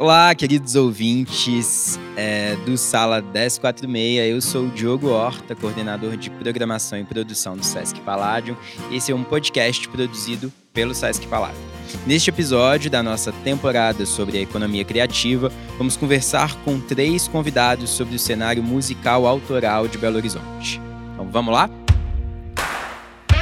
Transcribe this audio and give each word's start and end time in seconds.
Olá, 0.00 0.34
queridos 0.34 0.76
ouvintes 0.76 2.00
é, 2.16 2.56
do 2.64 2.78
Sala 2.78 3.20
1046. 3.20 4.30
Eu 4.30 4.40
sou 4.40 4.64
o 4.64 4.68
Diogo 4.70 5.10
Horta, 5.10 5.54
coordenador 5.54 6.16
de 6.16 6.30
programação 6.30 6.98
e 6.98 7.04
produção 7.04 7.54
do 7.54 7.62
Sesc 7.62 8.00
Palladium. 8.00 8.56
Esse 8.90 9.12
é 9.12 9.14
um 9.14 9.22
podcast 9.22 9.86
produzido 9.90 10.50
pelo 10.72 10.94
Sesc 10.94 11.26
Palladium. 11.26 11.60
Neste 12.06 12.30
episódio 12.30 12.90
da 12.90 13.02
nossa 13.02 13.30
temporada 13.44 14.06
sobre 14.06 14.38
a 14.38 14.40
economia 14.40 14.86
criativa, 14.86 15.52
vamos 15.76 15.98
conversar 15.98 16.54
com 16.64 16.80
três 16.80 17.28
convidados 17.28 17.90
sobre 17.90 18.16
o 18.16 18.18
cenário 18.18 18.62
musical 18.62 19.26
autoral 19.26 19.86
de 19.86 19.98
Belo 19.98 20.16
Horizonte. 20.16 20.80
Então 21.12 21.28
vamos 21.30 21.52
lá? 21.52 21.68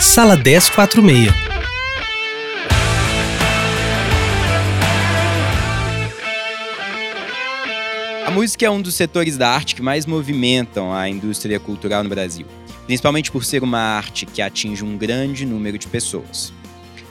Sala 0.01 0.35
1046 0.35 1.58
A 8.29 8.31
música 8.31 8.67
é 8.67 8.71
um 8.71 8.83
dos 8.83 8.95
setores 8.95 9.39
da 9.39 9.49
arte 9.49 9.75
que 9.75 9.81
mais 9.81 10.05
movimentam 10.05 10.93
a 10.93 11.09
indústria 11.09 11.59
cultural 11.59 12.05
no 12.05 12.11
Brasil, 12.11 12.47
principalmente 12.85 13.33
por 13.33 13.43
ser 13.43 13.63
uma 13.63 13.79
arte 13.79 14.27
que 14.27 14.43
atinge 14.43 14.85
um 14.85 14.99
grande 14.99 15.47
número 15.47 15.79
de 15.79 15.87
pessoas. 15.87 16.53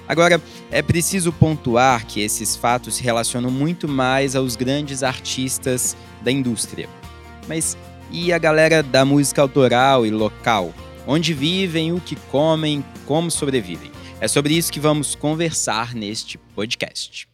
Agora, 0.08 0.40
é 0.70 0.80
preciso 0.84 1.34
pontuar 1.34 2.06
que 2.06 2.22
esses 2.22 2.56
fatos 2.56 2.98
se 2.98 3.04
relacionam 3.04 3.50
muito 3.50 3.88
mais 3.88 4.36
aos 4.36 4.56
grandes 4.56 5.02
artistas 5.02 5.98
da 6.22 6.32
indústria. 6.32 6.88
Mas 7.48 7.76
e 8.12 8.32
a 8.32 8.38
galera 8.38 8.84
da 8.84 9.04
música 9.04 9.42
autoral 9.42 10.06
e 10.06 10.12
local? 10.12 10.72
Onde 11.08 11.34
vivem, 11.34 11.94
o 11.94 12.00
que 12.00 12.16
comem, 12.30 12.86
como 13.08 13.32
sobrevivem? 13.32 13.90
É 14.22 14.28
sobre 14.28 14.56
isso 14.56 14.72
que 14.72 14.80
vamos 14.80 15.16
conversar 15.16 15.96
neste 15.96 16.38
podcast. 16.38 17.28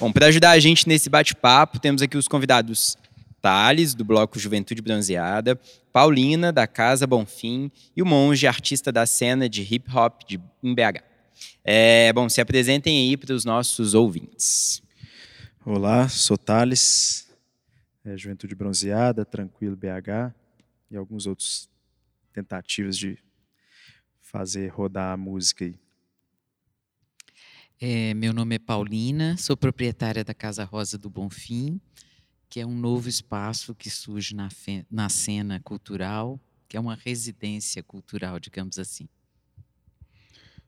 Bom, 0.00 0.12
para 0.12 0.26
ajudar 0.26 0.50
a 0.50 0.58
gente 0.58 0.88
nesse 0.88 1.08
bate-papo, 1.08 1.78
temos 1.78 2.02
aqui 2.02 2.16
os 2.16 2.26
convidados 2.26 2.96
Thales, 3.40 3.94
do 3.94 4.04
Bloco 4.04 4.38
Juventude 4.38 4.82
Bronzeada, 4.82 5.58
Paulina, 5.92 6.52
da 6.52 6.66
Casa 6.66 7.06
Bonfim, 7.06 7.70
e 7.96 8.02
o 8.02 8.06
Monge, 8.06 8.46
artista 8.46 8.90
da 8.90 9.06
cena 9.06 9.48
de 9.48 9.62
hip 9.62 9.88
hop 9.94 10.22
de, 10.26 10.40
em 10.62 10.74
BH. 10.74 11.02
É, 11.62 12.12
bom, 12.12 12.28
se 12.28 12.40
apresentem 12.40 13.08
aí 13.08 13.16
para 13.16 13.32
os 13.32 13.44
nossos 13.44 13.94
ouvintes. 13.94 14.82
Olá, 15.64 16.08
sou 16.08 16.36
Thales, 16.36 17.28
é, 18.04 18.16
Juventude 18.16 18.54
Bronzeada, 18.54 19.24
Tranquilo 19.24 19.76
BH 19.76 20.34
e 20.90 20.96
alguns 20.96 21.26
outros 21.26 21.70
tentativas 22.32 22.98
de 22.98 23.16
fazer 24.20 24.68
rodar 24.68 25.12
a 25.12 25.16
música 25.16 25.64
aí. 25.64 25.83
É, 27.86 28.14
meu 28.14 28.32
nome 28.32 28.54
é 28.54 28.58
Paulina, 28.58 29.36
sou 29.36 29.54
proprietária 29.54 30.24
da 30.24 30.32
Casa 30.32 30.64
Rosa 30.64 30.96
do 30.96 31.10
Bonfim, 31.10 31.78
que 32.48 32.58
é 32.58 32.64
um 32.64 32.74
novo 32.74 33.10
espaço 33.10 33.74
que 33.74 33.90
surge 33.90 34.34
na, 34.34 34.48
na 34.90 35.10
cena 35.10 35.60
cultural, 35.60 36.40
que 36.66 36.78
é 36.78 36.80
uma 36.80 36.94
residência 36.94 37.82
cultural, 37.82 38.40
digamos 38.40 38.78
assim. 38.78 39.06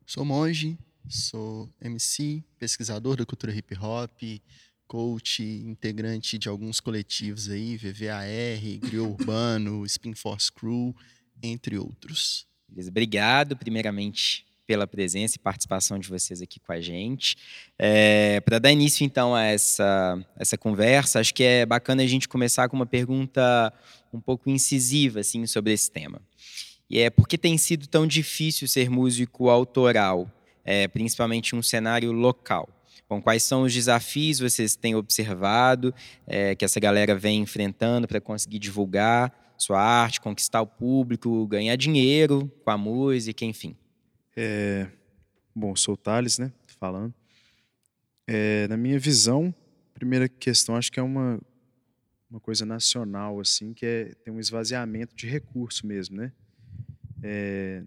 Sou 0.04 0.26
monge, 0.26 0.78
sou 1.08 1.72
MC, 1.80 2.44
pesquisador 2.58 3.16
da 3.16 3.24
cultura 3.24 3.56
hip 3.56 3.74
hop, 3.78 4.20
coach, 4.86 5.42
integrante 5.42 6.36
de 6.36 6.50
alguns 6.50 6.80
coletivos 6.80 7.48
aí, 7.48 7.78
VVAR, 7.78 8.26
Griot 8.78 8.98
Urbano, 9.22 9.86
Spin 9.86 10.12
Force 10.14 10.52
Crew, 10.52 10.94
entre 11.42 11.78
outros. 11.78 12.46
Beleza, 12.68 12.90
obrigado, 12.90 13.56
primeiramente, 13.56 14.45
pela 14.66 14.86
presença 14.86 15.36
e 15.36 15.38
participação 15.38 15.98
de 15.98 16.08
vocês 16.08 16.42
aqui 16.42 16.58
com 16.58 16.72
a 16.72 16.80
gente. 16.80 17.36
É, 17.78 18.40
Para 18.40 18.58
dar 18.58 18.72
início, 18.72 19.04
então, 19.04 19.34
a 19.34 19.44
essa, 19.44 20.18
essa 20.36 20.58
conversa, 20.58 21.20
acho 21.20 21.32
que 21.32 21.44
é 21.44 21.64
bacana 21.64 22.02
a 22.02 22.06
gente 22.06 22.28
começar 22.28 22.68
com 22.68 22.76
uma 22.76 22.86
pergunta 22.86 23.72
um 24.12 24.20
pouco 24.20 24.50
incisiva 24.50 25.20
assim, 25.20 25.46
sobre 25.46 25.72
esse 25.72 25.90
tema. 25.90 26.20
E 26.88 26.98
é 26.98 27.10
por 27.10 27.26
que 27.28 27.38
tem 27.38 27.56
sido 27.58 27.86
tão 27.86 28.06
difícil 28.06 28.68
ser 28.68 28.90
músico 28.90 29.48
autoral, 29.48 30.30
é, 30.64 30.88
principalmente 30.88 31.54
em 31.54 31.58
um 31.58 31.62
cenário 31.62 32.12
local? 32.12 32.68
Bom, 33.08 33.22
quais 33.22 33.44
são 33.44 33.62
os 33.62 33.72
desafios 33.72 34.40
vocês 34.40 34.74
têm 34.74 34.96
observado 34.96 35.94
é, 36.26 36.56
que 36.56 36.64
essa 36.64 36.80
galera 36.80 37.14
vem 37.14 37.40
enfrentando 37.40 38.08
para 38.08 38.20
conseguir 38.20 38.58
divulgar 38.58 39.32
sua 39.56 39.80
arte, 39.80 40.20
conquistar 40.20 40.60
o 40.60 40.66
público, 40.66 41.46
ganhar 41.46 41.76
dinheiro 41.76 42.50
com 42.64 42.70
a 42.70 42.76
música, 42.76 43.44
enfim? 43.44 43.76
É, 44.38 44.86
bom, 45.54 45.74
sou 45.74 45.94
o 45.94 45.96
Thales, 45.96 46.38
né? 46.38 46.52
Falando. 46.78 47.14
É, 48.26 48.68
na 48.68 48.76
minha 48.76 48.98
visão, 48.98 49.54
primeira 49.94 50.28
questão, 50.28 50.76
acho 50.76 50.92
que 50.92 51.00
é 51.00 51.02
uma, 51.02 51.40
uma 52.28 52.38
coisa 52.38 52.66
nacional, 52.66 53.40
assim, 53.40 53.72
que 53.72 53.86
é 53.86 54.04
tem 54.22 54.34
um 54.34 54.38
esvaziamento 54.38 55.16
de 55.16 55.26
recurso 55.26 55.86
mesmo, 55.86 56.16
né? 56.16 56.32
É, 57.22 57.82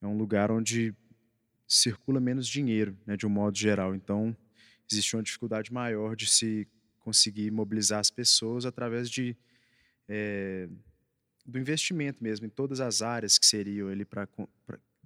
é 0.00 0.06
um 0.06 0.16
lugar 0.16 0.50
onde 0.50 0.94
circula 1.68 2.20
menos 2.20 2.48
dinheiro, 2.48 2.96
né, 3.06 3.14
de 3.16 3.26
um 3.26 3.30
modo 3.30 3.58
geral. 3.58 3.94
Então, 3.94 4.34
existe 4.90 5.14
uma 5.14 5.22
dificuldade 5.22 5.70
maior 5.70 6.16
de 6.16 6.26
se 6.26 6.66
conseguir 7.00 7.50
mobilizar 7.50 8.00
as 8.00 8.10
pessoas 8.10 8.64
através 8.64 9.10
de 9.10 9.36
é, 10.08 10.68
do 11.44 11.58
investimento 11.58 12.22
mesmo 12.24 12.46
em 12.46 12.50
todas 12.50 12.80
as 12.80 13.02
áreas 13.02 13.36
que 13.36 13.44
seriam 13.44 13.90
ele 13.90 14.06
para 14.06 14.26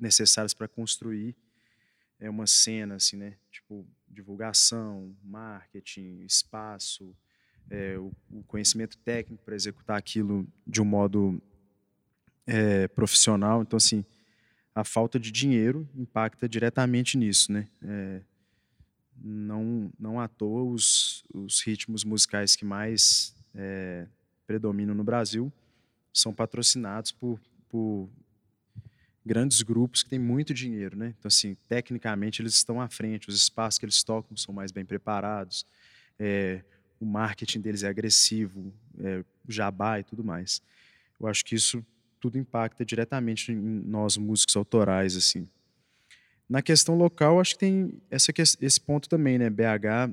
necessárias 0.01 0.55
para 0.55 0.69
construir 0.69 1.35
é 2.21 2.29
uma 2.29 2.47
cena 2.47 2.97
assim, 2.97 3.17
né? 3.17 3.37
Tipo 3.51 3.87
divulgação, 4.09 5.15
marketing, 5.23 6.25
espaço, 6.25 7.15
é, 7.71 7.97
o, 7.99 8.13
o, 8.31 8.43
conhecimento 8.45 8.97
técnico 8.99 9.45
para 9.45 9.55
executar 9.55 9.97
aquilo 9.97 10.47
de 10.67 10.81
um 10.81 10.85
modo 10.85 11.41
é, 12.47 12.89
profissional. 12.89 13.63
Então 13.63 13.77
assim, 13.77 14.05
a 14.75 14.83
falta 14.83 15.19
de 15.19 15.31
dinheiro 15.31 15.89
impacta 15.95 16.49
diretamente 16.49 17.17
nisso, 17.17 17.53
né? 17.53 17.69
É, 17.83 18.21
não 19.21 19.91
não 19.99 20.21
à 20.21 20.29
toa 20.29 20.63
os, 20.63 21.25
os 21.35 21.61
ritmos 21.61 22.05
musicais 22.05 22.55
que 22.57 22.65
mais 22.65 23.35
é, 23.55 24.07
predominam 24.47 24.95
no 24.95 25.05
Brasil 25.05 25.53
são 26.13 26.33
patrocinados 26.33 27.13
por, 27.13 27.41
por 27.69 28.09
grandes 29.29 29.61
grupos 29.61 30.03
que 30.03 30.09
têm 30.09 30.19
muito 30.19 30.55
dinheiro, 30.55 30.97
né? 30.97 31.15
Então, 31.19 31.29
assim, 31.29 31.55
tecnicamente 31.69 32.41
eles 32.41 32.55
estão 32.55 32.81
à 32.81 32.89
frente, 32.89 33.29
os 33.29 33.37
espaços 33.37 33.79
que 33.79 33.85
eles 33.85 34.03
tocam 34.03 34.37
são 34.37 34.55
mais 34.55 34.73
bem 34.73 34.85
preparados, 34.85 35.67
é, 36.19 36.65
o 36.99 37.05
marketing 37.05 37.61
deles 37.61 37.83
é 37.83 37.89
agressivo, 37.89 38.73
é, 38.99 39.23
jabá 39.47 40.01
e 40.01 40.03
tudo 40.03 40.25
mais. 40.25 40.63
Eu 41.21 41.29
acho 41.29 41.45
que 41.45 41.55
isso 41.55 41.85
tudo 42.19 42.39
impacta 42.39 42.85
diretamente 42.85 43.53
em 43.53 43.57
nós 43.57 44.17
músicos 44.17 44.57
autorais, 44.57 45.15
assim. 45.15 45.47
Na 46.49 46.63
questão 46.63 46.97
local, 46.97 47.39
acho 47.39 47.53
que 47.53 47.61
tem 47.61 48.01
essa, 48.11 48.33
esse 48.61 48.81
ponto 48.81 49.09
também, 49.09 49.39
né? 49.39 49.51
BH, 49.51 50.11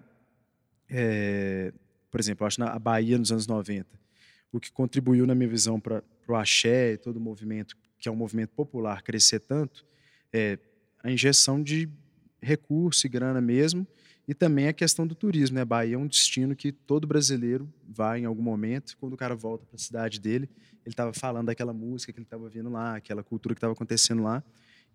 é, 0.89 1.73
por 2.11 2.19
exemplo, 2.19 2.45
acho 2.45 2.59
na 2.59 2.77
Bahia 2.77 3.17
nos 3.17 3.31
anos 3.31 3.47
90, 3.47 3.87
o 4.51 4.59
que 4.59 4.71
contribuiu, 4.71 5.25
na 5.25 5.33
minha 5.33 5.49
visão, 5.49 5.79
para 5.79 6.03
o 6.27 6.35
axé 6.35 6.93
e 6.93 6.97
todo 6.97 7.15
o 7.15 7.21
movimento 7.21 7.77
que 7.97 8.09
é 8.09 8.11
um 8.11 8.15
movimento 8.15 8.51
popular, 8.51 9.01
crescer 9.01 9.39
tanto, 9.39 9.85
é 10.31 10.59
a 11.03 11.11
injeção 11.11 11.61
de 11.61 11.89
recurso 12.41 13.05
e 13.07 13.09
grana 13.09 13.41
mesmo, 13.41 13.87
e 14.27 14.33
também 14.33 14.67
a 14.67 14.73
questão 14.73 15.05
do 15.05 15.13
turismo. 15.13 15.55
Né? 15.55 15.65
Bahia 15.65 15.95
é 15.95 15.97
um 15.97 16.07
destino 16.07 16.55
que 16.55 16.71
todo 16.71 17.05
brasileiro 17.05 17.71
vai 17.87 18.21
em 18.21 18.25
algum 18.25 18.41
momento, 18.41 18.97
quando 18.97 19.13
o 19.13 19.17
cara 19.17 19.35
volta 19.35 19.65
para 19.65 19.75
a 19.75 19.79
cidade 19.79 20.19
dele, 20.19 20.49
ele 20.85 20.93
estava 20.93 21.13
falando 21.13 21.47
daquela 21.47 21.73
música 21.73 22.11
que 22.11 22.19
ele 22.19 22.25
estava 22.25 22.47
vendo 22.49 22.69
lá, 22.69 22.95
aquela 22.95 23.23
cultura 23.23 23.55
que 23.55 23.57
estava 23.57 23.73
acontecendo 23.73 24.23
lá, 24.23 24.43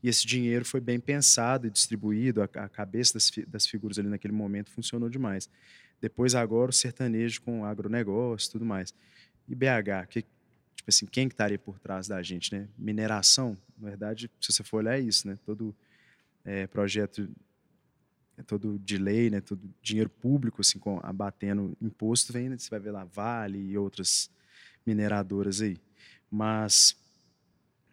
e 0.02 0.08
esse 0.08 0.26
dinheiro 0.26 0.64
foi 0.64 0.80
bem 0.80 0.98
pensado 0.98 1.66
e 1.66 1.70
distribuído, 1.70 2.42
a, 2.42 2.44
a 2.44 2.68
cabeça 2.68 3.14
das, 3.14 3.30
das 3.46 3.66
figuras 3.66 3.98
ali 3.98 4.08
naquele 4.08 4.32
momento 4.32 4.70
funcionou 4.70 5.08
demais. 5.08 5.48
Depois, 6.00 6.34
agora, 6.34 6.70
o 6.70 6.72
sertanejo 6.72 7.42
com 7.42 7.64
agronegócio 7.64 8.48
e 8.48 8.52
tudo 8.52 8.64
mais. 8.64 8.94
E 9.46 9.54
BH, 9.54 10.06
que, 10.08 10.24
tipo 10.80 10.88
assim, 10.88 11.04
quem 11.04 11.28
que 11.28 11.34
estaria 11.34 11.58
por 11.58 11.78
trás 11.78 12.08
da 12.08 12.22
gente, 12.22 12.54
né? 12.54 12.66
Mineração, 12.76 13.56
na 13.78 13.90
verdade, 13.90 14.30
se 14.40 14.50
você 14.50 14.64
for 14.64 14.78
olhar 14.78 14.98
é 14.98 15.00
isso, 15.00 15.28
né? 15.28 15.38
Todo 15.44 15.76
é, 16.42 16.66
projeto, 16.66 17.28
é 18.38 18.42
todo 18.42 18.78
de 18.78 18.96
lei, 18.96 19.28
né? 19.28 19.42
Todo 19.42 19.60
dinheiro 19.82 20.08
público, 20.08 20.62
assim, 20.62 20.78
com, 20.78 20.98
abatendo 21.02 21.76
imposto, 21.82 22.32
vem, 22.32 22.48
né? 22.48 22.56
você 22.56 22.70
vai 22.70 22.80
ver 22.80 22.92
lá 22.92 23.04
Vale 23.04 23.58
e 23.58 23.76
outras 23.76 24.30
mineradoras 24.86 25.60
aí. 25.60 25.76
Mas 26.30 26.96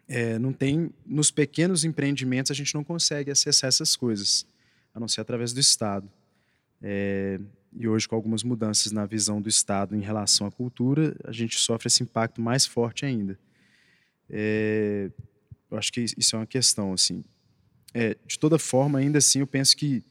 é, 0.08 0.38
não 0.38 0.54
tem, 0.54 0.90
nos 1.04 1.30
pequenos 1.30 1.84
empreendimentos 1.84 2.50
a 2.50 2.54
gente 2.54 2.74
não 2.74 2.82
consegue 2.82 3.30
acessar 3.30 3.68
essas 3.68 3.94
coisas, 3.96 4.46
a 4.94 4.98
não 4.98 5.08
ser 5.08 5.20
através 5.20 5.52
do 5.52 5.60
Estado. 5.60 6.10
É, 6.80 7.38
e 7.78 7.86
hoje, 7.86 8.08
com 8.08 8.16
algumas 8.16 8.42
mudanças 8.42 8.90
na 8.90 9.06
visão 9.06 9.40
do 9.40 9.48
Estado 9.48 9.94
em 9.94 10.00
relação 10.00 10.48
à 10.48 10.50
cultura, 10.50 11.14
a 11.22 11.30
gente 11.30 11.56
sofre 11.56 11.86
esse 11.86 12.02
impacto 12.02 12.42
mais 12.42 12.66
forte 12.66 13.06
ainda. 13.06 13.38
É, 14.28 15.08
eu 15.70 15.78
acho 15.78 15.92
que 15.92 16.00
isso 16.00 16.34
é 16.34 16.38
uma 16.40 16.46
questão. 16.46 16.92
assim. 16.92 17.22
é, 17.94 18.16
de 18.26 18.36
toda 18.36 18.58
forma, 18.58 18.98
ainda 18.98 19.18
assim, 19.18 19.38
eu 19.38 19.46
penso 19.46 19.76
que 19.76 20.04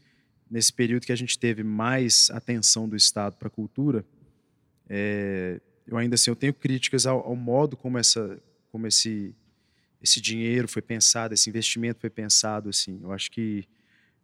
nesse 0.50 0.72
período 0.72 1.06
que 1.06 1.12
a 1.12 1.16
gente 1.16 1.38
teve 1.38 1.62
mais 1.62 2.30
atenção 2.31 2.88
do 2.88 2.96
Estado 2.96 3.36
para 3.36 3.50
a 3.50 3.52
cultura, 3.52 4.06
é, 4.88 5.60
eu 5.86 5.98
ainda 5.98 6.16
assim 6.16 6.31
eu 6.31 6.38
tenho 6.38 6.54
críticas 6.54 7.06
ao, 7.06 7.19
ao, 7.19 7.36
modo 7.36 7.75
como 7.75 7.98
essa, 7.98 8.42
como 8.72 8.88
esse 8.88 9.36
esse 10.02 10.22
dinheiro 10.22 10.69
foi 10.69 10.81
pensado, 10.81 11.34
esse 11.34 11.50
investimento 11.50 12.00
foi 12.00 12.10
pensado 12.10 12.69
assim. 12.69 12.98
Eu 13.04 13.12
acho 13.12 13.30
que 13.30 13.66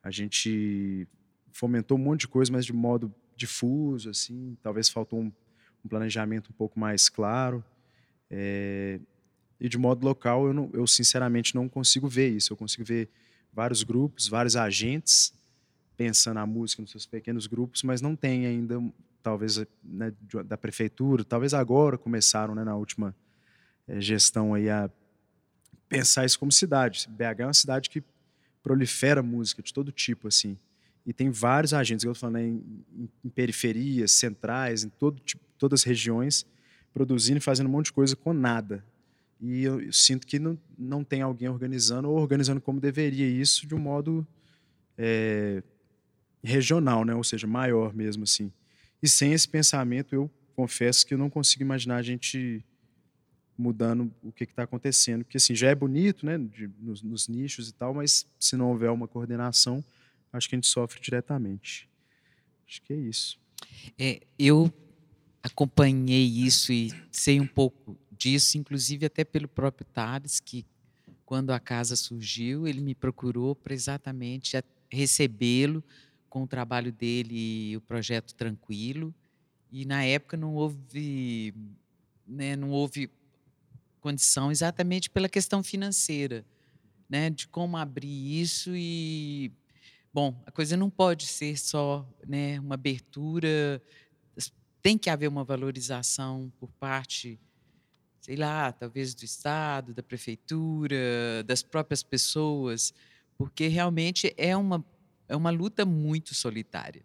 a 0.02 0.10
gente 0.10 1.06
fomentou 1.52 1.98
um 1.98 2.02
monte 2.02 2.22
de 2.22 2.28
coisa, 2.30 2.50
mas 2.50 2.66
de 2.66 2.72
modo 2.72 3.14
difuso 3.36 4.10
assim. 4.10 4.58
Talvez 4.62 4.90
faltou 4.90 5.20
um, 5.20 5.32
um 5.84 5.88
planejamento 5.90 6.50
um 6.50 6.54
pouco 6.54 6.80
mais 6.80 7.10
claro. 7.10 7.64
É, 8.30 9.00
e 9.60 9.70
de 9.70 9.78
modo 9.78 10.06
local, 10.06 10.48
eu, 10.48 10.54
não, 10.54 10.70
eu 10.74 10.86
sinceramente 10.88 11.56
não 11.56 11.70
consigo 11.70 12.08
ver 12.08 12.30
isso. 12.30 12.54
Eu 12.54 12.58
consigo 12.58 12.84
ver 12.84 13.10
vários 13.52 13.84
grupos, 13.84 14.28
vários 14.28 14.56
agentes 14.56 15.34
pensando 15.96 16.40
a 16.40 16.46
música 16.46 16.82
nos 16.82 16.92
seus 16.92 17.06
pequenos 17.06 17.48
grupos, 17.48 17.84
mas 17.84 18.02
não 18.02 18.16
tem 18.16 18.46
ainda, 18.46 18.82
talvez, 19.22 19.64
né, 19.84 20.12
da 20.46 20.58
prefeitura, 20.58 21.24
talvez 21.24 21.54
agora 21.54 21.98
começaram, 21.98 22.56
né, 22.56 22.64
na 22.64 22.76
última 22.76 23.16
é, 23.88 24.02
gestão 24.02 24.54
aí, 24.54 24.70
a 24.70 24.90
pensar 25.88 26.26
isso 26.26 26.40
como 26.40 26.52
cidade. 26.52 27.08
BH 27.10 27.40
é 27.40 27.46
uma 27.46 27.54
cidade 27.54 27.90
que 27.90 28.04
prolifera 28.64 29.22
música 29.22 29.62
de 29.62 29.74
todo 29.74 29.92
tipo, 29.92 30.28
assim, 30.28 30.58
e 31.06 31.12
tem 31.12 31.30
vários 31.30 31.74
agentes, 31.74 32.06
eu 32.06 32.12
estou 32.12 32.30
falando, 32.30 32.44
né, 32.44 32.48
em, 32.48 33.10
em, 33.24 33.30
periferias, 33.30 34.12
centrais, 34.12 34.84
em 34.84 34.90
todo 34.90 35.20
tipo, 35.20 35.44
todas 35.58 35.82
as 35.82 35.84
regiões, 35.84 36.46
produzindo 36.94 37.38
e 37.38 37.42
fazendo 37.42 37.68
um 37.68 37.72
monte 37.72 37.86
de 37.86 37.94
coisa 37.94 38.16
com 38.16 38.34
nada. 38.34 38.86
E 39.42 39.64
eu, 39.64 39.82
eu 39.82 39.92
sinto 39.92 40.26
que 40.26 40.40
não, 40.40 40.58
não 40.78 41.04
tem 41.04 41.22
alguém 41.22 41.50
organizando 41.50 42.10
ou 42.10 42.18
organizando 42.18 42.62
como 42.62 42.80
deveria 42.80 43.28
isso 43.28 43.68
de 43.68 43.76
um 43.76 43.80
modo 43.80 44.26
é, 44.98 45.62
regional, 46.42 47.04
né? 47.04 47.14
ou 47.14 47.24
seja, 47.24 47.46
maior 47.46 47.94
mesmo 47.94 48.24
assim. 48.24 48.52
E 49.02 49.08
sem 49.10 49.34
esse 49.34 49.48
pensamento, 49.48 50.16
eu 50.16 50.32
confesso 50.56 51.06
que 51.06 51.14
eu 51.14 51.18
não 51.18 51.30
consigo 51.30 51.64
imaginar 51.64 51.98
a 51.98 52.02
gente 52.02 52.64
mudando 53.58 54.12
o 54.24 54.32
que 54.32 54.46
está 54.46 54.64
acontecendo. 54.64 55.24
Porque 55.24 55.38
assim, 55.38 55.56
já 55.56 55.70
é 55.70 55.76
bonito 55.76 56.26
né, 56.26 56.38
de, 56.38 56.70
nos, 56.80 57.02
nos, 57.02 57.28
nichos 57.28 57.70
e 57.70 57.74
tal, 57.74 57.94
mas 57.94 58.26
se 58.40 58.56
não 58.56 58.70
houver 58.70 58.90
uma 58.92 59.08
coordenação, 59.08 59.84
acho 60.34 60.50
que 60.50 60.56
a 60.56 60.58
gente 60.58 60.68
sofre 60.68 61.00
diretamente. 61.00 61.88
Acho 62.68 62.82
que 62.82 62.94
é 62.94 62.98
isso. 62.98 63.40
É, 63.98 64.22
eu 64.38 64.74
acompanhei 65.42 66.26
isso 66.26 66.74
e 66.74 66.92
sei 67.12 67.40
um 67.40 67.48
pouco 67.48 67.98
disso, 68.12 68.58
inclusive 68.58 69.06
até 69.06 69.24
pelo 69.24 69.48
próprio 69.48 69.86
Tales, 69.86 70.40
que 70.40 70.66
quando 71.26 71.52
a 71.52 71.60
casa 71.60 71.96
surgiu, 71.96 72.68
ele 72.68 72.82
me 72.82 72.96
procurou 72.96 73.56
para 73.56 73.74
exatamente 73.74 74.58
recebê-lo 74.92 75.84
com 76.30 76.44
o 76.44 76.48
trabalho 76.48 76.92
dele 76.92 77.72
e 77.72 77.78
o 77.78 77.82
projeto 77.82 78.34
Tranquilo. 78.34 79.14
E 79.72 79.86
na 79.86 80.04
época 80.04 80.38
não 80.38 80.56
houve, 80.56 81.54
né, 82.28 82.56
não 82.56 82.70
houve 82.70 83.10
condição 84.00 84.52
exatamente 84.52 85.10
pela 85.10 85.30
questão 85.30 85.64
financeira, 85.64 86.46
né, 87.10 87.30
de 87.30 87.48
como 87.48 87.78
abrir 87.78 88.42
isso 88.42 88.72
e 88.76 89.52
bom, 90.14 90.42
a 90.46 90.52
coisa 90.52 90.78
não 90.78 90.90
pode 90.90 91.26
ser 91.26 91.58
só, 91.58 92.08
né, 92.28 92.60
uma 92.60 92.76
abertura, 92.76 93.82
tem 94.82 94.98
que 94.98 95.10
haver 95.10 95.28
uma 95.28 95.44
valorização 95.44 96.52
por 96.60 96.70
parte 96.74 97.40
sei 98.20 98.38
lá, 98.38 98.72
talvez 98.72 99.14
do 99.14 99.26
estado, 99.26 99.94
da 99.94 100.02
prefeitura, 100.02 101.44
das 101.46 101.62
próprias 101.62 102.02
pessoas, 102.02 102.94
porque 103.38 103.68
realmente 103.68 104.34
é 104.38 104.56
uma 104.56 104.84
é 105.28 105.36
uma 105.36 105.50
luta 105.50 105.86
muito 105.86 106.34
solitária. 106.34 107.04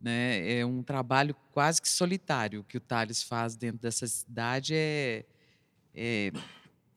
Né? 0.00 0.58
É 0.58 0.66
um 0.66 0.82
trabalho 0.82 1.34
quase 1.52 1.80
que 1.80 1.88
solitário 1.88 2.64
que 2.64 2.76
o 2.76 2.80
Thales 2.80 3.22
faz 3.22 3.54
dentro 3.54 3.80
dessa 3.80 4.06
cidade. 4.06 4.74
É, 4.74 5.24
é, 5.94 6.32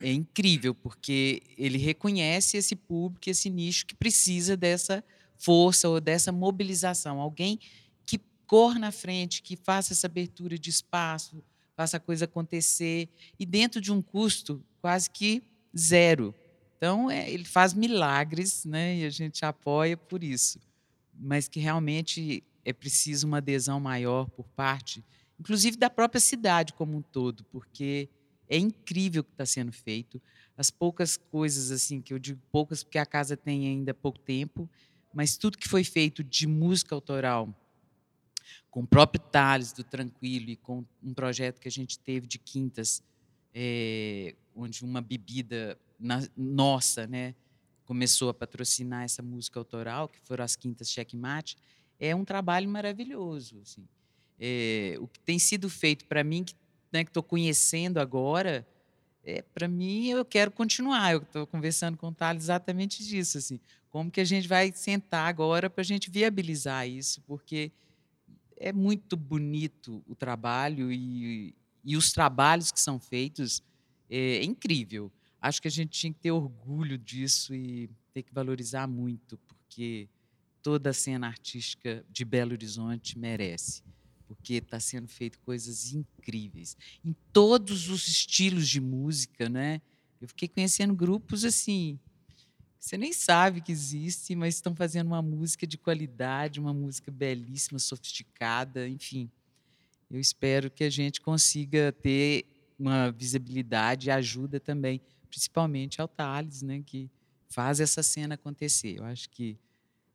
é 0.00 0.12
incrível, 0.12 0.74
porque 0.74 1.42
ele 1.56 1.78
reconhece 1.78 2.56
esse 2.56 2.74
público, 2.74 3.30
esse 3.30 3.48
nicho 3.48 3.86
que 3.86 3.94
precisa 3.94 4.56
dessa 4.56 5.04
força 5.44 5.88
ou 5.88 6.00
dessa 6.00 6.32
mobilização. 6.32 7.20
Alguém 7.20 7.60
que 8.06 8.18
corra 8.46 8.78
na 8.78 8.90
frente, 8.90 9.42
que 9.42 9.56
faça 9.56 9.92
essa 9.92 10.06
abertura 10.06 10.58
de 10.58 10.70
espaço, 10.70 11.44
faça 11.76 11.98
a 11.98 12.00
coisa 12.00 12.24
acontecer, 12.24 13.08
e 13.38 13.44
dentro 13.44 13.80
de 13.80 13.92
um 13.92 14.00
custo 14.00 14.64
quase 14.80 15.10
que 15.10 15.42
zero. 15.76 16.34
Então, 16.76 17.10
é, 17.10 17.30
ele 17.30 17.44
faz 17.44 17.74
milagres, 17.74 18.64
né? 18.64 18.98
E 18.98 19.04
a 19.04 19.10
gente 19.10 19.44
apoia 19.44 19.96
por 19.96 20.22
isso. 20.22 20.60
Mas 21.12 21.48
que 21.48 21.60
realmente 21.60 22.42
é 22.64 22.72
preciso 22.72 23.26
uma 23.26 23.38
adesão 23.38 23.78
maior 23.78 24.28
por 24.30 24.48
parte, 24.48 25.04
inclusive 25.38 25.76
da 25.76 25.90
própria 25.90 26.20
cidade 26.20 26.72
como 26.72 26.96
um 26.96 27.02
todo, 27.02 27.44
porque 27.44 28.08
é 28.48 28.56
incrível 28.56 29.20
o 29.20 29.24
que 29.24 29.32
está 29.32 29.46
sendo 29.46 29.72
feito. 29.72 30.20
As 30.56 30.70
poucas 30.70 31.16
coisas, 31.16 31.70
assim, 31.70 32.00
que 32.00 32.14
eu 32.14 32.18
digo 32.18 32.40
poucas 32.50 32.82
porque 32.82 32.98
a 32.98 33.06
casa 33.06 33.36
tem 33.36 33.66
ainda 33.66 33.92
pouco 33.92 34.18
tempo, 34.18 34.68
mas 35.14 35.36
tudo 35.36 35.56
que 35.56 35.68
foi 35.68 35.84
feito 35.84 36.24
de 36.24 36.46
música 36.46 36.94
autoral, 36.94 37.48
com 38.68 38.80
o 38.80 38.86
próprio 38.86 39.22
Thales 39.22 39.72
do 39.72 39.84
Tranquilo 39.84 40.50
e 40.50 40.56
com 40.56 40.84
um 41.00 41.14
projeto 41.14 41.60
que 41.60 41.68
a 41.68 41.70
gente 41.70 41.96
teve 41.98 42.26
de 42.26 42.38
quintas, 42.38 43.00
é, 43.54 44.34
onde 44.54 44.84
uma 44.84 45.00
bebida 45.00 45.78
na, 45.98 46.20
nossa, 46.36 47.06
né, 47.06 47.34
começou 47.84 48.28
a 48.28 48.34
patrocinar 48.34 49.04
essa 49.04 49.22
música 49.22 49.60
autoral, 49.60 50.08
que 50.08 50.18
foram 50.20 50.44
as 50.44 50.56
quintas 50.56 50.90
Checkmate, 50.90 51.56
é 52.00 52.14
um 52.14 52.24
trabalho 52.24 52.68
maravilhoso. 52.68 53.60
Assim. 53.62 53.86
É, 54.40 54.96
o 54.98 55.06
que 55.06 55.20
tem 55.20 55.38
sido 55.38 55.70
feito 55.70 56.04
para 56.06 56.24
mim, 56.24 56.42
que 56.42 56.54
né, 56.92 57.02
estou 57.02 57.22
conhecendo 57.22 57.98
agora, 57.98 58.66
é, 59.22 59.42
para 59.42 59.68
mim 59.68 60.08
eu 60.08 60.24
quero 60.24 60.50
continuar. 60.50 61.12
Eu 61.12 61.22
estou 61.22 61.46
conversando 61.46 61.96
com 61.96 62.08
o 62.08 62.12
Thales 62.12 62.44
exatamente 62.44 63.04
disso. 63.04 63.38
Assim, 63.38 63.60
como 63.94 64.10
que 64.10 64.20
a 64.20 64.24
gente 64.24 64.48
vai 64.48 64.72
sentar 64.72 65.28
agora 65.28 65.70
para 65.70 65.82
a 65.82 65.84
gente 65.84 66.10
viabilizar 66.10 66.88
isso? 66.88 67.22
Porque 67.28 67.70
é 68.56 68.72
muito 68.72 69.16
bonito 69.16 70.02
o 70.08 70.16
trabalho 70.16 70.90
e, 70.90 71.54
e 71.84 71.96
os 71.96 72.12
trabalhos 72.12 72.72
que 72.72 72.80
são 72.80 72.98
feitos 72.98 73.62
é, 74.10 74.38
é 74.38 74.44
incrível 74.44 75.12
acho 75.40 75.62
que 75.62 75.68
a 75.68 75.70
gente 75.70 75.90
tinha 75.90 76.12
que 76.12 76.18
ter 76.18 76.32
orgulho 76.32 76.98
disso 76.98 77.54
e 77.54 77.88
ter 78.12 78.24
que 78.24 78.34
valorizar 78.34 78.88
muito, 78.88 79.38
porque 79.46 80.08
toda 80.60 80.90
a 80.90 80.94
cena 80.94 81.28
artística 81.28 82.04
de 82.10 82.24
Belo 82.24 82.52
Horizonte 82.52 83.16
merece, 83.16 83.84
porque 84.26 84.54
está 84.54 84.80
sendo 84.80 85.06
feito 85.06 85.38
coisas 85.40 85.92
incríveis 85.92 86.76
em 87.04 87.14
todos 87.32 87.90
os 87.90 88.08
estilos 88.08 88.68
de 88.68 88.80
música, 88.80 89.48
né? 89.48 89.80
Eu 90.20 90.26
fiquei 90.26 90.48
conhecendo 90.48 90.94
grupos 90.94 91.44
assim, 91.44 92.00
você 92.84 92.98
nem 92.98 93.14
sabe 93.14 93.62
que 93.62 93.72
existe, 93.72 94.36
mas 94.36 94.56
estão 94.56 94.76
fazendo 94.76 95.06
uma 95.06 95.22
música 95.22 95.66
de 95.66 95.78
qualidade, 95.78 96.60
uma 96.60 96.74
música 96.74 97.10
belíssima, 97.10 97.78
sofisticada, 97.78 98.86
enfim. 98.86 99.30
Eu 100.10 100.20
espero 100.20 100.70
que 100.70 100.84
a 100.84 100.90
gente 100.90 101.18
consiga 101.18 101.90
ter 101.92 102.44
uma 102.78 103.10
visibilidade 103.10 104.08
e 104.08 104.10
ajuda 104.10 104.60
também 104.60 105.00
principalmente 105.30 105.98
ao 105.98 106.06
Thales, 106.06 106.60
né, 106.60 106.82
que 106.84 107.10
faz 107.48 107.80
essa 107.80 108.02
cena 108.02 108.34
acontecer. 108.34 108.98
Eu 108.98 109.04
acho 109.04 109.30
que 109.30 109.56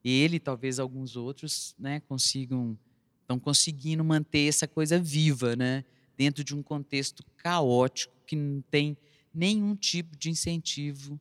ele, 0.05 0.39
talvez 0.39 0.77
alguns 0.77 1.15
outros, 1.15 1.73
né, 1.77 2.01
consigam 2.01 2.77
estão 3.21 3.39
conseguindo 3.39 4.03
manter 4.03 4.47
essa 4.47 4.67
coisa 4.67 4.99
viva, 4.99 5.55
né, 5.55 5.83
dentro 6.15 6.43
de 6.43 6.55
um 6.55 6.61
contexto 6.61 7.23
caótico 7.35 8.13
que 8.27 8.35
não 8.35 8.61
tem 8.61 8.95
nenhum 9.33 9.75
tipo 9.75 10.15
de 10.15 10.29
incentivo 10.29 11.19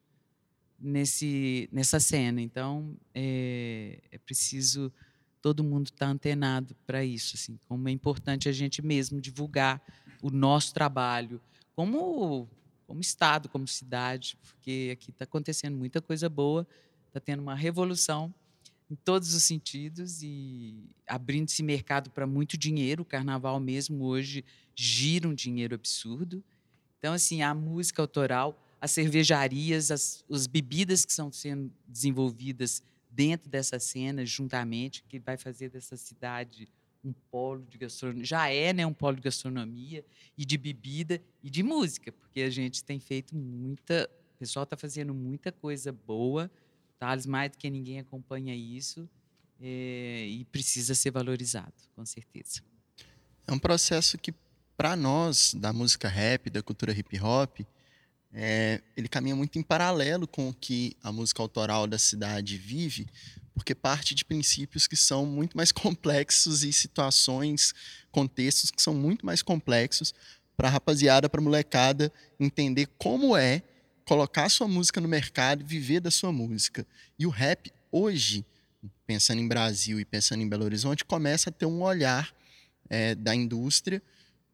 nesse 0.78 1.68
nessa 1.73 1.99
cena. 1.99 2.40
Então 2.40 2.97
é, 3.14 4.00
é 4.11 4.18
preciso 4.18 4.92
todo 5.40 5.64
mundo 5.64 5.87
estar 5.87 6.06
tá 6.06 6.12
antenado 6.12 6.75
para 6.87 7.04
isso, 7.04 7.37
assim, 7.37 7.58
como 7.68 7.88
é 7.88 7.92
importante 7.92 8.49
a 8.49 8.52
gente 8.52 8.82
mesmo 8.82 9.20
divulgar 9.20 9.80
o 10.23 10.30
nosso 10.30 10.75
trabalho, 10.75 11.40
como 11.75 12.49
como 12.87 13.00
estado, 13.02 13.50
como 13.50 13.68
cidade, 13.68 14.38
porque 14.42 14.88
aqui 14.94 15.11
está 15.11 15.25
acontecendo 15.25 15.76
muita 15.76 16.00
coisa 16.00 16.26
boa, 16.26 16.66
está 17.06 17.20
tendo 17.20 17.42
uma 17.42 17.54
revolução 17.54 18.32
em 18.90 18.94
todos 18.94 19.35
os 19.35 19.42
sentidos 19.42 20.23
e 20.23 20.88
abrindo 21.06 21.49
esse 21.49 21.62
mercado 21.62 22.11
para 22.11 22.26
muito 22.26 22.56
dinheiro. 22.56 23.02
O 23.02 23.04
carnaval 23.04 23.61
mesmo 23.61 24.04
hoje 24.04 24.42
gira 24.75 25.28
um 25.28 25.35
dinheiro 25.35 25.75
absurdo. 25.75 26.42
Então, 26.99 27.12
assim, 27.12 27.42
a 27.42 27.54
música 27.54 28.00
autoral, 28.00 28.58
as 28.80 28.90
cervejarias, 28.90 29.90
as, 29.90 30.25
as 30.30 30.47
bebidas 30.47 31.04
que 31.04 31.11
estão 31.11 31.32
sendo 31.32 31.73
desenvolvidas 31.87 32.82
dentro 33.11 33.49
dessa 33.49 33.78
cena, 33.78 34.25
juntamente, 34.25 35.02
que 35.08 35.18
vai 35.18 35.37
fazer 35.37 35.70
dessa 35.70 35.97
cidade 35.97 36.68
um 37.04 37.12
polo 37.30 37.64
de 37.64 37.78
gastronomia, 37.78 38.25
já 38.25 38.49
é 38.49 38.73
né, 38.73 38.85
um 38.85 38.92
polo 38.92 39.16
de 39.16 39.23
gastronomia 39.23 40.04
e 40.37 40.44
de 40.44 40.58
bebida 40.58 41.23
e 41.42 41.49
de 41.49 41.62
música, 41.62 42.12
porque 42.12 42.40
a 42.40 42.50
gente 42.50 42.82
tem 42.82 42.99
feito 42.99 43.37
muita, 43.37 44.11
o 44.35 44.38
pessoal 44.38 44.64
está 44.64 44.76
fazendo 44.76 45.14
muita 45.14 45.52
coisa 45.52 45.92
boa 45.92 46.50
Thales, 46.99 47.26
mais 47.26 47.50
do 47.52 47.58
que 47.58 47.70
ninguém, 47.70 48.00
acompanha 48.00 48.54
isso 48.54 49.08
é, 49.61 50.26
e 50.28 50.44
precisa 50.47 50.94
ser 50.94 51.12
valorizado, 51.12 51.73
com 51.94 52.04
certeza. 52.04 52.61
É 53.47 53.52
um 53.52 53.58
processo 53.58 54.18
que, 54.18 54.35
para 54.76 54.97
nós, 54.97 55.54
da 55.54 55.73
música 55.73 56.08
rap, 56.08 56.50
da 56.50 56.62
cultura 56.62 56.92
hip 56.92 57.18
hop, 57.20 57.61
é, 58.32 58.82
ele 58.97 59.08
caminha 59.08 59.35
muito 59.35 59.58
em 59.58 59.62
paralelo 59.62 60.26
com 60.26 60.49
o 60.49 60.54
que 60.54 60.97
a 61.02 61.11
música 61.11 61.42
autoral 61.42 61.87
da 61.87 61.99
cidade 61.99 62.56
vive, 62.56 63.06
porque 63.54 63.75
parte 63.75 64.14
de 64.14 64.25
princípios 64.25 64.87
que 64.87 64.97
são 64.97 65.25
muito 65.26 65.56
mais 65.56 65.73
complexos 65.73 66.62
e 66.62 66.73
situações, 66.73 67.75
contextos 68.11 68.70
que 68.70 68.82
são 68.82 68.94
muito 68.94 69.25
mais 69.25 69.42
complexos 69.42 70.14
para 70.56 70.68
a 70.68 70.70
rapaziada, 70.70 71.28
para 71.28 71.40
a 71.40 71.44
molecada 71.44 72.12
entender 72.38 72.87
como 72.99 73.37
é 73.37 73.62
colocar 74.04 74.49
sua 74.49 74.66
música 74.66 75.00
no 75.00 75.08
mercado 75.08 75.64
viver 75.64 76.00
da 76.00 76.11
sua 76.11 76.32
música. 76.32 76.87
E 77.18 77.26
o 77.26 77.30
rap, 77.30 77.73
hoje, 77.92 78.44
pensando 79.06 79.40
em 79.40 79.47
Brasil 79.47 80.00
e 80.00 80.04
pensando 80.04 80.42
em 80.42 80.49
Belo 80.49 80.64
Horizonte, 80.64 81.04
começa 81.04 81.50
a 81.50 81.52
ter 81.52 81.66
um 81.66 81.82
olhar 81.82 82.35
é, 82.88 83.14
da 83.14 83.35
indústria, 83.35 84.02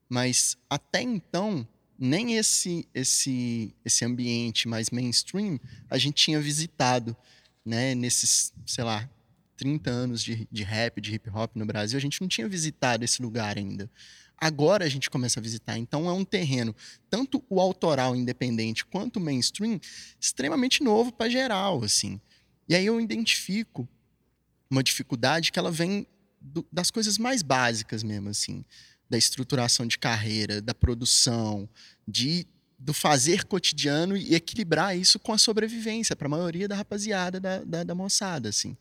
mas 0.08 0.56
até 0.68 1.00
então 1.02 1.66
nem 1.98 2.36
esse 2.36 2.86
esse 2.92 3.74
esse 3.84 4.04
ambiente 4.04 4.68
mais 4.68 4.90
mainstream 4.90 5.58
a 5.88 5.98
gente 5.98 6.14
tinha 6.14 6.40
visitado, 6.40 7.16
né? 7.64 7.94
Nesses, 7.94 8.52
sei 8.66 8.84
lá, 8.84 9.08
30 9.56 9.90
anos 9.90 10.22
de, 10.22 10.48
de 10.50 10.62
rap, 10.62 11.00
de 11.00 11.14
hip 11.14 11.30
hop 11.30 11.54
no 11.54 11.64
Brasil, 11.64 11.96
a 11.96 12.00
gente 12.00 12.20
não 12.20 12.28
tinha 12.28 12.48
visitado 12.48 13.04
esse 13.04 13.22
lugar 13.22 13.56
ainda. 13.56 13.90
Agora 14.36 14.84
a 14.84 14.88
gente 14.88 15.08
começa 15.08 15.38
a 15.38 15.42
visitar. 15.42 15.78
Então 15.78 16.08
é 16.08 16.12
um 16.12 16.24
terreno, 16.24 16.74
tanto 17.08 17.42
o 17.48 17.60
autoral 17.60 18.16
independente 18.16 18.84
quanto 18.84 19.16
o 19.16 19.20
mainstream, 19.20 19.80
extremamente 20.20 20.82
novo 20.82 21.12
para 21.12 21.30
geral, 21.30 21.82
assim. 21.84 22.20
E 22.68 22.74
aí 22.74 22.84
eu 22.86 23.00
identifico 23.00 23.88
uma 24.68 24.82
dificuldade 24.82 25.52
que 25.52 25.58
ela 25.58 25.70
vem 25.70 26.06
do, 26.40 26.66
das 26.72 26.90
coisas 26.90 27.16
mais 27.16 27.42
básicas 27.42 28.02
mesmo, 28.02 28.28
assim 28.28 28.64
da 29.08 29.18
estruturação 29.18 29.86
de 29.86 29.98
carreira, 29.98 30.60
da 30.60 30.74
produção, 30.74 31.68
de 32.06 32.46
do 32.78 32.92
fazer 32.92 33.44
cotidiano 33.44 34.14
e 34.14 34.34
equilibrar 34.34 34.96
isso 34.96 35.18
com 35.18 35.32
a 35.32 35.38
sobrevivência 35.38 36.14
para 36.14 36.26
a 36.26 36.30
maioria 36.30 36.68
da 36.68 36.76
rapaziada 36.76 37.40
da, 37.40 37.64
da, 37.64 37.82
da, 37.82 37.94
moçada, 37.94 38.50
assim. 38.50 38.76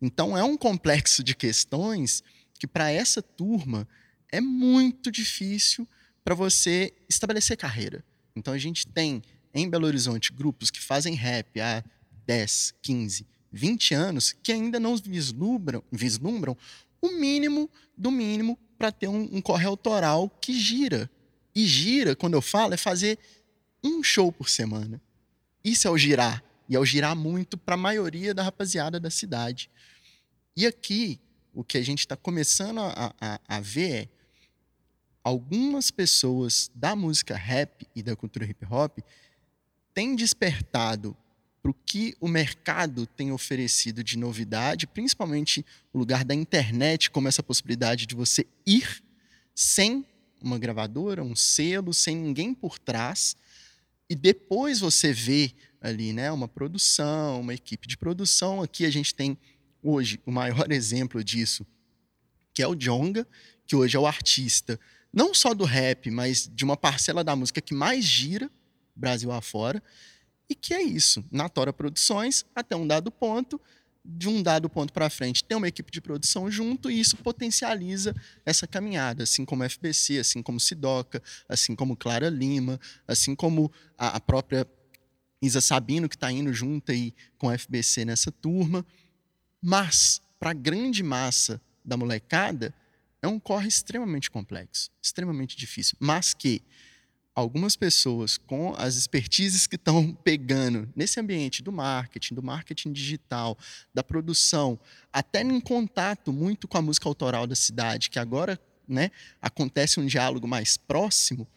Então 0.00 0.38
é 0.38 0.44
um 0.44 0.56
complexo 0.56 1.24
de 1.24 1.34
questões 1.34 2.22
que 2.56 2.68
para 2.68 2.90
essa 2.90 3.20
turma 3.20 3.88
é 4.30 4.40
muito 4.40 5.10
difícil 5.10 5.88
para 6.22 6.36
você 6.36 6.92
estabelecer 7.08 7.56
carreira. 7.56 8.04
Então 8.36 8.54
a 8.54 8.58
gente 8.58 8.86
tem 8.86 9.22
em 9.52 9.68
Belo 9.68 9.86
Horizonte 9.86 10.32
grupos 10.32 10.70
que 10.70 10.80
fazem 10.80 11.14
rap 11.14 11.60
há 11.60 11.82
10, 12.24 12.74
15, 12.80 13.26
20 13.50 13.94
anos 13.94 14.32
que 14.40 14.52
ainda 14.52 14.78
não 14.78 14.96
vislumbram, 14.96 15.82
vislumbram 15.90 16.56
o 17.00 17.10
mínimo 17.10 17.68
do 17.98 18.10
mínimo 18.10 18.56
para 18.82 18.90
ter 18.90 19.06
um, 19.06 19.36
um 19.36 19.40
correio 19.40 19.68
autoral 19.68 20.28
que 20.40 20.58
gira. 20.58 21.08
E 21.54 21.64
gira, 21.64 22.16
quando 22.16 22.34
eu 22.34 22.42
falo, 22.42 22.74
é 22.74 22.76
fazer 22.76 23.16
um 23.80 24.02
show 24.02 24.32
por 24.32 24.48
semana. 24.48 25.00
Isso 25.62 25.86
é 25.86 25.90
o 25.92 25.96
girar. 25.96 26.42
E 26.68 26.74
é 26.74 26.80
o 26.80 26.84
girar 26.84 27.14
muito 27.14 27.56
para 27.56 27.74
a 27.74 27.78
maioria 27.78 28.34
da 28.34 28.42
rapaziada 28.42 28.98
da 28.98 29.08
cidade. 29.08 29.70
E 30.56 30.66
aqui, 30.66 31.20
o 31.54 31.62
que 31.62 31.78
a 31.78 31.82
gente 31.84 32.00
está 32.00 32.16
começando 32.16 32.80
a, 32.80 33.14
a, 33.20 33.40
a 33.46 33.60
ver 33.60 33.92
é 33.92 34.08
algumas 35.22 35.92
pessoas 35.92 36.68
da 36.74 36.96
música 36.96 37.36
rap 37.36 37.86
e 37.94 38.02
da 38.02 38.16
cultura 38.16 38.46
hip 38.46 38.66
hop 38.68 38.98
têm 39.94 40.16
despertado 40.16 41.16
para 41.62 41.70
o 41.70 41.74
que 41.74 42.16
o 42.20 42.26
mercado 42.26 43.06
tem 43.06 43.30
oferecido 43.30 44.02
de 44.02 44.18
novidade, 44.18 44.86
principalmente 44.86 45.64
o 45.92 45.98
lugar 45.98 46.24
da 46.24 46.34
internet, 46.34 47.10
como 47.10 47.28
essa 47.28 47.42
possibilidade 47.42 48.04
de 48.04 48.14
você 48.14 48.46
ir 48.66 49.02
sem 49.54 50.04
uma 50.42 50.58
gravadora, 50.58 51.22
um 51.22 51.36
selo, 51.36 51.94
sem 51.94 52.16
ninguém 52.16 52.52
por 52.52 52.78
trás, 52.78 53.36
e 54.10 54.16
depois 54.16 54.80
você 54.80 55.12
vê 55.12 55.52
ali, 55.80 56.12
né, 56.12 56.32
uma 56.32 56.48
produção, 56.48 57.40
uma 57.40 57.54
equipe 57.54 57.86
de 57.86 57.96
produção. 57.96 58.60
Aqui 58.60 58.84
a 58.84 58.90
gente 58.90 59.14
tem 59.14 59.38
hoje 59.82 60.20
o 60.26 60.32
maior 60.32 60.70
exemplo 60.72 61.22
disso, 61.22 61.64
que 62.52 62.62
é 62.62 62.66
o 62.66 62.74
Jonga, 62.74 63.26
que 63.66 63.76
hoje 63.76 63.96
é 63.96 64.00
o 64.00 64.06
artista 64.06 64.78
não 65.12 65.34
só 65.34 65.52
do 65.52 65.64
rap, 65.64 66.10
mas 66.10 66.50
de 66.52 66.64
uma 66.64 66.76
parcela 66.76 67.22
da 67.22 67.36
música 67.36 67.60
que 67.60 67.74
mais 67.74 68.04
gira 68.04 68.50
Brasil 68.96 69.30
afora. 69.30 69.82
E 70.52 70.54
que 70.54 70.74
é 70.74 70.82
isso. 70.82 71.24
Na 71.30 71.48
Tora 71.48 71.72
Produções, 71.72 72.44
até 72.54 72.76
um 72.76 72.86
dado 72.86 73.10
ponto, 73.10 73.58
de 74.04 74.28
um 74.28 74.42
dado 74.42 74.68
ponto 74.68 74.92
para 74.92 75.08
frente, 75.08 75.42
tem 75.42 75.56
uma 75.56 75.66
equipe 75.66 75.90
de 75.90 75.98
produção 75.98 76.50
junto 76.50 76.90
e 76.90 77.00
isso 77.00 77.16
potencializa 77.16 78.14
essa 78.44 78.66
caminhada, 78.66 79.22
assim 79.22 79.46
como 79.46 79.62
a 79.62 79.66
FBC, 79.66 80.18
assim 80.18 80.42
como 80.42 80.60
Sidoca, 80.60 81.22
assim 81.48 81.74
como 81.74 81.96
Clara 81.96 82.28
Lima, 82.28 82.78
assim 83.08 83.34
como 83.34 83.72
a, 83.96 84.08
a 84.08 84.20
própria 84.20 84.66
Isa 85.40 85.62
Sabino, 85.62 86.06
que 86.06 86.16
está 86.16 86.30
indo 86.30 86.52
junto 86.52 86.92
aí 86.92 87.14
com 87.38 87.48
a 87.48 87.56
FBC 87.56 88.04
nessa 88.04 88.30
turma. 88.30 88.84
Mas, 89.58 90.20
para 90.38 90.50
a 90.50 90.54
grande 90.54 91.02
massa 91.02 91.62
da 91.82 91.96
molecada, 91.96 92.74
é 93.22 93.26
um 93.26 93.40
corre 93.40 93.68
extremamente 93.68 94.30
complexo, 94.30 94.90
extremamente 95.00 95.56
difícil, 95.56 95.96
mas 95.98 96.34
que 96.34 96.60
algumas 97.34 97.76
pessoas 97.76 98.36
com 98.36 98.74
as 98.76 98.96
expertises 98.96 99.66
que 99.66 99.76
estão 99.76 100.12
pegando 100.22 100.88
nesse 100.94 101.18
ambiente 101.18 101.62
do 101.62 101.72
marketing, 101.72 102.34
do 102.34 102.42
marketing 102.42 102.92
digital, 102.92 103.56
da 103.92 104.02
produção, 104.02 104.78
até 105.12 105.42
em 105.42 105.60
contato 105.60 106.32
muito 106.32 106.68
com 106.68 106.78
a 106.78 106.82
música 106.82 107.08
autoral 107.08 107.46
da 107.46 107.54
cidade, 107.54 108.10
que 108.10 108.18
agora 108.18 108.60
né, 108.86 109.10
acontece 109.40 109.98
um 109.98 110.06
diálogo 110.06 110.46
mais 110.46 110.76
próximo, 110.76 111.48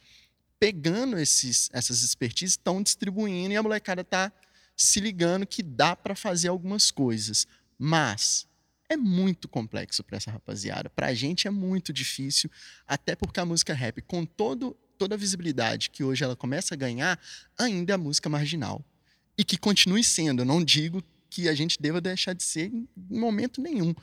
pegando 0.60 1.18
esses, 1.18 1.70
essas 1.74 2.02
expertises, 2.02 2.54
estão 2.54 2.82
distribuindo 2.82 3.54
e 3.54 3.58
a 3.58 3.64
molecada 3.64 4.02
está 4.02 4.32
se 4.76 5.00
ligando 5.00 5.46
que 5.46 5.62
dá 5.62 5.96
para 5.96 6.16
fazer 6.16 6.48
algumas 6.48 6.92
coisas. 6.92 7.46
Mas 7.78 8.48
é 8.88 8.96
muito 8.96 9.48
complexo 9.48 10.04
para 10.04 10.18
essa 10.18 10.32
rapaziada. 10.32 10.90
Para 10.90 11.08
a 11.08 11.14
gente 11.14 11.48
é 11.48 11.52
muito 11.52 11.92
difícil, 11.92 12.50
até 12.88 13.16
porque 13.16 13.40
a 13.40 13.46
música 13.46 13.74
rap, 13.74 14.02
com 14.02 14.26
todo 14.26 14.78
toda 14.98 15.16
a 15.16 15.18
visibilidade 15.18 15.90
que 15.90 16.04
hoje 16.04 16.24
ela 16.24 16.36
começa 16.36 16.74
a 16.74 16.78
ganhar, 16.78 17.20
ainda 17.58 17.94
é 17.94 17.96
a 17.96 17.98
música 17.98 18.30
marginal. 18.30 18.84
E 19.38 19.44
que 19.44 19.58
continue 19.58 20.04
sendo. 20.04 20.42
Eu 20.42 20.46
não 20.46 20.64
digo 20.64 21.04
que 21.30 21.50
a 21.50 21.54
gente 21.54 21.82
deva 21.82 22.00
deixar 22.00 22.34
de 22.34 22.44
ser 22.44 22.72
em 22.74 22.88
momento 23.10 23.62
nenhum. 23.62 23.94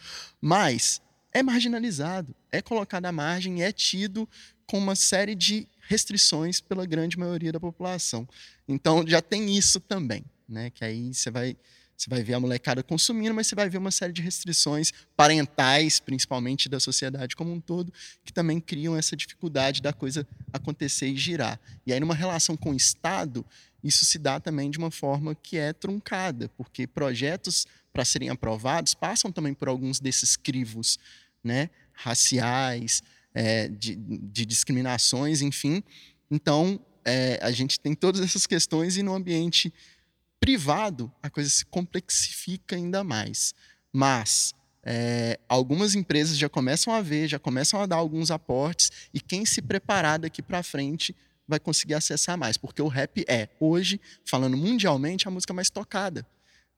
Mas 0.41 1.01
é 1.33 1.43
marginalizado, 1.43 2.35
é 2.51 2.61
colocado 2.61 3.07
à 3.07 3.13
margem, 3.13 3.63
é 3.63 3.73
tido 3.73 4.29
com 4.67 4.79
uma 4.79 4.95
série 4.95 5.35
de 5.35 5.67
restrições 5.89 6.61
pela 6.61 6.85
grande 6.87 7.19
maioria 7.19 7.51
da 7.51 7.59
população. 7.59 8.29
Então 8.69 9.07
já 9.07 9.23
tem 9.23 9.57
isso 9.57 9.81
também, 9.81 10.25
né? 10.49 10.71
Que 10.71 10.85
aí 10.85 11.13
você 11.13 11.31
vai 11.31 11.57
você 12.03 12.11
vai 12.11 12.23
ver 12.23 12.35
a 12.35 12.41
molecada 12.41 12.83
consumindo, 12.83 13.33
mas 13.33 13.47
você 13.47 13.55
vai 13.55 13.69
ver 13.69 13.79
uma 13.79 13.93
série 13.93 14.13
de 14.13 14.21
restrições 14.21 14.93
parentais, 15.17 16.01
principalmente 16.01 16.69
da 16.69 16.81
sociedade 16.81 17.37
como 17.37 17.53
um 17.53 17.61
todo, 17.61 17.93
que 18.25 18.33
também 18.33 18.61
criam 18.61 18.97
essa 18.97 19.15
dificuldade 19.15 19.81
da 19.81 19.93
coisa 19.93 20.27
acontecer 20.53 21.07
e 21.07 21.17
girar. 21.17 21.61
E 21.87 21.93
aí, 21.93 22.01
numa 22.01 22.15
relação 22.15 22.57
com 22.57 22.71
o 22.71 22.75
Estado, 22.75 23.47
isso 23.85 24.05
se 24.05 24.19
dá 24.19 24.41
também 24.41 24.69
de 24.69 24.79
uma 24.79 24.91
forma 24.91 25.33
que 25.35 25.57
é 25.57 25.73
truncada, 25.73 26.49
porque 26.57 26.89
projetos, 26.89 27.69
para 27.93 28.05
serem 28.05 28.31
aprovados, 28.31 28.95
passam 28.95 29.31
também 29.31 29.55
por 29.55 29.69
alguns 29.69 30.01
desses 30.01 30.37
crivos 30.37 30.99
né, 31.45 31.71
raciais, 31.93 33.01
é, 33.33 33.69
de, 33.69 33.95
de 33.95 34.45
discriminações, 34.45 35.41
enfim. 35.41 35.85
Então, 36.29 36.81
é, 37.05 37.39
a 37.43 37.53
gente 37.53 37.79
tem 37.79 37.95
todas 37.95 38.21
essas 38.21 38.45
questões 38.45 38.97
e 38.97 39.05
no 39.05 39.15
ambiente 39.15 39.73
privado, 40.43 41.11
a 41.23 41.31
coisa 41.31 41.49
se 41.49 41.65
complexifica 41.65 42.75
ainda 42.75 43.05
mais. 43.05 43.55
Mas 43.93 44.53
é, 44.83 45.39
algumas 45.49 45.95
empresas 45.95 46.37
já 46.37 46.49
começam 46.49 46.93
a 46.93 47.01
ver, 47.01 47.29
já 47.29 47.39
começam 47.39 47.81
a 47.81 47.87
dar 47.87 47.97
alguns 47.97 48.29
aportes, 48.29 48.91
e 49.15 49.21
quem 49.21 49.47
se 49.47 49.63
preparar 49.63 50.19
daqui 50.19 50.43
para 50.43 50.61
frente 50.65 51.15
vai 51.47 51.61
conseguir 51.61 51.95
acessar 51.95 52.37
mais, 52.37 52.57
porque 52.57 52.83
o 52.83 52.89
rap 52.89 53.25
é, 53.29 53.49
hoje, 53.61 54.01
falando 54.25 54.57
mundialmente, 54.57 55.29
a 55.29 55.31
música 55.31 55.55
mais 55.55 55.71
tocada. 55.71 56.27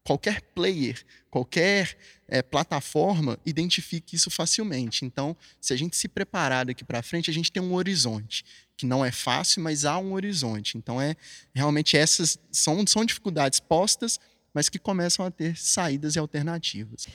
Qualquer 0.06 0.42
player, 0.54 1.02
qualquer 1.30 1.96
é, 2.28 2.42
plataforma 2.42 3.38
identifique 3.46 4.16
isso 4.16 4.30
facilmente. 4.30 5.06
Então, 5.06 5.34
se 5.58 5.72
a 5.72 5.76
gente 5.76 5.96
se 5.96 6.06
preparar 6.06 6.66
daqui 6.66 6.84
para 6.84 7.02
frente, 7.02 7.30
a 7.30 7.34
gente 7.34 7.50
tem 7.50 7.62
um 7.62 7.72
horizonte 7.72 8.44
que 8.76 8.86
não 8.86 9.04
é 9.04 9.12
fácil, 9.12 9.62
mas 9.62 9.84
há 9.84 9.98
um 9.98 10.12
horizonte. 10.12 10.76
Então, 10.76 11.00
é 11.00 11.14
realmente 11.54 11.96
essas 11.96 12.38
são, 12.50 12.86
são 12.86 13.04
dificuldades 13.04 13.60
postas, 13.60 14.18
mas 14.52 14.68
que 14.68 14.78
começam 14.78 15.24
a 15.24 15.30
ter 15.30 15.56
saídas 15.56 16.16
e 16.16 16.18
alternativas. 16.18 17.06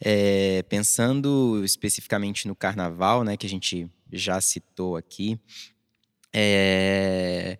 É, 0.00 0.62
pensando 0.64 1.62
especificamente 1.64 2.46
no 2.46 2.54
carnaval, 2.54 3.24
né, 3.24 3.36
que 3.36 3.46
a 3.46 3.48
gente 3.48 3.90
já 4.12 4.40
citou 4.40 4.96
aqui, 4.96 5.40
é, 6.32 7.58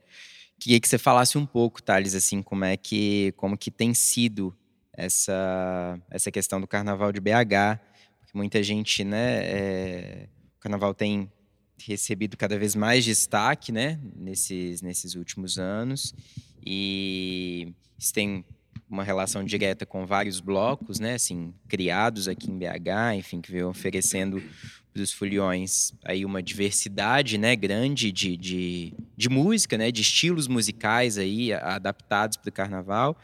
queria 0.59 0.79
que 0.79 0.89
você 0.89 0.99
falasse 0.99 1.39
um 1.39 1.47
pouco, 1.47 1.83
Thales, 1.83 2.15
assim, 2.15 2.43
como 2.43 2.65
é 2.65 2.77
que, 2.77 3.33
como 3.37 3.57
que 3.57 3.71
tem 3.71 3.95
sido 3.95 4.55
essa, 4.93 5.99
essa 6.11 6.31
questão 6.31 6.61
do 6.61 6.67
carnaval 6.67 7.11
de 7.11 7.21
BH, 7.21 7.81
porque 8.19 8.37
muita 8.37 8.63
gente, 8.63 9.03
né, 9.03 9.45
é, 9.45 10.29
o 10.57 10.61
carnaval 10.61 10.93
tem 10.93 11.31
recebido 11.85 12.37
cada 12.37 12.59
vez 12.59 12.75
mais 12.75 13.05
destaque, 13.05 13.71
né, 13.73 13.99
nesses, 14.15 14.83
nesses 14.83 15.15
últimos 15.15 15.59
anos, 15.59 16.15
e 16.65 17.73
isso 17.99 18.13
tem 18.13 18.45
uma 18.89 19.03
relação 19.03 19.45
direta 19.45 19.85
com 19.85 20.07
vários 20.07 20.41
blocos, 20.41 21.01
né, 21.01 21.15
assim, 21.15 21.53
criados 21.69 22.29
aqui 22.29 22.51
em 22.51 22.59
BH, 22.59 23.17
enfim, 23.17 23.41
que 23.41 23.51
veio 23.51 23.69
oferecendo 23.69 24.43
para 24.93 25.03
os 25.03 25.13
foliões 25.13 25.93
aí 26.05 26.25
uma 26.25 26.43
diversidade, 26.43 27.37
né, 27.37 27.55
grande 27.55 28.11
de, 28.11 28.37
de, 28.37 28.95
de 29.17 29.29
música, 29.29 29.77
né, 29.77 29.91
de 29.91 30.03
estilos 30.03 30.49
musicais 30.49 31.19
aí 31.19 31.53
adaptados 31.53 32.37
para 32.37 32.49
o 32.49 32.53
carnaval, 32.53 33.17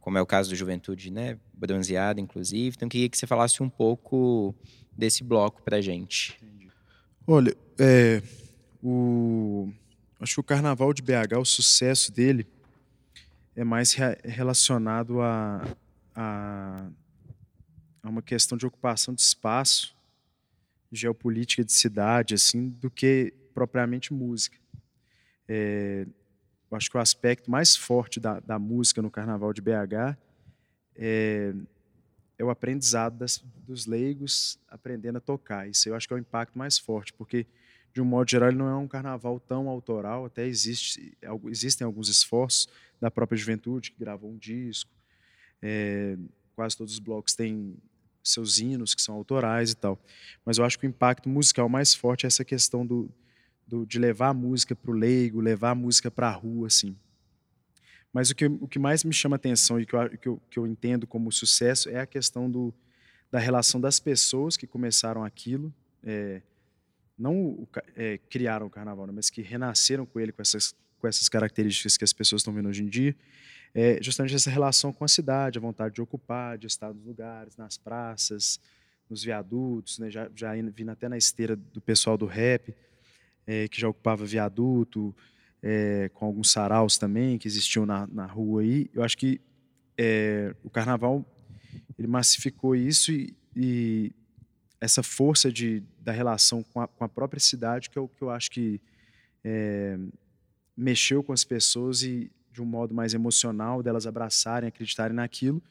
como 0.00 0.18
é 0.18 0.22
o 0.22 0.26
caso 0.26 0.50
do 0.50 0.56
Juventude, 0.56 1.10
né, 1.10 1.38
bronzeada, 1.54 2.20
inclusive. 2.20 2.74
Então, 2.76 2.88
queria 2.88 3.08
que 3.08 3.16
você 3.16 3.26
falasse 3.26 3.62
um 3.62 3.68
pouco 3.68 4.54
desse 4.96 5.22
bloco 5.22 5.62
para 5.62 5.80
gente. 5.80 6.36
Olha, 7.24 7.56
é, 7.84 8.22
o, 8.80 9.68
acho 10.20 10.34
que 10.34 10.40
o 10.40 10.44
Carnaval 10.44 10.94
de 10.94 11.02
BH, 11.02 11.36
o 11.40 11.44
sucesso 11.44 12.12
dele 12.12 12.46
é 13.56 13.64
mais 13.64 13.92
re 13.92 14.16
relacionado 14.22 15.20
a, 15.20 15.66
a, 16.14 16.86
a, 18.00 18.08
uma 18.08 18.22
questão 18.22 18.56
de 18.56 18.64
ocupação 18.64 19.12
de 19.12 19.20
espaço, 19.20 19.96
geopolítica 20.92 21.64
de 21.64 21.72
cidade, 21.72 22.34
assim, 22.34 22.68
do 22.68 22.88
que 22.88 23.34
propriamente 23.52 24.12
música. 24.12 24.56
É, 25.48 26.06
acho 26.70 26.88
que 26.88 26.96
o 26.96 27.00
aspecto 27.00 27.50
mais 27.50 27.74
forte 27.74 28.20
da, 28.20 28.38
da 28.38 28.60
música 28.60 29.02
no 29.02 29.10
Carnaval 29.10 29.52
de 29.52 29.60
BH 29.60 30.16
é, 30.94 31.52
é 32.38 32.44
o 32.44 32.48
aprendizado 32.48 33.18
das, 33.18 33.44
dos 33.66 33.86
leigos 33.86 34.56
aprendendo 34.68 35.18
a 35.18 35.20
tocar. 35.20 35.68
Isso 35.68 35.88
eu 35.88 35.96
acho 35.96 36.06
que 36.06 36.14
é 36.14 36.16
o 36.16 36.20
impacto 36.20 36.56
mais 36.56 36.78
forte, 36.78 37.12
porque 37.12 37.44
de 37.92 38.00
um 38.00 38.04
modo 38.04 38.30
geral 38.30 38.48
ele 38.48 38.58
não 38.58 38.68
é 38.68 38.76
um 38.76 38.88
carnaval 38.88 39.38
tão 39.38 39.68
autoral, 39.68 40.24
até 40.24 40.46
existe, 40.46 41.16
existem 41.46 41.84
alguns 41.84 42.08
esforços 42.08 42.68
da 43.00 43.10
própria 43.10 43.36
juventude 43.36 43.90
que 43.90 43.98
gravou 43.98 44.30
um 44.30 44.38
disco. 44.38 44.90
É, 45.60 46.16
quase 46.54 46.76
todos 46.76 46.94
os 46.94 46.98
blocos 46.98 47.34
têm 47.34 47.76
seus 48.22 48.58
hinos 48.58 48.94
que 48.94 49.02
são 49.02 49.14
autorais 49.14 49.72
e 49.72 49.76
tal. 49.76 49.98
Mas 50.44 50.58
eu 50.58 50.64
acho 50.64 50.78
que 50.78 50.86
o 50.86 50.88
impacto 50.88 51.28
musical 51.28 51.68
mais 51.68 51.94
forte 51.94 52.24
é 52.24 52.28
essa 52.28 52.44
questão 52.44 52.86
do, 52.86 53.10
do, 53.66 53.84
de 53.84 53.98
levar 53.98 54.28
a 54.28 54.34
música 54.34 54.74
para 54.74 54.90
o 54.90 54.94
leigo, 54.94 55.40
levar 55.40 55.70
a 55.70 55.74
música 55.74 56.10
para 56.10 56.28
a 56.28 56.32
rua, 56.32 56.68
assim. 56.68 56.96
Mas 58.12 58.30
o 58.30 58.34
que, 58.34 58.46
o 58.46 58.68
que 58.68 58.78
mais 58.78 59.04
me 59.04 59.12
chama 59.12 59.36
atenção 59.36 59.80
e 59.80 59.86
que 59.86 59.94
eu, 59.94 60.10
que, 60.18 60.28
eu, 60.28 60.42
que 60.50 60.58
eu 60.58 60.66
entendo 60.66 61.06
como 61.06 61.32
sucesso 61.32 61.88
é 61.88 62.00
a 62.00 62.06
questão 62.06 62.50
do, 62.50 62.72
da 63.30 63.38
relação 63.38 63.80
das 63.80 63.98
pessoas 63.98 64.56
que 64.56 64.66
começaram 64.66 65.24
aquilo, 65.24 65.72
é, 66.04 66.42
não 67.18 67.66
é, 67.96 68.18
criaram 68.28 68.66
o 68.66 68.70
carnaval, 68.70 69.06
né, 69.06 69.12
mas 69.14 69.30
que 69.30 69.42
renasceram 69.42 70.06
com 70.06 70.18
ele, 70.18 70.32
com 70.32 70.42
essas, 70.42 70.74
com 70.98 71.06
essas 71.06 71.28
características 71.28 71.96
que 71.96 72.04
as 72.04 72.12
pessoas 72.12 72.40
estão 72.40 72.52
vendo 72.52 72.68
hoje 72.68 72.82
em 72.82 72.88
dia, 72.88 73.14
é 73.74 73.98
justamente 74.02 74.34
essa 74.34 74.50
relação 74.50 74.92
com 74.92 75.04
a 75.04 75.08
cidade, 75.08 75.58
a 75.58 75.60
vontade 75.60 75.94
de 75.94 76.02
ocupar, 76.02 76.58
de 76.58 76.66
estar 76.66 76.92
nos 76.92 77.04
lugares, 77.04 77.56
nas 77.56 77.78
praças, 77.78 78.60
nos 79.08 79.22
viadutos, 79.22 79.98
né, 79.98 80.10
já, 80.10 80.30
já 80.34 80.52
vindo 80.54 80.90
até 80.90 81.08
na 81.08 81.16
esteira 81.16 81.56
do 81.56 81.80
pessoal 81.80 82.18
do 82.18 82.26
rap, 82.26 82.74
é, 83.46 83.68
que 83.68 83.80
já 83.80 83.88
ocupava 83.88 84.24
viaduto, 84.24 85.14
é, 85.62 86.10
com 86.14 86.26
alguns 86.26 86.50
saraus 86.50 86.98
também 86.98 87.38
que 87.38 87.46
existiam 87.46 87.86
na, 87.86 88.06
na 88.06 88.26
rua 88.26 88.62
aí. 88.62 88.90
Eu 88.92 89.02
acho 89.02 89.16
que 89.16 89.40
é, 89.96 90.54
o 90.62 90.70
carnaval 90.70 91.24
ele 91.98 92.08
massificou 92.08 92.74
isso 92.74 93.12
e, 93.12 93.34
e 93.54 94.12
essa 94.82 95.00
força 95.00 95.50
de, 95.52 95.80
da 96.00 96.10
relação 96.10 96.60
com 96.64 96.80
a, 96.80 96.88
com 96.88 97.04
a, 97.04 97.08
própria 97.08 97.38
cidade 97.38 97.88
que 97.88 97.96
é 97.96 98.00
o 98.00 98.08
que 98.08 98.20
eu 98.20 98.30
acho 98.30 98.50
que 98.50 98.80
é, 99.44 99.96
mexeu 100.76 101.22
com 101.22 101.32
as 101.32 101.44
pessoas 101.44 102.02
e 102.02 102.28
de 102.52 102.60
um 102.60 102.64
modo 102.64 102.92
mais 102.92 103.14
emocional 103.14 103.80
delas 103.80 104.08
abraçarem, 104.08 104.66
acreditarem 104.66 105.14
naquilo. 105.14 105.62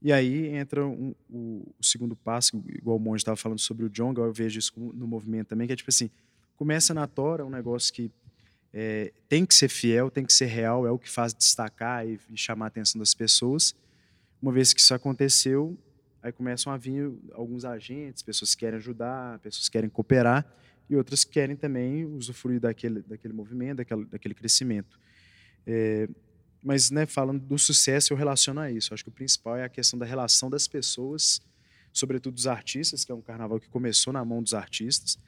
E 0.00 0.12
aí 0.12 0.46
entra 0.54 0.86
um, 0.86 1.12
o, 1.28 1.74
o, 1.78 1.84
segundo 1.84 2.14
passo, 2.14 2.62
igual 2.68 2.96
o 2.96 3.00
Monge 3.00 3.22
estava 3.22 3.36
falando 3.36 3.58
sobre 3.58 3.84
o 3.86 3.90
Jonga, 3.90 4.22
eu 4.22 4.32
vejo 4.32 4.58
isso 4.60 4.72
no 4.76 5.06
movimento 5.06 5.48
também, 5.48 5.66
que 5.66 5.72
é 5.72 5.76
tipo 5.76 5.90
assim, 5.90 6.08
começa 6.56 6.94
na 6.94 7.08
tora, 7.08 7.44
um 7.44 7.50
negócio 7.50 7.92
que 7.92 8.08
é, 8.72 9.12
tem 9.28 9.44
que 9.44 9.54
ser 9.54 9.68
fiel, 9.68 10.12
tem 10.12 10.24
que 10.24 10.32
ser 10.32 10.46
real, 10.46 10.86
é 10.86 10.90
o 10.92 10.98
que 10.98 11.10
faz 11.10 11.34
destacar 11.34 12.06
e, 12.06 12.20
e, 12.30 12.36
chamar 12.36 12.66
a 12.66 12.68
atenção 12.68 13.00
das 13.00 13.14
pessoas. 13.14 13.74
Uma 14.40 14.52
vez 14.52 14.72
que 14.72 14.80
isso 14.80 14.94
aconteceu, 14.94 15.76
aí 16.24 16.32
começam 16.32 16.72
a 16.72 16.78
vir 16.78 17.12
alguns 17.32 17.66
agentes, 17.66 18.22
pessoas 18.22 18.54
que 18.54 18.60
querem 18.60 18.78
ajudar, 18.78 19.38
pessoas 19.40 19.68
que 19.68 19.72
querem 19.72 19.90
cooperar 19.90 20.50
e 20.88 20.96
outras 20.96 21.22
que 21.22 21.32
querem 21.32 21.54
também 21.54 22.06
usufruir 22.06 22.58
daquele, 22.58 23.02
daquele 23.02 23.34
movimento, 23.34 23.76
daquele, 23.76 24.06
daquele 24.06 24.34
crescimento. 24.34 24.98
É, 25.66 26.08
mas, 26.62 26.90
né, 26.90 27.04
falando 27.04 27.40
do 27.40 27.58
sucesso, 27.58 28.10
eu 28.10 28.16
relaciono 28.16 28.58
a 28.58 28.70
isso. 28.70 28.94
Acho 28.94 29.04
que 29.04 29.10
o 29.10 29.12
principal 29.12 29.58
é 29.58 29.64
a 29.64 29.68
questão 29.68 29.98
da 29.98 30.06
relação 30.06 30.48
das 30.48 30.66
pessoas, 30.66 31.42
sobretudo 31.92 32.32
dos 32.32 32.46
artistas, 32.46 33.04
que 33.04 33.12
é 33.12 33.14
um 33.14 33.20
carnaval 33.20 33.60
que 33.60 33.68
começou 33.68 34.10
na 34.10 34.24
mão 34.24 34.42
dos 34.42 34.54
artistas, 34.54 35.18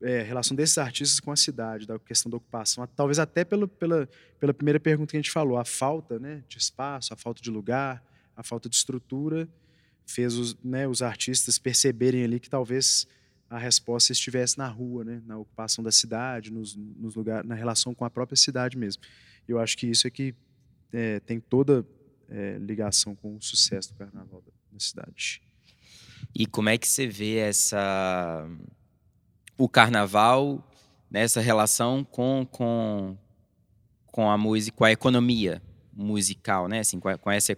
é, 0.00 0.22
relação 0.22 0.56
desses 0.56 0.78
artistas 0.78 1.18
com 1.18 1.32
a 1.32 1.36
cidade, 1.36 1.88
da 1.88 1.98
questão 1.98 2.30
da 2.30 2.36
ocupação, 2.36 2.86
talvez 2.94 3.18
até 3.18 3.44
pelo, 3.44 3.66
pela, 3.66 4.08
pela 4.38 4.54
primeira 4.54 4.78
pergunta 4.78 5.10
que 5.10 5.16
a 5.16 5.20
gente 5.20 5.32
falou, 5.32 5.58
a 5.58 5.64
falta 5.64 6.20
né, 6.20 6.44
de 6.48 6.56
espaço, 6.56 7.12
a 7.12 7.16
falta 7.16 7.42
de 7.42 7.50
lugar, 7.50 8.00
a 8.40 8.42
falta 8.42 8.68
de 8.68 8.76
estrutura, 8.76 9.46
fez 10.06 10.34
os, 10.34 10.56
né, 10.64 10.88
os 10.88 11.02
artistas 11.02 11.58
perceberem 11.58 12.24
ali 12.24 12.40
que 12.40 12.48
talvez 12.48 13.06
a 13.50 13.58
resposta 13.58 14.12
estivesse 14.12 14.56
na 14.56 14.66
rua, 14.66 15.04
né, 15.04 15.22
na 15.26 15.36
ocupação 15.36 15.84
da 15.84 15.92
cidade, 15.92 16.50
nos, 16.50 16.74
nos 16.74 17.14
lugares, 17.14 17.46
na 17.46 17.54
relação 17.54 17.94
com 17.94 18.04
a 18.04 18.10
própria 18.10 18.36
cidade 18.36 18.78
mesmo. 18.78 19.02
Eu 19.46 19.58
acho 19.58 19.76
que 19.76 19.86
isso 19.86 20.06
é 20.06 20.10
que 20.10 20.34
é, 20.92 21.20
tem 21.20 21.38
toda 21.38 21.86
é, 22.28 22.56
ligação 22.58 23.14
com 23.14 23.36
o 23.36 23.42
sucesso 23.42 23.92
do 23.92 23.98
carnaval 23.98 24.40
da, 24.40 24.52
da 24.72 24.80
cidade. 24.80 25.42
E 26.34 26.46
como 26.46 26.70
é 26.70 26.78
que 26.78 26.88
você 26.88 27.06
vê 27.06 27.36
essa 27.36 28.48
o 29.58 29.68
carnaval 29.68 30.66
nessa 31.10 31.40
relação 31.40 32.02
com, 32.02 32.46
com, 32.50 33.18
com 34.06 34.30
a 34.30 34.38
música, 34.38 34.76
com 34.76 34.84
a 34.84 34.92
economia 34.92 35.60
musical, 35.92 36.68
né? 36.68 36.78
Assim, 36.80 36.98
com, 36.98 37.16
com 37.18 37.30
essa, 37.30 37.56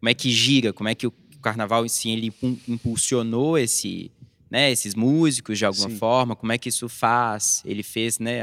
como 0.00 0.08
é 0.08 0.14
que 0.14 0.30
gira, 0.30 0.72
como 0.72 0.88
é 0.88 0.94
que 0.94 1.06
o 1.06 1.12
carnaval 1.42 1.84
assim, 1.84 2.12
ele 2.12 2.32
impulsionou 2.66 3.56
esse, 3.56 4.10
né, 4.50 4.70
esses 4.70 4.94
músicos 4.94 5.58
de 5.58 5.64
alguma 5.64 5.90
Sim. 5.90 5.96
forma, 5.96 6.34
como 6.34 6.52
é 6.52 6.58
que 6.58 6.68
isso 6.68 6.88
faz? 6.88 7.62
Ele 7.64 7.82
fez, 7.82 8.18
né, 8.18 8.40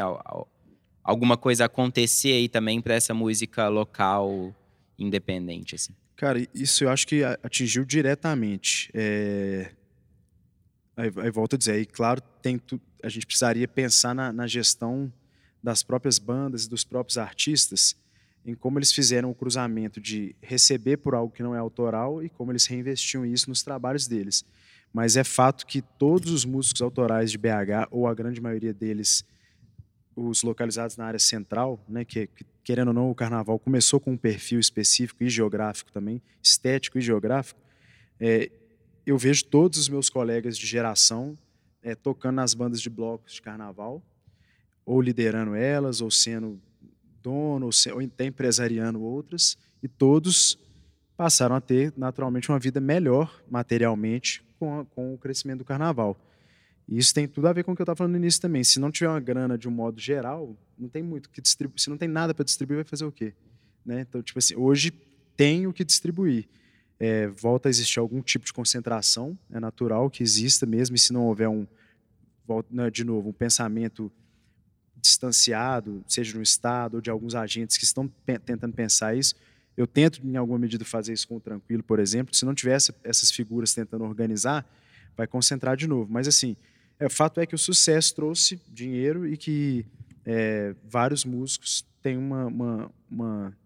alguma 1.04 1.36
coisa 1.36 1.66
acontecer 1.66 2.34
aí 2.34 2.48
também 2.48 2.80
para 2.80 2.94
essa 2.94 3.14
música 3.14 3.68
local 3.68 4.56
independente, 4.98 5.76
assim. 5.76 5.94
Cara, 6.16 6.48
isso 6.54 6.84
eu 6.84 6.90
acho 6.90 7.06
que 7.06 7.24
atingiu 7.24 7.86
diretamente. 7.86 8.90
É... 8.94 9.72
Aí, 10.96 11.12
aí 11.18 11.30
volto 11.30 11.56
a 11.56 11.58
dizer, 11.58 11.74
aí, 11.74 11.86
claro, 11.86 12.22
tem 12.42 12.58
tu, 12.58 12.82
a 13.04 13.10
gente 13.10 13.26
precisaria 13.26 13.68
pensar 13.68 14.16
na, 14.16 14.34
na, 14.34 14.48
gestão 14.48 15.14
das 15.62 15.84
próprias 15.84 16.18
bandas 16.18 16.66
e 16.66 16.70
dos 16.70 16.84
próprios 16.84 17.20
artistas, 17.20 17.96
em 18.48 18.56
como 18.56 18.80
eles 18.80 18.94
fizeram 18.94 19.30
o 19.30 19.36
cruzamento 19.36 20.00
de 20.00 20.34
receber 20.42 20.96
por 20.98 21.14
algo 21.14 21.34
que 21.34 21.44
não 21.44 21.54
é 21.54 21.60
autoral 21.60 22.24
e 22.24 22.30
como 22.30 22.54
eles 22.54 22.66
reinvestiam 22.66 23.26
isso 23.26 23.50
nos 23.50 23.62
trabalhos 23.62 24.08
deles. 24.08 24.46
Mas 24.94 25.18
é 25.18 25.24
fato 25.24 25.68
que 25.68 25.82
todos 25.82 26.32
os 26.32 26.46
músicos 26.46 26.82
autorais 26.82 27.30
de 27.30 27.38
BH, 27.38 27.90
ou 27.92 28.08
a 28.08 28.14
grande 28.14 28.40
maioria 28.40 28.74
deles, 28.74 29.26
os 30.16 30.44
localizados 30.44 30.96
na 30.96 31.06
área 31.06 31.20
central, 31.20 31.84
né, 31.90 32.06
que, 32.06 32.28
que 32.28 32.46
querendo 32.64 32.88
ou 32.88 32.94
não, 32.94 33.12
o 33.12 33.16
carnaval 33.16 33.60
começou 33.60 34.00
com 34.00 34.14
um 34.14 34.18
perfil 34.18 34.62
específico 34.62 35.26
e 35.26 35.30
geográfico 35.30 35.92
também, 35.92 36.22
estético 36.42 36.98
e 36.98 37.02
geográfico, 37.02 37.60
é, 38.18 38.50
eu 39.06 39.18
vejo 39.18 39.44
todos 39.46 39.78
os 39.78 39.90
meus 39.90 40.10
colegas 40.10 40.58
de 40.58 40.66
geração 40.66 41.38
é, 41.84 41.96
tocando 41.96 42.36
nas 42.36 42.54
bandas 42.54 42.82
de 42.82 42.90
blocos 42.90 43.34
de 43.34 43.42
carnaval, 43.42 44.02
ou 44.86 45.02
liderando 45.02 45.54
elas, 45.54 46.00
ou 46.00 46.10
sendo 46.10 46.62
dono, 47.22 47.68
ou, 47.68 48.00
até 48.00 48.26
empresariando 48.26 49.02
outras, 49.02 49.58
e 49.82 49.88
todos 49.88 50.58
passaram 51.16 51.56
a 51.56 51.62
ter 51.62 51.94
naturalmente 51.98 52.50
uma 52.50 52.60
vida 52.60 52.80
melhor 52.80 53.44
materialmente 53.50 54.44
com, 54.60 54.80
a, 54.80 54.86
com 54.86 55.14
o 55.14 55.18
crescimento 55.18 55.60
do 55.60 55.66
carnaval. 55.66 56.18
E 56.88 56.98
isso 56.98 57.14
tem 57.14 57.28
tudo 57.28 57.48
a 57.48 57.54
ver 57.54 57.64
com 57.64 57.74
o 57.74 57.76
que 57.76 57.82
eu 57.82 57.84
estava 57.84 57.98
falando 57.98 58.14
no 58.14 58.18
início 58.18 58.42
também. 58.42 58.64
Se 58.64 58.80
não 58.80 58.90
tiver 58.90 59.10
uma 59.10 59.20
grana 59.20 59.58
de 59.58 59.68
um 59.68 59.72
modo 59.72 60.00
geral, 60.00 60.56
não 60.78 60.88
tem 60.88 61.04
muito 61.04 61.30
que 61.30 61.42
distribuir. 61.42 61.82
Se 61.82 61.90
não 61.90 61.98
tem 61.98 62.08
nada 62.08 62.34
para 62.34 62.46
distribuir, 62.46 62.78
vai 62.78 62.86
fazer 62.86 63.04
o 63.04 63.12
quê? 63.12 63.34
Né? 63.86 64.02
Então, 64.02 64.22
tipo 64.22 64.40
assim, 64.40 64.56
hoje 64.56 64.92
tem 65.36 65.68
o 65.68 65.74
que 65.74 65.84
distribuir 65.84 66.48
é, 67.00 67.28
volta 67.28 67.70
a 67.70 67.72
existir 67.72 68.00
algum 68.00 68.22
tipo 68.22 68.46
de 68.46 68.54
concentração, 68.54 69.38
é 69.52 69.60
natural 69.60 70.10
que 70.10 70.24
exista 70.24 70.66
mesmo, 70.66 70.96
e 70.96 71.00
se 71.00 71.14
não 71.14 71.26
houver 71.26 71.48
um, 71.48 71.68
né, 72.70 72.90
de 72.90 73.04
novo, 73.04 73.30
um 73.30 73.34
pensamento 73.34 74.12
distanciado, 75.08 76.04
seja 76.08 76.36
no 76.38 76.44
Estado 76.44 76.96
ou 76.96 77.02
de 77.02 77.10
alguns 77.10 77.36
agentes 77.36 77.78
que 77.78 77.84
estão 77.84 78.08
pe 78.08 78.38
tentando 78.40 78.74
pensar 78.74 79.16
isso, 79.16 79.36
Eu 79.76 79.86
tento, 79.86 80.20
em 80.26 80.36
alguma 80.36 80.58
medida, 80.58 80.84
fazer 80.84 81.14
isso 81.14 81.28
com 81.28 81.38
o 81.38 81.40
Tranquilo, 81.40 81.84
por 81.84 82.00
exemplo. 82.00 82.34
Se 82.34 82.44
não 82.44 82.56
tivesse 82.56 82.92
essas 83.04 83.30
figuras 83.30 83.76
tentando 83.76 84.04
organizar, 84.06 84.66
vai 85.16 85.28
concentrar 85.28 85.78
de 85.78 85.86
novo. 85.86 86.12
Mas, 86.12 86.28
assim, 86.28 86.56
é, 87.00 87.06
o 87.06 87.10
fato 87.12 87.40
é 87.40 87.46
que 87.46 87.54
o 87.54 87.60
sucesso 87.60 88.16
trouxe 88.16 88.60
dinheiro 88.68 89.28
e 89.28 89.38
que 89.38 89.86
é, 90.26 90.74
vários 90.84 91.24
músicos 91.24 91.86
têm 92.02 92.18
uma, 92.18 92.48
uma, 92.48 92.92
uma, 93.08 93.58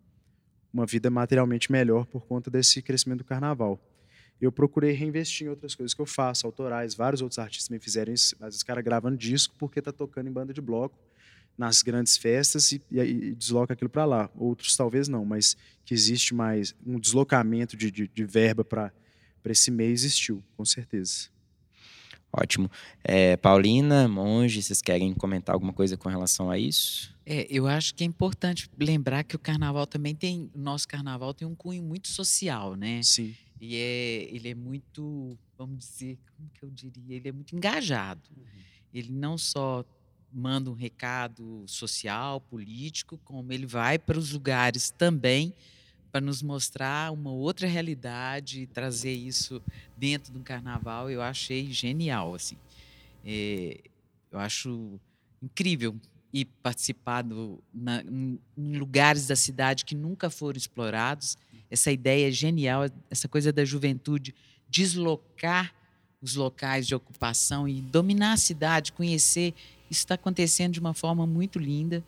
uma 0.74 0.86
vida 0.86 1.10
materialmente 1.10 1.72
melhor 1.72 2.06
por 2.06 2.26
conta 2.26 2.52
desse 2.52 2.82
crescimento 2.82 3.20
do 3.20 3.26
carnaval 3.26 3.80
eu 4.42 4.52
procurei 4.52 4.92
reinvestir 4.92 5.46
em 5.46 5.50
outras 5.52 5.76
coisas 5.76 5.94
que 5.94 6.02
eu 6.02 6.06
faço, 6.06 6.48
autorais. 6.48 6.96
Vários 6.96 7.22
outros 7.22 7.38
artistas 7.38 7.70
me 7.70 7.78
fizeram 7.78 8.12
isso. 8.12 8.36
Às 8.40 8.48
vezes, 8.48 8.62
o 8.62 8.66
cara 8.66 8.82
gravando 8.82 9.16
disco 9.16 9.54
porque 9.58 9.78
está 9.78 9.92
tocando 9.92 10.28
em 10.28 10.32
banda 10.32 10.52
de 10.52 10.60
bloco 10.60 10.98
nas 11.62 11.84
grandes 11.84 12.18
festas 12.18 12.72
e, 12.72 12.82
e, 12.90 13.00
e 13.00 13.36
desloca 13.36 13.74
aquilo 13.74 13.90
para 13.90 14.04
lá. 14.04 14.32
Outros 14.36 14.76
talvez 14.76 15.08
não, 15.08 15.24
mas 15.24 15.56
que 15.86 15.94
existe 15.94 16.34
mais 16.34 16.74
um 16.84 17.00
deslocamento 17.00 17.78
de, 17.78 17.92
de, 17.92 18.08
de 18.08 18.26
verba 18.26 18.66
para 18.66 18.92
esse 19.46 19.70
meio 19.70 19.92
existiu, 19.92 20.44
com 20.58 20.66
certeza. 20.66 21.30
Ótimo. 22.34 22.72
É, 23.04 23.38
Paulina, 23.38 24.08
Monge, 24.08 24.64
vocês 24.64 24.82
querem 24.82 25.14
comentar 25.14 25.54
alguma 25.54 25.72
coisa 25.72 25.96
com 25.96 26.10
relação 26.10 26.50
a 26.50 26.58
isso? 26.58 27.16
É, 27.24 27.46
eu 27.48 27.68
acho 27.68 27.94
que 27.94 28.04
é 28.04 28.08
importante 28.08 28.68
lembrar 28.80 29.24
que 29.24 29.36
o 29.36 29.40
carnaval 29.40 29.86
também 29.86 30.16
tem, 30.16 30.50
o 30.56 30.60
nosso 30.60 30.88
carnaval 30.88 31.32
tem 31.32 31.48
um 31.48 31.54
cunho 31.54 31.84
muito 31.84 32.08
social, 32.08 32.76
né? 32.76 33.04
Sim. 33.04 33.36
E 33.60 33.76
é, 33.76 34.36
ele 34.36 34.50
é 34.50 34.56
muito, 34.56 35.38
vamos 35.56 35.78
dizer, 35.78 36.18
como 36.36 36.50
que 36.50 36.64
eu 36.64 36.72
diria? 36.72 37.18
Ele 37.18 37.30
é 37.30 37.32
muito 37.32 37.56
engajado. 37.56 38.28
Uhum. 38.36 38.44
Ele 38.92 39.12
não 39.12 39.38
só 39.38 39.86
manda 40.34 40.70
um 40.70 40.74
recado 40.74 41.64
social, 41.68 42.42
político, 42.42 43.20
como 43.24 43.52
ele 43.52 43.66
vai 43.66 44.00
para 44.00 44.18
os 44.18 44.32
lugares 44.32 44.92
também 44.92 45.54
para 46.12 46.22
nos 46.22 46.42
mostrar 46.42 47.12
uma 47.14 47.32
outra 47.32 47.68
realidade, 47.68 48.68
trazer 48.68 49.14
isso 49.14 49.62
dentro 49.96 50.34
do 50.34 50.42
carnaval. 50.42 51.10
Eu 51.10 51.22
achei 51.22 51.72
genial, 51.72 52.36
assim. 52.36 52.58
É, 53.26 53.80
eu 54.30 54.38
acho 54.40 55.00
incrível 55.42 55.96
ir 56.34 56.46
participar 56.62 57.22
do, 57.22 57.64
na, 57.74 58.04
em 58.04 58.78
lugares 58.78 59.28
da 59.28 59.36
cidade 59.36 59.86
que 59.86 59.96
nunca 59.96 60.30
foram 60.30 60.58
explorados 60.58 61.38
essa 61.70 61.92
ideia 61.92 62.32
genial, 62.32 62.84
essa 63.10 63.28
coisa 63.28 63.52
da 63.54 63.64
juventude 63.64 64.36
deslocar 64.70 65.74
os 66.22 66.36
locais 66.36 66.86
de 66.86 66.94
ocupação 66.94 67.68
e 67.68 67.82
dominar 67.82 68.34
a 68.34 68.38
cidade, 68.38 68.92
conhecer. 68.92 69.54
Isso 69.92 70.00
está 70.00 70.16
acontecendo 70.16 70.72
de 70.72 70.80
uma 70.80 70.94
forma 70.94 71.28
muito 71.28 71.60
linda 71.60 72.02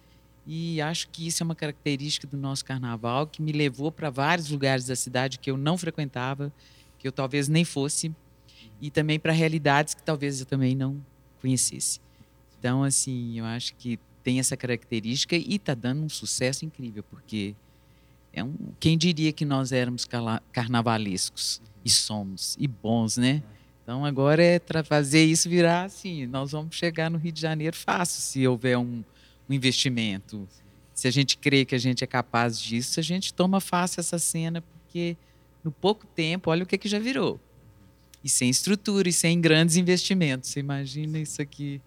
e 0.47 0.81
acho 0.81 1.09
que 1.09 1.27
isso 1.27 1.43
é 1.43 1.45
uma 1.45 1.53
característica 1.53 2.25
do 2.25 2.37
nosso 2.37 2.63
carnaval 2.63 3.27
que 3.27 3.41
me 3.41 3.51
levou 3.51 3.91
para 3.91 4.09
vários 4.09 4.49
lugares 4.49 4.85
da 4.85 4.95
cidade 4.95 5.37
que 5.37 5.51
eu 5.51 5.57
não 5.57 5.77
frequentava, 5.77 6.51
que 6.97 7.05
eu 7.05 7.11
talvez 7.11 7.49
nem 7.49 7.65
fosse, 7.65 8.15
e 8.81 8.89
também 8.89 9.19
para 9.19 9.33
realidades 9.33 9.93
que 9.93 10.01
talvez 10.01 10.39
eu 10.39 10.45
também 10.45 10.75
não 10.75 10.97
conhecesse. 11.41 11.99
Então, 12.57 12.83
assim, 12.83 13.37
eu 13.37 13.43
acho 13.43 13.75
que 13.75 13.99
tem 14.23 14.39
essa 14.39 14.55
característica 14.55 15.35
e 15.35 15.55
está 15.55 15.73
dando 15.73 16.03
um 16.03 16.09
sucesso 16.09 16.63
incrível, 16.63 17.03
porque 17.03 17.53
é 18.31 18.41
um, 18.41 18.55
quem 18.79 18.97
diria 18.97 19.33
que 19.33 19.43
nós 19.43 19.73
éramos 19.73 20.07
carnavalescos 20.53 21.61
e 21.83 21.89
somos 21.89 22.55
e 22.57 22.65
bons, 22.65 23.17
né? 23.17 23.43
Então 23.83 24.05
agora 24.05 24.41
é 24.41 24.61
fazer 24.85 25.23
isso 25.23 25.49
virar 25.49 25.83
assim, 25.83 26.25
nós 26.25 26.53
vamos 26.53 26.75
chegar 26.75 27.11
no 27.11 27.17
Rio 27.17 27.33
de 27.33 27.41
Janeiro 27.41 27.75
fácil 27.75 28.21
se 28.21 28.47
houver 28.47 28.77
um, 28.77 29.03
um 29.49 29.53
investimento. 29.53 30.47
Se 30.93 31.07
a 31.07 31.11
gente 31.11 31.37
crê 31.37 31.65
que 31.65 31.75
a 31.75 31.77
gente 31.77 32.03
é 32.03 32.07
capaz 32.07 32.59
disso, 32.59 32.99
a 32.99 33.03
gente 33.03 33.33
toma 33.33 33.59
fácil 33.59 33.99
essa 33.99 34.17
cena 34.17 34.61
porque 34.61 35.17
no 35.63 35.71
pouco 35.71 36.05
tempo, 36.05 36.49
olha 36.49 36.63
o 36.63 36.65
que 36.65 36.77
que 36.77 36.87
já 36.87 36.99
virou. 36.99 37.39
E 38.23 38.29
sem 38.29 38.49
estrutura 38.49 39.09
e 39.09 39.13
sem 39.13 39.39
grandes 39.41 39.75
investimentos. 39.75 40.49
Você 40.49 40.59
imagina 40.59 41.19
isso 41.19 41.41
aqui 41.41 41.81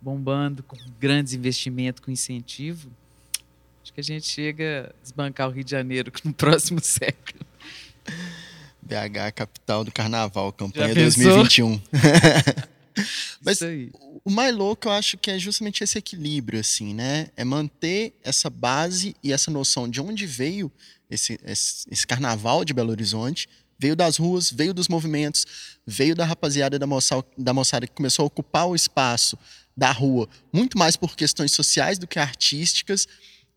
bombando 0.00 0.62
com 0.62 0.76
grandes 0.98 1.34
investimentos, 1.34 2.00
com 2.00 2.10
incentivo. 2.10 2.90
Acho 3.82 3.92
que 3.92 4.00
a 4.00 4.04
gente 4.04 4.26
chega 4.26 4.92
a 4.92 5.02
desbancar 5.02 5.48
o 5.48 5.52
Rio 5.52 5.64
de 5.64 5.70
Janeiro 5.70 6.12
no 6.24 6.32
próximo 6.32 6.80
século. 6.82 7.44
BH, 8.88 9.32
capital 9.34 9.84
do 9.84 9.92
carnaval, 9.92 10.52
campanha 10.52 10.94
2021. 10.94 11.80
Mas 13.44 13.60
o 14.24 14.30
mais 14.30 14.54
louco 14.54 14.88
eu 14.88 14.92
acho 14.92 15.16
que 15.18 15.30
é 15.30 15.38
justamente 15.38 15.84
esse 15.84 15.98
equilíbrio, 15.98 16.58
assim, 16.58 16.94
né? 16.94 17.28
É 17.36 17.44
manter 17.44 18.14
essa 18.24 18.50
base 18.50 19.14
e 19.22 19.32
essa 19.32 19.50
noção 19.50 19.88
de 19.88 20.00
onde 20.00 20.26
veio 20.26 20.72
esse, 21.08 21.38
esse, 21.44 21.86
esse 21.90 22.06
carnaval 22.06 22.64
de 22.64 22.72
Belo 22.72 22.90
Horizonte. 22.90 23.48
Veio 23.78 23.94
das 23.94 24.16
ruas, 24.16 24.50
veio 24.50 24.74
dos 24.74 24.88
movimentos, 24.88 25.46
veio 25.86 26.16
da 26.16 26.24
rapaziada 26.24 26.78
da 26.78 26.86
moçada, 26.86 27.24
da 27.36 27.54
moçada 27.54 27.86
que 27.86 27.94
começou 27.94 28.24
a 28.24 28.26
ocupar 28.26 28.66
o 28.66 28.74
espaço 28.74 29.38
da 29.76 29.92
rua, 29.92 30.28
muito 30.52 30.76
mais 30.76 30.96
por 30.96 31.14
questões 31.14 31.52
sociais 31.52 31.96
do 31.96 32.06
que 32.08 32.18
artísticas 32.18 33.06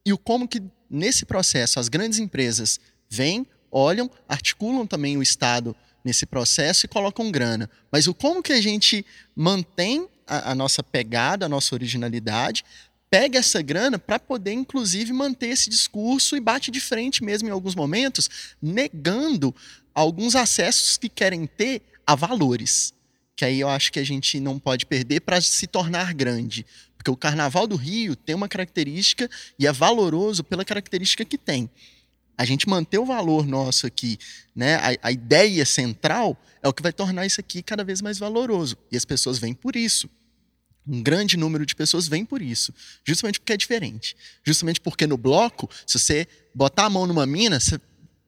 e 0.05 0.13
o 0.13 0.17
como 0.19 0.47
que 0.47 0.61
nesse 0.87 1.25
processo 1.25 1.79
as 1.79 1.89
grandes 1.89 2.19
empresas 2.19 2.79
vêm, 3.09 3.47
olham, 3.71 4.09
articulam 4.27 4.85
também 4.85 5.17
o 5.17 5.23
Estado 5.23 5.75
nesse 6.03 6.25
processo 6.25 6.85
e 6.85 6.89
colocam 6.89 7.31
grana. 7.31 7.69
Mas 7.91 8.07
o 8.07 8.13
como 8.13 8.43
que 8.43 8.53
a 8.53 8.61
gente 8.61 9.05
mantém 9.35 10.07
a, 10.27 10.51
a 10.51 10.55
nossa 10.55 10.83
pegada, 10.83 11.45
a 11.45 11.49
nossa 11.49 11.75
originalidade, 11.75 12.63
pega 13.09 13.39
essa 13.39 13.61
grana 13.61 13.99
para 13.99 14.17
poder, 14.17 14.53
inclusive, 14.53 15.11
manter 15.11 15.47
esse 15.47 15.69
discurso 15.69 16.35
e 16.35 16.39
bate 16.39 16.71
de 16.71 16.79
frente 16.79 17.23
mesmo 17.23 17.49
em 17.49 17.51
alguns 17.51 17.75
momentos, 17.75 18.29
negando 18.61 19.53
alguns 19.93 20.35
acessos 20.35 20.97
que 20.97 21.09
querem 21.09 21.45
ter 21.45 21.81
a 22.07 22.15
valores. 22.15 22.93
Que 23.35 23.45
aí 23.45 23.59
eu 23.59 23.67
acho 23.67 23.91
que 23.91 23.99
a 23.99 24.03
gente 24.03 24.39
não 24.39 24.57
pode 24.57 24.85
perder 24.85 25.21
para 25.21 25.41
se 25.41 25.67
tornar 25.67 26.13
grande. 26.13 26.65
Porque 26.97 27.11
o 27.11 27.17
Carnaval 27.17 27.67
do 27.67 27.75
Rio 27.75 28.15
tem 28.15 28.35
uma 28.35 28.47
característica 28.47 29.29
e 29.57 29.67
é 29.67 29.71
valoroso 29.73 30.43
pela 30.43 30.63
característica 30.63 31.25
que 31.25 31.37
tem. 31.37 31.69
A 32.41 32.45
gente 32.45 32.67
manter 32.67 32.97
o 32.97 33.05
valor 33.05 33.45
nosso 33.45 33.85
aqui, 33.85 34.17
né? 34.55 34.77
A, 34.77 35.09
a, 35.09 35.11
ideia 35.11 35.63
central 35.63 36.35
é 36.63 36.67
o 36.67 36.73
que 36.73 36.81
vai 36.81 36.91
tornar 36.91 37.23
isso 37.23 37.39
aqui 37.39 37.61
cada 37.61 37.83
vez 37.83 38.01
mais 38.01 38.17
valoroso. 38.17 38.75
E 38.91 38.97
as 38.97 39.05
pessoas 39.05 39.37
vêm 39.37 39.53
por 39.53 39.75
isso. 39.75 40.09
Um 40.87 41.03
grande 41.03 41.37
número 41.37 41.67
de 41.67 41.75
pessoas 41.75 42.07
vem 42.07 42.25
por 42.25 42.41
isso. 42.41 42.73
Justamente 43.05 43.39
porque 43.39 43.53
é 43.53 43.57
diferente. 43.57 44.17
Justamente 44.43 44.81
porque 44.81 45.05
no 45.05 45.17
bloco, 45.17 45.69
se 45.85 45.99
você 45.99 46.27
botar 46.51 46.85
a 46.85 46.89
mão 46.89 47.05
numa 47.05 47.27
mina, 47.27 47.59
você, 47.59 47.79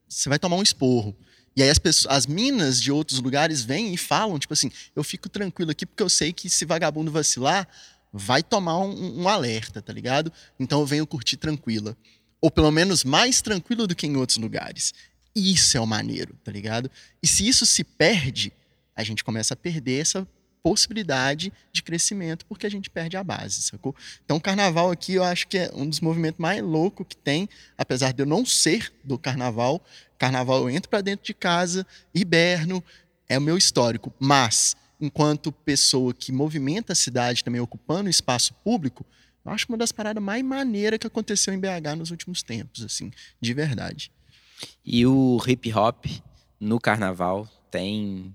você 0.07 0.29
vai 0.29 0.37
tomar 0.37 0.57
um 0.57 0.61
esporro. 0.61 1.17
E 1.55 1.63
aí 1.63 1.71
as, 1.71 1.79
pessoas, 1.79 2.15
as 2.15 2.27
minas 2.27 2.79
de 2.79 2.91
outros 2.91 3.19
lugares 3.19 3.63
vêm 3.63 3.95
e 3.95 3.97
falam, 3.97 4.37
tipo 4.37 4.53
assim, 4.53 4.71
eu 4.95 5.03
fico 5.03 5.27
tranquilo 5.27 5.71
aqui 5.71 5.87
porque 5.87 6.03
eu 6.03 6.09
sei 6.09 6.31
que 6.31 6.51
se 6.51 6.65
vagabundo 6.65 7.09
vacilar, 7.11 7.67
vai 8.13 8.43
tomar 8.43 8.77
um, 8.77 9.21
um, 9.21 9.27
alerta, 9.27 9.81
tá 9.81 9.91
ligado? 9.91 10.31
Então 10.59 10.81
eu 10.81 10.85
venho 10.85 11.07
curtir 11.07 11.35
tranquila. 11.35 11.97
Ou 12.43 12.51
pelo 12.51 12.71
menos 12.71 13.05
mais 13.05 13.41
tranquilo 13.41 13.87
do 13.87 13.95
que 13.95 14.05
em 14.05 14.17
outros 14.17 14.37
lugares. 14.37 14.93
Isso 15.33 15.77
é 15.77 15.79
o 15.79 15.87
maneiro, 15.87 16.35
tá 16.43 16.51
ligado? 16.51 16.91
E 17.21 17.25
se 17.25 17.47
isso 17.47 17.65
se 17.65 17.85
perde, 17.85 18.51
a 18.93 19.01
gente 19.01 19.23
começa 19.23 19.53
a 19.53 19.57
perder 19.57 20.01
essa 20.01 20.27
possibilidade 20.61 21.53
de 21.71 21.81
crescimento 21.81 22.45
porque 22.45 22.67
a 22.67 22.69
gente 22.69 22.89
perde 22.89 23.15
a 23.15 23.23
base, 23.23 23.61
sacou? 23.61 23.95
Então 24.25 24.35
o 24.35 24.41
carnaval 24.41 24.91
aqui 24.91 25.13
eu 25.13 25.23
acho 25.23 25.47
que 25.47 25.57
é 25.57 25.71
um 25.73 25.87
dos 25.87 26.01
movimentos 26.01 26.37
mais 26.37 26.61
loucos 26.61 27.05
que 27.07 27.15
tem, 27.15 27.47
apesar 27.77 28.11
de 28.11 28.21
eu 28.23 28.25
não 28.25 28.45
ser 28.45 28.91
do 29.05 29.17
carnaval. 29.17 29.81
Carnaval 30.17 30.63
eu 30.63 30.69
entro 30.69 30.89
para 30.89 30.99
dentro 30.99 31.25
de 31.25 31.33
casa, 31.33 31.87
hiberno, 32.13 32.83
é 33.29 33.37
o 33.37 33.41
meu 33.41 33.57
histórico, 33.57 34.13
mas 34.19 34.75
enquanto 34.99 35.49
pessoa 35.49 36.13
que 36.13 36.33
movimenta 36.33 36.91
a 36.91 36.95
cidade 36.95 37.41
também 37.41 37.61
ocupando 37.61 38.09
espaço 38.09 38.53
público, 38.65 39.05
eu 39.45 39.51
acho 39.51 39.65
uma 39.69 39.77
das 39.77 39.91
paradas 39.91 40.23
mais 40.23 40.43
maneiras 40.43 40.99
que 40.99 41.07
aconteceu 41.07 41.53
em 41.53 41.59
BH 41.59 41.95
nos 41.97 42.11
últimos 42.11 42.41
tempos, 42.41 42.83
assim, 42.83 43.11
de 43.41 43.53
verdade. 43.53 44.11
E 44.85 45.05
o 45.05 45.37
hip 45.45 45.73
hop 45.73 46.05
no 46.59 46.79
carnaval 46.79 47.47
tem 47.69 48.33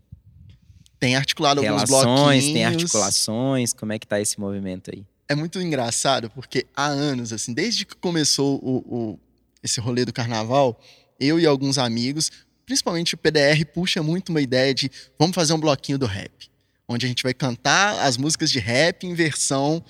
tem 0.99 1.15
articulado 1.15 1.61
alguns 1.61 1.85
bloquinhos. 1.85 2.45
Tem 2.47 2.65
articulações, 2.65 3.73
como 3.73 3.93
é 3.93 3.99
que 3.99 4.07
tá 4.07 4.21
esse 4.21 4.39
movimento 4.39 4.91
aí? 4.93 5.07
É 5.29 5.35
muito 5.35 5.61
engraçado, 5.61 6.29
porque 6.31 6.67
há 6.75 6.87
anos, 6.87 7.33
assim, 7.33 7.53
desde 7.53 7.85
que 7.87 7.95
começou 7.95 8.59
o, 8.63 8.79
o, 8.79 9.19
esse 9.63 9.81
rolê 9.81 10.05
do 10.05 10.13
carnaval, 10.13 10.81
eu 11.21 11.39
e 11.39 11.47
alguns 11.47 11.79
amigos, 11.79 12.33
principalmente 12.67 13.15
o 13.15 13.19
PDR, 13.19 13.65
puxa 13.73 14.03
muito 14.03 14.31
uma 14.31 14.41
ideia 14.41 14.75
de 14.75 14.91
vamos 15.19 15.35
fazer 15.35 15.53
um 15.53 15.61
bloquinho 15.61 15.99
do 15.99 16.07
rap 16.07 16.49
onde 16.89 17.05
a 17.05 17.09
gente 17.09 17.23
vai 17.23 17.35
cantar 17.35 18.01
as 18.01 18.17
músicas 18.17 18.51
de 18.51 18.59
rap 18.59 19.05
em 19.05 19.13
versão 19.13 19.85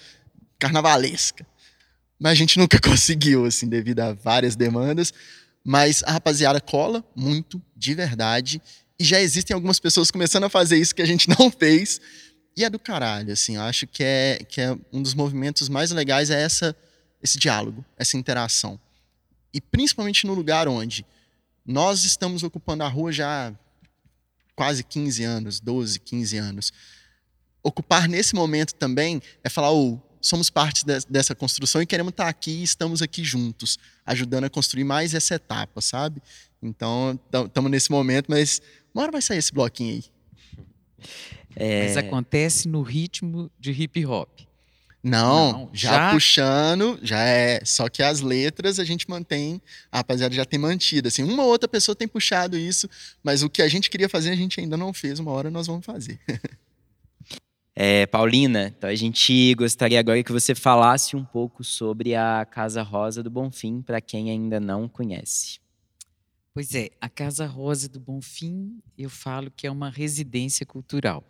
carnavalesca. 0.59 1.47
Mas 2.19 2.33
a 2.33 2.35
gente 2.35 2.59
nunca 2.59 2.81
conseguiu, 2.83 3.45
assim, 3.45 3.69
devido 3.69 4.01
a 4.01 4.13
várias 4.13 4.57
demandas. 4.57 5.13
Mas 5.65 6.03
a 6.05 6.13
rapaziada 6.13 6.61
cola 6.61 7.05
muito, 7.15 7.63
de 7.77 7.95
verdade. 7.95 8.61
E 8.99 9.05
já 9.05 9.21
existem 9.21 9.55
algumas 9.55 9.79
pessoas 9.79 10.11
começando 10.11 10.45
a 10.45 10.49
fazer 10.49 10.77
isso 10.77 10.95
que 10.95 11.03
a 11.03 11.07
gente 11.07 11.29
não 11.39 11.51
fez. 11.51 12.01
E 12.57 12.65
é 12.65 12.71
do 12.71 12.79
caralho, 12.79 13.33
assim. 13.33 13.57
Eu 13.57 13.63
acho 13.63 13.87
que 13.87 14.03
é, 14.03 14.45
que 14.49 14.61
é 14.61 14.77
um 14.93 15.03
dos 15.03 15.15
movimentos 15.15 15.69
mais 15.69 15.91
legais 15.91 16.31
é 16.31 16.43
essa, 16.43 16.75
esse 17.23 17.39
diálogo, 17.39 17.85
essa 17.97 18.17
interação. 18.17 18.81
E 19.53 19.61
principalmente 19.61 20.27
no 20.27 20.35
lugar 20.35 20.69
onde 20.69 21.07
Nós 21.65 22.05
estamos 22.05 22.43
ocupando 22.43 22.83
a 22.83 22.89
rua 22.89 23.13
já 23.13 23.53
quase 24.57 24.83
15 24.83 25.23
anos, 25.23 25.61
12, 25.61 26.01
15 26.01 26.37
anos. 26.39 26.73
Ocupar 27.63 28.09
nesse 28.09 28.35
momento 28.35 28.75
também 28.75 29.23
é 29.45 29.49
falar, 29.49 29.71
oh, 29.71 30.01
somos 30.21 30.51
parte 30.51 30.85
de, 30.85 31.01
dessa 31.09 31.35
construção 31.35 31.81
e 31.83 31.87
queremos 31.87 32.11
estar 32.11 32.29
aqui 32.29 32.51
e 32.51 32.63
estamos 32.63 33.03
aqui 33.03 33.25
juntos, 33.25 33.79
ajudando 34.05 34.45
a 34.45 34.51
construir 34.51 34.85
mais 34.85 35.15
essa 35.15 35.35
etapa, 35.35 35.81
sabe? 35.81 36.23
Então, 36.63 37.19
estamos 37.47 37.71
nesse 37.71 37.91
momento, 37.91 38.27
mas 38.29 38.61
uma 38.95 39.03
hora 39.03 39.13
vai 39.13 39.23
sair 39.23 39.39
esse 39.39 39.53
bloquinho 39.53 39.95
aí. 39.95 40.05
É... 41.55 41.87
Mas 41.87 41.97
acontece 41.97 42.69
no 42.69 42.83
ritmo 42.83 43.51
de 43.59 43.71
hip 43.71 44.05
hop. 44.07 44.29
Não, 45.03 45.53
Não 45.53 45.71
já, 45.73 45.91
já, 45.91 46.13
puxando, 46.13 46.99
já 47.03 47.21
é. 47.21 47.65
Só 47.65 47.89
que 47.89 48.03
as 48.03 48.21
letras 48.21 48.79
a 48.79 48.85
gente 48.85 49.09
mantém, 49.09 49.63
a 49.93 49.99
rapaziada 49.99 50.35
já 50.35 50.45
tem 50.45 50.59
mantido. 50.59 51.09
Assim, 51.09 51.23
uma 51.23 51.45
ou 51.45 51.51
outra 51.51 51.69
pessoa 51.69 51.95
tem 51.95 52.09
puxado 52.09 52.59
isso, 52.59 52.89
mas 53.23 53.43
o 53.43 53.49
que 53.49 53.63
a 53.63 53.69
gente 53.69 53.89
queria 53.89 54.09
fazer 54.09 54.31
a 54.31 54.37
gente 54.37 54.61
ainda 54.61 54.77
não 54.77 54.93
fez. 54.93 55.19
Uma 55.19 55.31
hora 55.31 55.51
nós 55.51 55.67
vamos 55.67 55.87
fazer. 55.87 56.19
É, 57.81 58.09
Paulina, 58.09 58.75
então 58.77 58.91
a 58.91 58.95
gente 58.97 59.55
gostaria 59.55 60.01
agora 60.01 60.21
que 60.25 60.33
você 60.33 60.53
falasse 60.53 61.15
um 61.15 61.25
pouco 61.25 61.63
sobre 61.63 62.13
a 62.13 62.45
Casa 62.45 62.83
Rosa 62.83 63.23
do 63.23 63.31
Bonfim, 63.31 63.83
para 63.83 64.01
quem 64.01 64.33
ainda 64.33 64.59
não 64.59 64.89
conhece. 64.89 65.61
Pois 66.53 66.75
é, 66.75 66.91
a 67.01 67.09
Casa 67.09 67.47
Rosa 67.47 67.89
do 67.89 68.01
Bonfim, 68.01 68.83
eu 68.99 69.09
falo 69.09 69.49
que 69.49 69.65
é 69.65 69.71
uma 69.71 69.91
residência 69.91 70.67
cultural, 70.67 71.23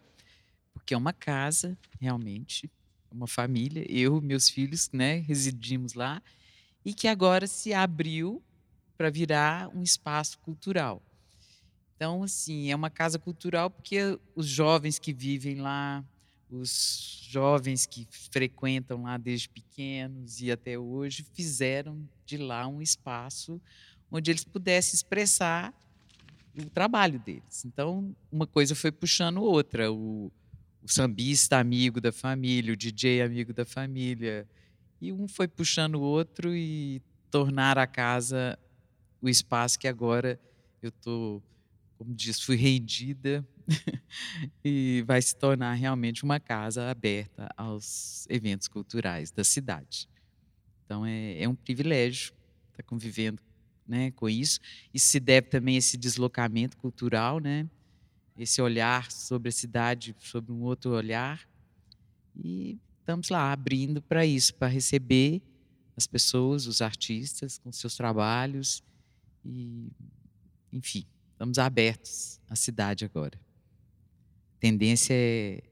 porque 0.73 0.95
é 0.95 0.97
uma 0.97 1.13
casa, 1.13 1.77
realmente, 2.01 2.71
uma 3.13 3.27
família, 3.27 3.85
eu, 3.87 4.19
meus 4.23 4.49
filhos, 4.49 4.89
né, 4.91 5.19
residimos 5.19 5.93
lá, 5.93 6.23
e 6.83 6.95
que 6.95 7.09
agora 7.09 7.47
se 7.47 7.75
abriu 7.75 8.43
para 8.97 9.11
virar 9.11 9.69
um 9.77 9.83
espaço 9.83 10.39
cultural. 10.39 11.03
Então, 11.95 12.23
assim, 12.23 12.71
é 12.71 12.75
uma 12.75 12.89
casa 12.89 13.19
cultural 13.19 13.69
porque 13.69 14.19
os 14.35 14.47
jovens 14.47 14.99
que 14.99 15.13
vivem 15.13 15.57
lá, 15.57 16.03
os 16.51 17.27
jovens 17.29 17.87
que 17.87 18.07
frequentam 18.11 19.03
lá 19.03 19.17
desde 19.17 19.49
pequenos 19.49 20.41
e 20.41 20.51
até 20.51 20.79
hoje 20.79 21.25
fizeram 21.35 22.09
de 22.25 22.37
lá 22.37 22.67
um 22.67 22.81
espaço 22.81 23.61
onde 24.11 24.31
eles 24.31 24.45
pudessem 24.45 24.95
expressar 24.95 25.73
o 26.57 26.71
trabalho 26.71 27.19
deles. 27.19 27.65
Então, 27.65 28.15
uma 28.33 28.47
coisa 28.47 28.75
foi 28.75 28.91
puxando 28.91 29.43
outra. 29.43 29.93
O, 29.93 30.33
o 30.83 30.89
sambista 30.89 31.59
amigo 31.59 32.01
da 32.01 32.11
família, 32.11 32.73
o 32.73 32.77
DJ 32.77 33.23
amigo 33.23 33.53
da 33.53 33.65
família. 33.65 34.49
E 35.01 35.13
um 35.13 35.29
foi 35.29 35.47
puxando 35.47 35.97
o 35.97 36.01
outro 36.01 36.55
e 36.55 37.01
tornar 37.31 37.79
a 37.79 37.87
casa 37.87 38.59
o 39.21 39.29
espaço 39.29 39.79
que 39.79 39.87
agora 39.87 40.41
eu 40.83 40.89
estou, 40.89 41.43
como 41.99 42.15
diz, 42.15 42.41
fui 42.41 42.55
rendida 42.55 43.47
e 44.65 45.03
vai 45.05 45.21
se 45.21 45.35
tornar 45.35 45.75
realmente 45.75 46.23
uma 46.23 46.39
casa 46.39 46.89
aberta 46.89 47.49
aos 47.57 48.25
eventos 48.31 48.69
culturais 48.69 49.33
da 49.33 49.43
cidade. 49.43 50.09
Então 50.85 51.05
é, 51.05 51.43
é 51.43 51.49
um 51.49 51.57
privilégio 51.57 52.33
estar 52.71 52.85
convivendo 52.85 53.43
né, 53.87 54.13
com 54.13 54.29
isso. 54.29 54.61
Isso 54.95 55.09
se 55.09 55.19
deve 55.19 55.49
também 55.49 55.75
a 55.75 55.79
esse 55.79 55.97
deslocamento 55.97 56.77
cultural, 56.77 57.41
né? 57.41 57.69
esse 58.39 58.63
olhar 58.63 59.11
sobre 59.11 59.49
a 59.49 59.53
cidade, 59.53 60.15
sobre 60.21 60.53
um 60.53 60.63
outro 60.63 60.93
olhar. 60.93 61.49
E 62.37 62.79
estamos 63.01 63.29
lá 63.29 63.53
abrindo 63.53 64.01
para 64.01 64.25
isso, 64.25 64.55
para 64.55 64.69
receber 64.69 65.43
as 65.97 66.07
pessoas, 66.07 66.67
os 66.67 66.81
artistas 66.81 67.59
com 67.59 67.73
seus 67.73 67.97
trabalhos 67.97 68.85
e, 69.45 69.91
enfim, 70.73 71.05
estamos 71.39 71.57
abertos 71.57 72.41
à 72.51 72.57
cidade 72.57 73.05
agora. 73.05 73.39
A 74.57 74.59
tendência 74.59 75.15
é, 75.15 75.63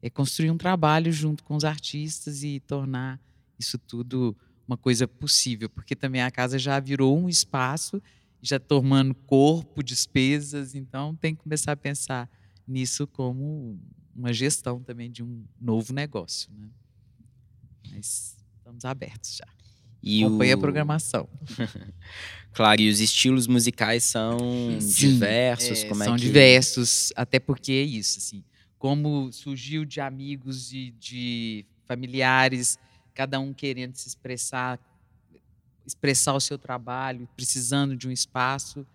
é 0.00 0.08
construir 0.08 0.48
um 0.52 0.56
trabalho 0.56 1.10
junto 1.10 1.42
com 1.42 1.56
os 1.56 1.64
artistas 1.64 2.44
e 2.44 2.60
tornar 2.60 3.20
isso 3.58 3.76
tudo 3.78 4.36
uma 4.66 4.76
coisa 4.76 5.08
possível, 5.08 5.68
porque 5.68 5.96
também 5.96 6.22
a 6.22 6.30
casa 6.30 6.56
já 6.56 6.78
virou 6.78 7.18
um 7.18 7.28
espaço 7.28 8.00
já 8.40 8.60
tomando 8.60 9.12
corpo, 9.14 9.82
despesas, 9.82 10.74
então 10.74 11.16
tem 11.16 11.34
que 11.34 11.42
começar 11.42 11.72
a 11.72 11.76
pensar 11.76 12.30
nisso 12.66 13.06
como 13.08 13.78
uma 14.14 14.32
gestão 14.32 14.80
também 14.80 15.10
de 15.10 15.22
um 15.22 15.44
novo 15.60 15.92
negócio. 15.92 16.48
Né? 16.52 16.68
Mas 17.90 18.36
estamos 18.56 18.84
abertos 18.84 19.36
já. 19.36 19.48
E 20.02 20.24
Acompanhe 20.24 20.52
o... 20.52 20.56
a 20.56 20.58
programação. 20.58 21.28
claro, 22.52 22.80
e 22.80 22.88
os 22.88 23.00
estilos 23.00 23.46
musicais 23.46 24.04
são 24.04 24.38
Sim, 24.80 25.12
diversos? 25.12 25.84
É, 25.84 25.88
como 25.88 26.02
é 26.02 26.06
são 26.06 26.16
que... 26.16 26.22
diversos, 26.22 27.12
até 27.14 27.38
porque 27.38 27.72
é 27.72 27.82
isso, 27.82 28.18
assim, 28.18 28.44
como 28.78 29.32
surgiu 29.32 29.84
de 29.84 30.00
amigos 30.00 30.72
e 30.72 30.90
de 30.98 31.64
familiares, 31.86 32.78
cada 33.14 33.38
um 33.38 33.52
querendo 33.52 33.94
se 33.94 34.08
expressar 34.08 34.80
expressar 35.86 36.34
o 36.34 36.40
seu 36.40 36.58
trabalho, 36.58 37.28
precisando 37.36 37.96
de 37.96 38.08
um 38.08 38.12
espaço, 38.12 38.86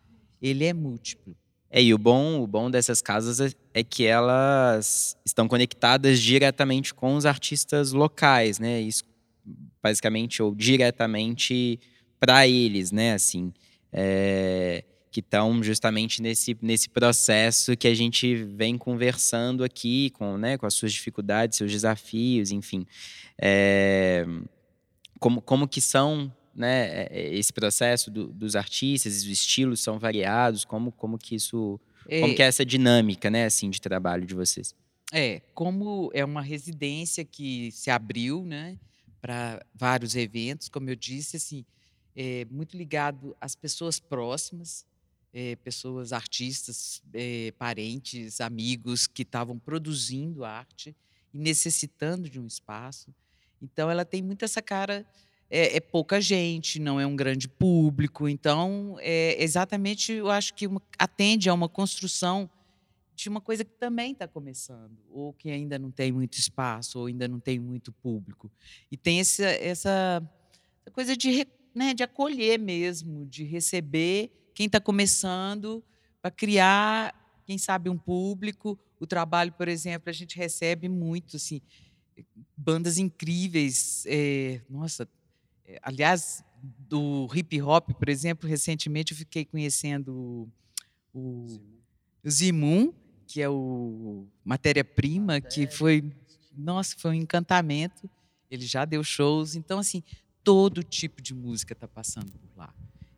ele 0.41 0.63
é 0.63 0.73
múltiplo. 0.73 1.35
É, 1.69 1.83
e 1.83 1.93
o 1.93 1.97
bom, 1.97 2.41
o 2.41 2.47
bom 2.47 2.71
dessas 2.71 3.01
casas 3.01 3.41
é, 3.41 3.51
é 3.73 3.83
que 3.83 4.05
elas 4.05 5.17
estão 5.25 5.47
conectadas 5.47 6.19
diretamente 6.21 6.93
com 6.93 7.15
os 7.15 7.25
artistas 7.25 7.91
locais, 7.91 8.57
né? 8.57 8.79
Isso 8.79 9.03
basicamente 9.87 10.43
ou 10.43 10.53
diretamente 10.53 11.79
para 12.19 12.47
eles, 12.47 12.91
né? 12.91 13.13
Assim, 13.13 13.53
é, 13.91 14.83
que 15.09 15.21
estão 15.21 15.63
justamente 15.63 16.21
nesse, 16.21 16.57
nesse 16.61 16.89
processo 16.89 17.75
que 17.77 17.87
a 17.87 17.93
gente 17.95 18.35
vem 18.35 18.77
conversando 18.77 19.63
aqui, 19.63 20.09
com, 20.11 20.37
né, 20.37 20.57
com 20.57 20.65
as 20.65 20.73
suas 20.73 20.91
dificuldades, 20.91 21.57
seus 21.57 21.71
desafios, 21.71 22.51
enfim. 22.51 22.85
É, 23.41 24.25
como, 25.19 25.41
como 25.41 25.67
que 25.67 25.79
são 25.79 26.31
né, 26.53 26.87
é, 26.87 27.09
é, 27.11 27.33
esse 27.35 27.53
processo 27.53 28.11
do, 28.11 28.27
dos 28.27 28.55
artistas, 28.55 29.13
os 29.13 29.25
estilos 29.25 29.79
são 29.79 29.97
variados, 29.97 30.65
como, 30.65 30.91
como 30.91 31.17
que 31.17 31.35
isso, 31.35 31.79
é, 32.07 32.19
como 32.19 32.35
que 32.35 32.43
é 32.43 32.47
essa 32.47 32.65
dinâmica, 32.65 33.29
né, 33.29 33.45
assim, 33.45 33.69
de 33.69 33.79
trabalho 33.79 34.25
de 34.25 34.35
vocês? 34.35 34.75
É, 35.13 35.41
como 35.53 36.11
é 36.13 36.25
uma 36.25 36.41
residência 36.41 37.23
que 37.23 37.71
se 37.71 37.89
abriu, 37.89 38.43
né, 38.43 38.77
para 39.21 39.63
vários 39.73 40.15
eventos, 40.15 40.69
como 40.69 40.89
eu 40.89 40.95
disse, 40.95 41.37
assim, 41.37 41.65
é 42.15 42.45
muito 42.45 42.75
ligado 42.75 43.35
às 43.39 43.55
pessoas 43.55 43.99
próximas, 43.99 44.85
é, 45.33 45.55
pessoas, 45.57 46.13
artistas, 46.13 47.01
é, 47.13 47.53
parentes, 47.57 48.41
amigos 48.41 49.05
que 49.05 49.21
estavam 49.21 49.59
produzindo 49.59 50.43
arte 50.43 50.95
e 51.33 51.37
necessitando 51.37 52.29
de 52.29 52.39
um 52.39 52.47
espaço. 52.47 53.13
Então, 53.61 53.89
ela 53.89 54.05
tem 54.05 54.21
muito 54.21 54.43
essa 54.45 54.61
cara 54.61 55.05
é, 55.49 55.77
é, 55.77 55.79
pouca 55.79 56.19
gente, 56.19 56.79
não 56.79 56.99
é 56.99 57.05
um 57.05 57.15
grande 57.15 57.47
público. 57.47 58.27
Então, 58.27 58.97
é 58.99 59.41
exatamente, 59.41 60.11
eu 60.11 60.29
acho 60.29 60.53
que 60.53 60.67
uma, 60.67 60.81
atende 60.97 61.49
a 61.49 61.53
uma 61.53 61.69
construção 61.69 62.49
de 63.23 63.29
uma 63.29 63.41
coisa 63.41 63.65
que 63.65 63.71
também 63.71 64.11
está 64.11 64.27
começando, 64.27 64.95
ou 65.09 65.33
que 65.33 65.49
ainda 65.49 65.79
não 65.79 65.89
tem 65.89 66.11
muito 66.11 66.37
espaço, 66.37 66.99
ou 66.99 67.07
ainda 67.07 67.27
não 67.27 67.39
tem 67.39 67.57
muito 67.57 67.91
público. 67.91 68.51
E 68.91 68.95
tem 68.95 69.19
essa, 69.19 69.45
essa, 69.45 70.31
coisa 70.93 71.17
de, 71.17 71.47
né, 71.73 71.95
de 71.95 72.03
acolher 72.03 72.59
mesmo, 72.59 73.25
de 73.25 73.43
receber 73.43 74.31
quem 74.53 74.67
está 74.67 74.79
começando, 74.79 75.83
para 76.21 76.29
criar, 76.29 77.41
quem 77.43 77.57
sabe, 77.57 77.89
um 77.89 77.97
público. 77.97 78.79
O 78.99 79.07
trabalho, 79.07 79.51
por 79.51 79.67
exemplo, 79.67 80.11
a 80.11 80.13
gente 80.13 80.37
recebe 80.37 80.87
muito, 80.87 81.37
assim, 81.37 81.59
bandas 82.55 82.99
incríveis. 82.99 84.03
É, 84.05 84.61
nossa, 84.69 85.09
é, 85.65 85.79
aliás, 85.81 86.43
do 86.61 87.27
hip 87.33 87.59
hop, 87.63 87.89
por 87.93 88.09
exemplo, 88.09 88.47
recentemente 88.47 89.13
eu 89.13 89.17
fiquei 89.17 89.43
conhecendo 89.43 90.51
o, 91.11 91.59
o 92.23 92.29
Zimun, 92.29 92.93
que 93.27 93.41
é 93.41 93.49
o 93.49 94.25
matéria-prima, 94.43 95.41
que 95.41 95.67
foi, 95.67 96.11
nossa, 96.55 96.95
foi 96.97 97.11
um 97.11 97.15
encantamento. 97.15 98.09
Ele 98.49 98.65
já 98.65 98.85
deu 98.85 99.03
shows, 99.03 99.55
então 99.55 99.79
assim, 99.79 100.01
todo 100.43 100.81
tipo 100.81 101.21
de 101.21 101.33
música 101.33 101.73
está 101.73 101.87
passando 101.87 102.31
por 102.31 102.57
lá. 102.57 102.73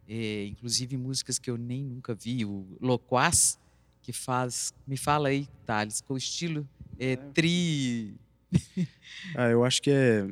É, 0.07 0.45
inclusive 0.47 0.97
músicas 0.97 1.37
que 1.37 1.51
eu 1.51 1.57
nem 1.57 1.83
nunca 1.83 2.15
vi, 2.15 2.43
o 2.43 2.65
Loquaz, 2.81 3.59
que 4.01 4.11
faz, 4.11 4.73
me 4.87 4.97
fala 4.97 5.29
aí, 5.29 5.47
Thales, 5.65 6.01
com 6.01 6.15
o 6.15 6.17
estilo 6.17 6.67
é, 6.97 7.15
tri. 7.15 8.15
ah, 9.37 9.49
eu 9.49 9.63
acho 9.63 9.81
que 9.81 9.91
é 9.91 10.23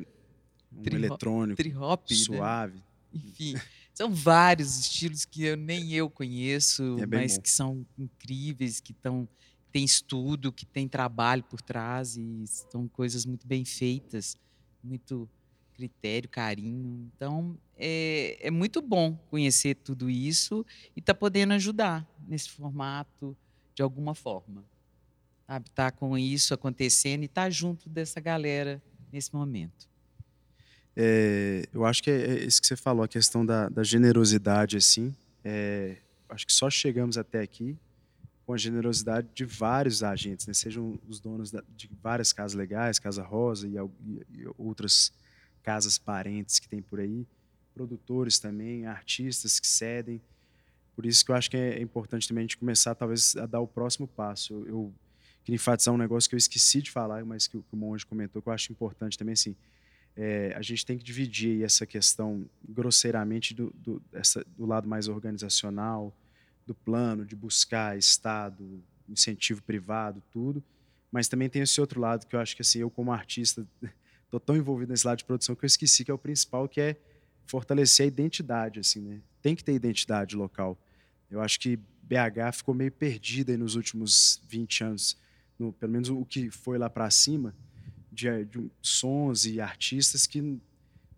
um 0.72 0.82
tri 0.82 0.96
eletrônico, 0.96 1.56
tri 1.56 1.70
-hop, 1.70 2.10
né? 2.10 2.16
suave. 2.16 2.74
Né? 2.74 2.82
Enfim, 3.14 3.54
são 3.94 4.12
vários 4.12 4.78
estilos 4.78 5.24
que 5.24 5.44
eu, 5.44 5.56
nem 5.56 5.92
eu 5.92 6.10
conheço, 6.10 6.98
é 7.00 7.06
mas 7.06 7.36
bom. 7.36 7.42
que 7.42 7.50
são 7.50 7.86
incríveis, 7.96 8.80
que 8.80 8.92
estão 8.92 9.28
tem 9.72 9.84
estudo, 9.84 10.52
que 10.52 10.64
tem 10.64 10.88
trabalho 10.88 11.42
por 11.44 11.60
trás 11.60 12.16
e 12.16 12.44
são 12.46 12.88
coisas 12.88 13.24
muito 13.26 13.46
bem 13.46 13.64
feitas, 13.64 14.36
muito 14.82 15.28
critério, 15.74 16.28
carinho. 16.28 17.10
Então, 17.14 17.56
é, 17.76 18.38
é 18.40 18.50
muito 18.50 18.82
bom 18.82 19.14
conhecer 19.30 19.76
tudo 19.76 20.10
isso 20.10 20.64
e 20.96 21.00
estar 21.00 21.14
tá 21.14 21.18
podendo 21.18 21.52
ajudar 21.52 22.06
nesse 22.26 22.50
formato 22.50 23.36
de 23.74 23.82
alguma 23.82 24.14
forma. 24.14 24.64
Sabe, 25.46 25.70
tá 25.70 25.90
com 25.90 26.18
isso 26.18 26.52
acontecendo 26.52 27.22
e 27.22 27.26
estar 27.26 27.44
tá 27.44 27.50
junto 27.50 27.88
dessa 27.88 28.20
galera 28.20 28.82
nesse 29.12 29.32
momento. 29.32 29.88
É, 30.96 31.68
eu 31.72 31.84
acho 31.84 32.02
que 32.02 32.10
é, 32.10 32.38
é 32.38 32.44
isso 32.44 32.60
que 32.60 32.66
você 32.66 32.76
falou, 32.76 33.04
a 33.04 33.08
questão 33.08 33.46
da, 33.46 33.68
da 33.68 33.84
generosidade, 33.84 34.76
assim. 34.76 35.14
É, 35.44 35.96
acho 36.28 36.46
que 36.46 36.52
só 36.52 36.68
chegamos 36.68 37.16
até 37.16 37.40
aqui 37.40 37.78
com 38.48 38.54
a 38.54 38.56
generosidade 38.56 39.28
de 39.34 39.44
vários 39.44 40.02
agentes, 40.02 40.46
né? 40.46 40.54
sejam 40.54 40.98
os 41.06 41.20
donos 41.20 41.52
de 41.76 41.90
várias 42.02 42.32
casas 42.32 42.56
legais, 42.56 42.98
Casa 42.98 43.22
Rosa 43.22 43.68
e, 43.68 43.74
outras 44.56 45.12
casas 45.62 45.98
parentes 45.98 46.58
que 46.58 46.66
tem 46.66 46.80
por 46.80 46.98
aí, 46.98 47.26
produtores 47.74 48.38
também, 48.38 48.86
artistas 48.86 49.60
que 49.60 49.66
cedem. 49.66 50.18
Por 50.96 51.04
isso 51.04 51.22
que 51.26 51.30
eu 51.30 51.34
acho 51.34 51.50
que 51.50 51.58
é 51.58 51.82
importante 51.82 52.26
também 52.26 52.40
a 52.40 52.44
gente 52.44 52.56
começar, 52.56 52.94
talvez, 52.94 53.36
a 53.36 53.44
dar 53.44 53.60
o 53.60 53.66
próximo 53.66 54.08
passo. 54.08 54.64
Eu, 54.66 54.94
queria 55.44 55.56
enfatizar 55.56 55.92
um 55.92 55.98
negócio 55.98 56.26
que 56.26 56.34
eu 56.34 56.38
esqueci 56.38 56.80
de 56.80 56.90
falar, 56.90 57.22
mas 57.26 57.46
que, 57.46 57.58
que 57.58 57.74
o 57.74 57.76
Monge 57.76 58.06
comentou, 58.06 58.40
que 58.40 58.48
eu 58.48 58.52
acho 58.54 58.72
importante 58.72 59.18
também, 59.18 59.34
assim, 59.34 59.54
é, 60.16 60.54
a 60.56 60.62
gente 60.62 60.86
tem 60.86 60.96
que 60.96 61.04
dividir 61.04 61.62
essa 61.62 61.84
questão 61.84 62.48
grosseiramente 62.66 63.52
do, 63.52 63.70
do, 63.76 64.02
essa, 64.10 64.42
do 64.56 64.64
lado 64.64 64.88
mais 64.88 65.06
organizacional, 65.06 66.16
do 66.68 66.74
plano, 66.74 67.24
de 67.24 67.34
buscar 67.34 67.98
Estado, 67.98 68.82
incentivo 69.08 69.62
privado, 69.62 70.22
tudo, 70.30 70.62
mas 71.10 71.26
também 71.26 71.48
tem 71.48 71.62
esse 71.62 71.80
outro 71.80 72.00
lado 72.00 72.26
que 72.26 72.36
eu 72.36 72.40
acho 72.40 72.54
que 72.54 72.62
assim, 72.62 72.78
eu 72.78 72.90
como 72.90 73.10
artista 73.10 73.66
estou 74.24 74.38
tão 74.38 74.56
envolvido 74.56 74.90
nesse 74.90 75.06
lado 75.06 75.18
de 75.18 75.24
produção 75.24 75.56
que 75.56 75.64
eu 75.64 75.66
esqueci 75.66 76.04
que 76.04 76.10
é 76.10 76.14
o 76.14 76.18
principal, 76.18 76.68
que 76.68 76.80
é 76.80 76.96
fortalecer 77.46 78.04
a 78.04 78.06
identidade, 78.06 78.78
assim, 78.78 79.00
né? 79.00 79.20
Tem 79.40 79.56
que 79.56 79.64
ter 79.64 79.72
identidade 79.72 80.36
local. 80.36 80.78
Eu 81.30 81.40
acho 81.40 81.58
que 81.58 81.76
BH 82.02 82.52
ficou 82.58 82.74
meio 82.74 82.92
perdida 82.92 83.56
nos 83.56 83.74
últimos 83.74 84.42
20 84.46 84.84
anos 84.84 85.16
no, 85.58 85.72
pelo 85.72 85.92
menos 85.92 86.08
o 86.08 86.24
que 86.24 86.50
foi 86.50 86.78
lá 86.78 86.88
para 86.88 87.10
cima, 87.10 87.54
de, 88.12 88.44
de, 88.44 88.70
sons 88.80 89.44
e 89.44 89.60
artistas 89.60 90.26
que 90.26 90.60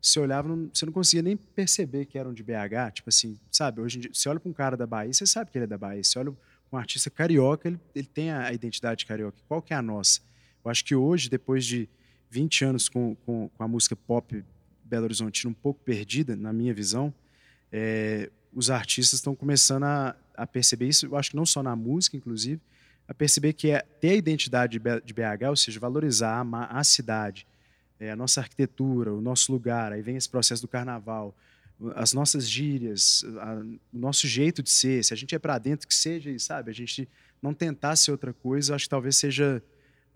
você 0.01 0.19
olhava, 0.19 0.49
não, 0.49 0.71
você 0.73 0.87
não 0.87 0.93
conseguia 0.93 1.23
nem 1.23 1.37
perceber 1.37 2.07
que 2.07 2.19
eram 2.19 2.33
de 2.33 2.43
BH. 2.43 2.93
Tipo 2.95 3.09
assim, 3.09 3.39
sabe? 3.51 3.81
Hoje 3.81 3.99
em 3.99 4.01
dia, 4.03 4.11
você 4.13 4.29
olha 4.29 4.41
para 4.41 4.49
um 4.49 4.53
cara 4.53 4.77
da 4.77 4.87
Bahia, 4.87 5.13
você 5.13 5.27
sabe 5.27 5.51
que 5.51 5.59
ele 5.59 5.65
é 5.65 5.69
da 5.69 5.77
Bahia. 5.77 6.03
Você 6.03 6.19
olha 6.19 6.35
um 6.73 6.77
artista 6.77 7.11
carioca, 7.11 7.69
ele, 7.69 7.79
ele 7.95 8.07
tem 8.07 8.31
a, 8.31 8.53
identidade 8.53 9.05
carioca. 9.05 9.37
Qual 9.47 9.61
que 9.61 9.75
é 9.75 9.77
a 9.77 9.83
nossa? 9.83 10.21
Eu 10.65 10.71
acho 10.71 10.85
que 10.85 10.95
hoje, 10.95 11.29
depois 11.29 11.67
de 11.67 11.89
20 12.31 12.65
anos 12.65 12.89
com, 12.89 13.15
com, 13.27 13.49
com 13.49 13.63
a 13.63 13.69
música 13.69 13.97
pop 13.97 14.45
Belo 14.85 15.05
Horizonte 15.05 15.47
um 15.47 15.53
pouco 15.53 15.81
perdida, 15.85 16.35
na 16.35 16.53
minha 16.53 16.73
visão, 16.73 17.13
é, 17.71 18.31
os 18.53 18.71
artistas 18.71 19.19
estão 19.19 19.35
começando 19.35 19.85
a, 19.85 20.17
a 20.35 20.47
perceber 20.47 20.89
isso. 20.89 21.07
Eu 21.07 21.17
acho 21.17 21.31
que 21.31 21.37
não 21.37 21.47
só 21.47 21.63
na 21.63 21.77
música, 21.77 22.17
inclusive, 22.17 22.61
a 23.07 23.15
perceber 23.15 23.53
que 23.53 23.71
é 23.71 23.81
ter 23.81 24.11
a 24.11 24.15
identidade 24.15 24.79
de 25.05 25.15
BH, 25.15 25.49
ou 25.49 25.57
seja, 25.57 25.81
valorizar 25.81 26.47
a, 26.53 26.79
a 26.79 26.85
cidade, 26.85 27.47
é, 28.01 28.11
a 28.11 28.17
nossa 28.17 28.41
arquitetura, 28.41 29.13
o 29.13 29.21
nosso 29.21 29.53
lugar, 29.53 29.93
aí 29.93 30.01
vem 30.01 30.17
esse 30.17 30.29
processo 30.29 30.63
do 30.63 30.69
carnaval, 30.69 31.37
as 31.95 32.13
nossas 32.13 32.49
gírias, 32.49 33.25
a, 33.39 33.63
o 33.93 33.99
nosso 33.99 34.27
jeito 34.27 34.63
de 34.63 34.71
ser, 34.71 35.05
se 35.05 35.15
a 35.15 35.17
gente 35.17 35.35
é 35.35 35.39
para 35.39 35.59
dentro, 35.59 35.87
que 35.87 35.95
seja, 35.95 36.37
sabe, 36.39 36.71
a 36.71 36.75
gente 36.75 37.09
não 37.41 37.55
tentar 37.55 37.95
ser 37.97 38.11
outra 38.11 38.33
coisa, 38.33 38.75
acho 38.75 38.87
que 38.87 38.91
talvez 38.91 39.17
seja 39.17 39.63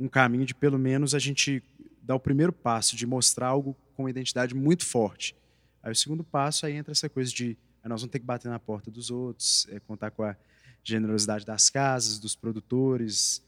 um 0.01 0.09
caminho 0.09 0.44
de 0.44 0.55
pelo 0.55 0.79
menos 0.79 1.14
a 1.14 1.18
gente 1.18 1.62
dar 2.03 2.14
o 2.14 2.20
primeiro 2.20 2.53
passo, 2.53 2.97
de 2.97 3.07
mostrar 3.07 3.49
algo 3.49 3.77
com 3.94 4.09
identidade 4.09 4.55
muito 4.55 4.85
forte. 4.85 5.37
Aí 5.83 5.92
o 5.92 5.97
segundo 5.97 6.25
passo, 6.25 6.66
aí 6.66 6.75
entra 6.75 6.92
essa 6.92 7.09
coisa 7.09 7.31
de 7.31 7.57
nós 7.85 8.01
vamos 8.01 8.12
ter 8.12 8.18
que 8.18 8.25
bater 8.25 8.49
na 8.49 8.59
porta 8.59 8.90
dos 8.90 9.11
outros, 9.11 9.66
é, 9.70 9.79
contar 9.79 10.11
com 10.11 10.23
a 10.23 10.35
generosidade 10.83 11.44
das 11.44 11.68
casas, 11.68 12.18
dos 12.18 12.35
produtores. 12.35 13.42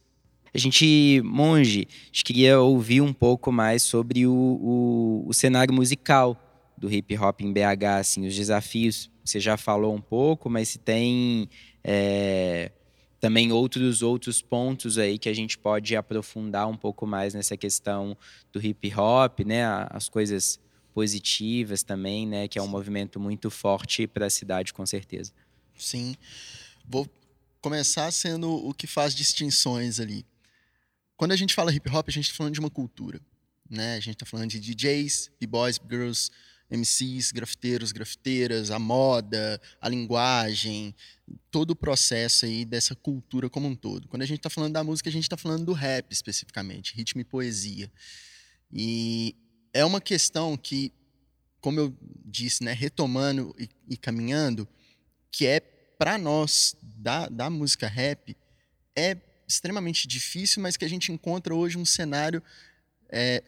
A 0.57 0.59
gente, 0.59 1.21
Monge, 1.23 1.87
a 1.87 2.07
gente 2.07 2.25
queria 2.25 2.59
ouvir 2.59 3.03
um 3.03 3.12
pouco 3.12 3.53
mais 3.53 3.83
sobre 3.83 4.27
o, 4.27 4.33
o, 4.33 5.25
o 5.27 5.35
cenário 5.35 5.75
musical 5.75 6.35
do 6.79 6.90
hip 6.90 7.14
hop 7.19 7.42
em 7.42 7.53
BH, 7.53 7.85
assim, 8.01 8.27
os 8.27 8.35
desafios. 8.35 9.11
Você 9.23 9.38
já 9.38 9.59
falou 9.59 9.95
um 9.95 10.01
pouco, 10.01 10.49
mas 10.49 10.71
se 10.71 10.79
tem 10.79 11.51
é, 11.85 12.73
também 13.21 13.53
outros 13.53 14.01
outros 14.01 14.40
pontos 14.40 14.97
aí 14.97 15.19
que 15.19 15.29
a 15.29 15.35
gente 15.35 15.59
pode 15.59 15.95
aprofundar 15.95 16.66
um 16.66 16.77
pouco 16.77 17.07
mais 17.07 17.35
nessa 17.35 17.55
questão 17.55 18.16
do 18.51 18.59
hip 18.59 18.95
hop, 18.95 19.40
né? 19.40 19.62
As 19.90 20.09
coisas 20.09 20.59
positivas 20.95 21.83
também, 21.83 22.27
né? 22.27 22.49
Que 22.49 22.59
é 22.59 22.62
um 22.62 22.66
movimento 22.66 23.21
muito 23.21 23.51
forte 23.51 24.07
para 24.07 24.25
a 24.25 24.31
cidade, 24.31 24.73
com 24.73 24.87
certeza. 24.87 25.33
Sim. 25.77 26.16
Vou 26.88 27.07
começar 27.61 28.11
sendo 28.11 28.51
o 28.51 28.73
que 28.73 28.87
faz 28.87 29.14
distinções 29.14 30.01
ali. 30.01 30.25
Quando 31.16 31.33
a 31.33 31.37
gente 31.37 31.55
fala 31.55 31.72
hip 31.72 31.88
hop, 31.88 32.09
a 32.09 32.12
gente 32.12 32.26
está 32.26 32.37
falando 32.37 32.55
de 32.55 32.61
uma 32.61 32.70
cultura. 32.70 33.20
Né? 33.68 33.94
A 33.94 34.00
gente 34.00 34.14
está 34.14 34.26
falando 34.26 34.50
de 34.50 34.61
DJs, 34.61 35.31
b-boys, 35.40 35.81
girls, 35.88 36.31
MCs, 36.70 37.33
grafiteiros, 37.33 37.92
grafiteiras, 37.92 38.70
a 38.70 38.79
moda, 38.79 39.61
a 39.81 39.88
linguagem, 39.88 40.94
todo 41.50 41.70
o 41.70 41.76
processo 41.76 42.44
aí 42.44 42.64
dessa 42.64 42.94
cultura 42.94 43.48
como 43.48 43.68
um 43.68 43.74
todo. 43.74 44.09
Quando 44.09 44.22
a 44.22 44.26
gente 44.26 44.38
está 44.38 44.50
falando 44.50 44.72
da 44.72 44.85
música, 44.85 45.09
a 45.09 45.12
gente 45.12 45.24
está 45.24 45.37
falando 45.37 45.64
do 45.64 45.72
rap 45.72 46.12
especificamente, 46.12 46.94
ritmo 46.94 47.20
e 47.20 47.24
poesia. 47.24 47.90
E 48.72 49.37
é 49.72 49.85
uma 49.85 50.00
questão 50.00 50.57
que, 50.57 50.92
como 51.61 51.81
eu 51.81 51.96
disse, 52.24 52.64
né, 52.64 52.72
retomando 52.72 53.55
e, 53.59 53.68
e 53.88 53.96
caminhando, 53.96 54.68
que 55.31 55.46
é 55.46 55.61
para 55.61 56.18
nós 56.18 56.76
da, 56.83 57.29
da 57.29 57.48
música 57.48 57.87
rap 57.87 58.37
é 58.94 59.14
extremamente 59.46 60.09
difícil, 60.09 60.62
mas 60.62 60.76
que 60.76 60.85
a 60.85 60.88
gente 60.88 61.12
encontra 61.12 61.54
hoje 61.54 61.78
um 61.78 61.85
cenário 61.85 62.42
é, 63.09 63.42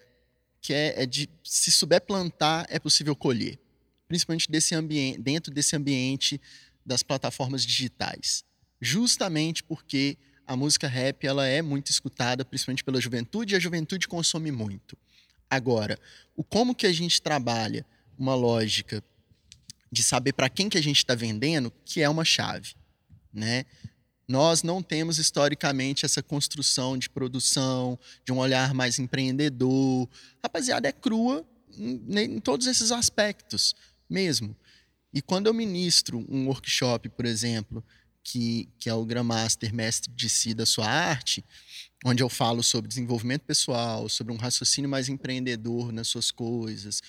que 0.61 0.73
é, 0.73 1.03
é, 1.03 1.07
de 1.07 1.29
se 1.43 1.71
souber 1.71 2.01
plantar 2.01 2.67
é 2.69 2.79
possível 2.79 3.15
colher, 3.17 3.59
principalmente 4.07 4.51
desse 4.51 4.75
ambiente, 4.75 5.21
dentro 5.21 5.53
desse 5.53 5.75
ambiente 5.77 6.41
das 6.85 7.03
plataformas 7.03 7.65
digitais, 7.65 8.45
justamente 8.81 9.63
porque 9.63 10.17
a 10.47 10.57
música 10.57 10.89
rap 10.89 11.27
ela 11.27 11.47
é 11.47 11.61
muito 11.61 11.91
escutada, 11.91 12.45
principalmente 12.45 12.83
pela 12.83 13.01
juventude, 13.01 13.55
e 13.55 13.57
a 13.57 13.61
juventude 13.61 14.09
consome 14.09 14.51
muito. 14.51 14.97
Agora, 15.51 15.99
o 16.35 16.43
como 16.43 16.75
que 16.75 16.87
a 16.87 16.93
gente 16.93 17.21
trabalha 17.21 17.85
uma 18.19 18.35
lógica 18.35 19.03
de 19.91 20.03
saber 20.03 20.33
para 20.33 20.49
quem 20.49 20.69
que 20.69 20.79
a 20.79 20.83
gente 20.83 20.99
está 20.99 21.15
vendendo, 21.15 21.73
que 21.85 22.01
é 22.01 22.09
uma 22.09 22.25
chave, 22.25 22.75
né? 23.33 23.65
Nós 24.29 24.63
não 24.63 24.83
temos 24.83 25.19
historicamente 25.19 26.05
essa 26.05 26.23
construção 26.23 26.99
de 26.99 27.09
produção, 27.09 27.99
de 28.25 28.31
um 28.31 28.39
olhar 28.39 28.75
mais 28.75 28.99
empreendedor. 28.99 30.07
Rapaziada, 30.43 30.87
é 30.87 30.93
crua 30.93 31.49
em, 31.75 32.19
em 32.19 32.39
todos 32.39 32.67
esses 32.67 32.93
aspectos 32.93 33.75
mesmo. 34.09 34.55
E 35.15 35.23
quando 35.23 35.47
eu 35.47 35.55
ministro 35.55 36.27
um 36.29 36.47
workshop, 36.49 37.09
por 37.09 37.25
exemplo, 37.25 37.83
que, 38.23 38.69
que 38.79 38.91
é 38.91 38.95
o 38.95 39.07
Grandmaster 39.07 39.75
Mestre 39.75 40.13
de 40.13 40.29
Si 40.29 40.53
da 40.53 40.67
sua 40.67 40.87
arte, 40.87 41.43
onde 42.05 42.23
eu 42.23 42.29
falo 42.29 42.63
sobre 42.63 42.89
desenvolvimento 42.89 43.43
pessoal, 43.43 44.09
sobre 44.11 44.33
um 44.33 44.37
raciocínio 44.37 44.91
mais 44.91 45.09
empreendedor 45.09 45.91
nas 45.91 46.09
suas 46.09 46.31
coisas, 46.31 47.03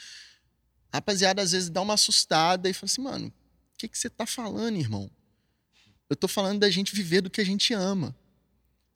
a 0.91 0.97
rapaziada 0.97 1.41
às 1.41 1.51
vezes 1.51 1.69
dá 1.69 1.81
uma 1.81 1.95
assustada 1.95 2.69
e 2.69 2.73
fala 2.73 2.85
assim, 2.85 3.01
mano, 3.01 3.27
o 3.27 3.77
que, 3.77 3.89
que 3.89 3.97
você 3.97 4.09
tá 4.09 4.25
falando, 4.25 4.77
irmão? 4.77 5.11
Eu 6.09 6.15
tô 6.15 6.27
falando 6.27 6.59
da 6.59 6.69
gente 6.69 6.95
viver 6.95 7.21
do 7.21 7.29
que 7.29 7.39
a 7.39 7.45
gente 7.45 7.73
ama. 7.73 8.15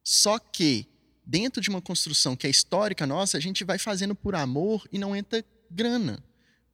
Só 0.04 0.40
que, 0.40 0.88
dentro 1.26 1.62
de 1.62 1.70
uma 1.70 1.82
construção 1.82 2.36
que 2.36 2.48
é 2.48 2.50
histórica 2.50 3.06
nossa, 3.06 3.38
a 3.38 3.40
gente 3.40 3.64
vai 3.64 3.78
fazendo 3.78 4.16
por 4.16 4.34
amor 4.34 4.88
e 4.92 4.98
não 4.98 5.16
entra 5.16 5.46
grana. 5.70 6.24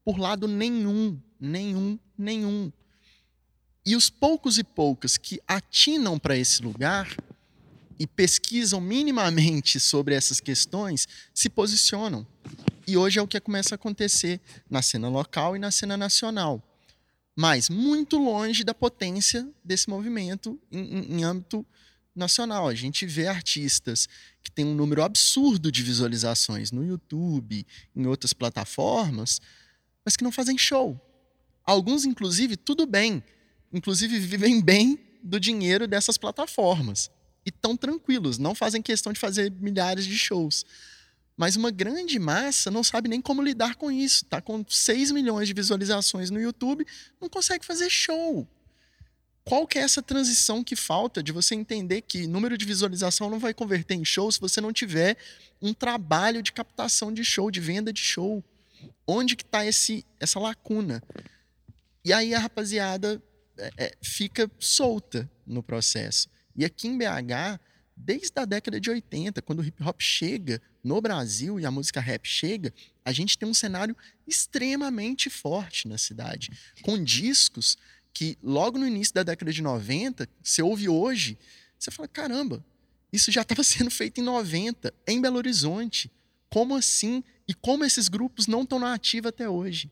Por 0.04 0.18
lado 0.18 0.48
nenhum, 0.48 1.22
nenhum, 1.40 2.00
nenhum. 2.18 2.72
E 3.86 3.96
os 3.96 4.10
poucos 4.10 4.58
e 4.58 4.64
poucas 4.64 5.18
que 5.18 5.42
atinam 5.48 6.18
para 6.18 6.38
esse 6.38 6.62
lugar 6.62 7.16
e 8.00 8.08
pesquisam 8.08 8.80
minimamente 8.80 9.80
sobre 9.80 10.16
essas 10.16 10.40
questões 10.40 11.08
se 11.34 11.50
posicionam. 11.50 12.26
E 12.88 12.96
hoje 12.96 13.20
é 13.20 13.22
o 13.22 13.28
que 13.28 13.40
começa 13.40 13.74
a 13.74 13.78
acontecer 13.78 14.40
na 14.70 14.82
cena 14.82 15.10
local 15.10 15.56
e 15.56 15.60
na 15.60 15.70
cena 15.70 15.98
nacional. 15.98 16.64
Mas 17.42 17.70
muito 17.70 18.18
longe 18.18 18.66
da 18.66 18.74
potência 18.74 19.50
desse 19.64 19.90
movimento 19.90 20.60
em, 20.70 20.80
em, 20.80 21.20
em 21.20 21.24
âmbito 21.24 21.66
nacional. 22.14 22.68
A 22.68 22.76
gente 22.76 23.06
vê 23.06 23.28
artistas 23.28 24.10
que 24.44 24.52
têm 24.52 24.66
um 24.66 24.76
número 24.76 25.02
absurdo 25.02 25.72
de 25.72 25.82
visualizações 25.82 26.70
no 26.70 26.86
YouTube, 26.86 27.66
em 27.96 28.06
outras 28.06 28.34
plataformas, 28.34 29.40
mas 30.04 30.18
que 30.18 30.24
não 30.26 30.34
fazem 30.34 30.58
show. 30.58 31.00
Alguns, 31.64 32.04
inclusive, 32.04 32.58
tudo 32.58 32.86
bem. 32.86 33.24
Inclusive, 33.72 34.20
vivem 34.20 34.62
bem 34.62 35.00
do 35.24 35.40
dinheiro 35.40 35.88
dessas 35.88 36.18
plataformas. 36.18 37.10
E 37.46 37.52
estão 37.52 37.78
tranquilos, 37.78 38.38
não 38.38 38.54
fazem 38.54 38.82
questão 38.82 39.14
de 39.14 39.20
fazer 39.20 39.50
milhares 39.50 40.06
de 40.06 40.18
shows 40.18 40.66
Mas 41.40 41.56
uma 41.56 41.72
grande 41.72 42.20
massa 42.20 42.70
não 42.70 42.84
sabe 42.84 43.08
nem 43.08 43.22
como 43.22 43.42
lidar 43.42 43.76
com 43.76 43.90
isso. 43.90 44.26
Tá 44.26 44.42
com 44.42 44.62
6 44.68 45.12
milhões 45.12 45.48
de 45.48 45.54
visualizações 45.54 46.30
no 46.30 46.38
YouTube, 46.38 46.86
não 47.22 47.30
consegue 47.30 47.66
fazer 47.66 47.90
show. 47.90 48.46
Qual 49.46 49.66
que 49.66 49.80
é 49.80 49.82
essa 49.82 50.02
transição 50.02 50.62
que 50.62 50.76
falta 50.76 51.24
de 51.24 51.32
você 51.32 51.56
entender 51.56 52.02
que 52.02 52.28
número 52.28 52.58
de 52.58 52.66
visualização 52.66 53.30
não 53.30 53.40
vai 53.40 53.54
converter 53.54 53.96
em 53.96 54.04
show 54.04 54.30
se 54.30 54.38
você 54.38 54.60
não 54.60 54.74
tiver 54.74 55.16
um 55.62 55.74
trabalho 55.74 56.44
de 56.44 56.52
captação 56.52 57.10
de 57.10 57.24
show, 57.24 57.50
de 57.50 57.62
venda 57.62 57.94
de 57.94 58.02
show? 58.02 58.44
Onde 59.08 59.38
que 59.38 59.44
está 59.44 59.62
essa 59.66 60.40
lacuna? 60.42 61.02
E 62.04 62.12
aí 62.12 62.36
a 62.36 62.40
rapaziada 62.40 63.24
é, 63.58 63.72
é, 63.78 63.98
fica 64.02 64.52
solta 64.60 65.32
no 65.48 65.64
processo. 65.64 66.28
E 66.54 66.66
aqui 66.66 66.90
em 66.90 66.98
BH, 66.98 67.62
desde 68.00 68.32
a 68.40 68.46
década 68.46 68.80
de 68.80 68.90
80, 68.90 69.42
quando 69.42 69.60
o 69.60 69.64
hip 69.64 69.84
hop 69.84 70.00
chega 70.00 70.62
no 70.84 71.02
Brasil 71.02 71.60
e 71.60 71.66
a 71.66 71.72
música 71.72 72.00
rap 72.00 72.26
chega, 72.26 72.74
a 73.04 73.12
gente 73.12 73.38
tem 73.38 73.48
um 73.48 73.54
cenário 73.54 73.96
extremamente 74.26 75.30
forte 75.30 75.88
na 75.88 75.98
cidade, 75.98 76.52
com 76.82 77.02
discos 77.04 77.78
que 78.14 78.38
logo 78.42 78.78
no 78.78 78.88
início 78.88 79.14
da 79.14 79.24
década 79.24 79.52
de 79.52 79.62
90, 79.62 80.28
você 80.42 80.62
ouve 80.62 80.88
hoje, 80.88 81.38
você 81.78 81.92
fala: 81.92 82.08
caramba, 82.08 82.66
isso 83.12 83.32
já 83.32 83.42
estava 83.42 83.64
sendo 83.64 83.92
feito 83.92 84.20
em 84.22 84.24
90, 84.24 84.94
em 85.06 85.22
Belo 85.22 85.38
Horizonte. 85.38 86.12
Como 86.50 86.76
assim? 86.76 87.24
E 87.48 87.54
como 87.54 87.86
esses 87.86 88.08
grupos 88.08 88.48
não 88.48 88.64
estão 88.64 88.80
na 88.80 88.94
ativa 88.94 89.30
até 89.30 89.48
hoje? 89.48 89.92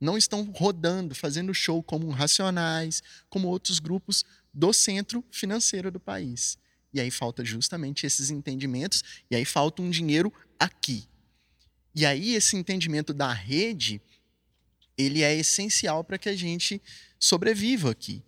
Não 0.00 0.18
estão 0.18 0.42
rodando, 0.44 1.14
fazendo 1.14 1.54
show 1.54 1.82
como 1.82 2.10
Racionais, 2.10 3.02
como 3.28 3.48
outros 3.48 3.78
grupos 3.78 4.24
do 4.52 4.72
centro 4.72 5.24
financeiro 5.30 5.90
do 5.90 6.00
país. 6.00 6.58
E 6.92 7.00
aí 7.00 7.10
falta 7.10 7.44
justamente 7.44 8.06
esses 8.06 8.30
entendimentos, 8.30 9.02
e 9.30 9.36
aí 9.36 9.44
falta 9.44 9.82
um 9.82 9.90
dinheiro 9.90 10.32
aqui. 10.58 11.08
E 11.94 12.06
aí 12.06 12.34
esse 12.34 12.56
entendimento 12.56 13.12
da 13.12 13.32
rede, 13.32 14.00
ele 14.96 15.22
é 15.22 15.34
essencial 15.34 16.04
para 16.04 16.18
que 16.18 16.28
a 16.28 16.36
gente 16.36 16.80
sobreviva 17.18 17.90
aqui. 17.90 18.22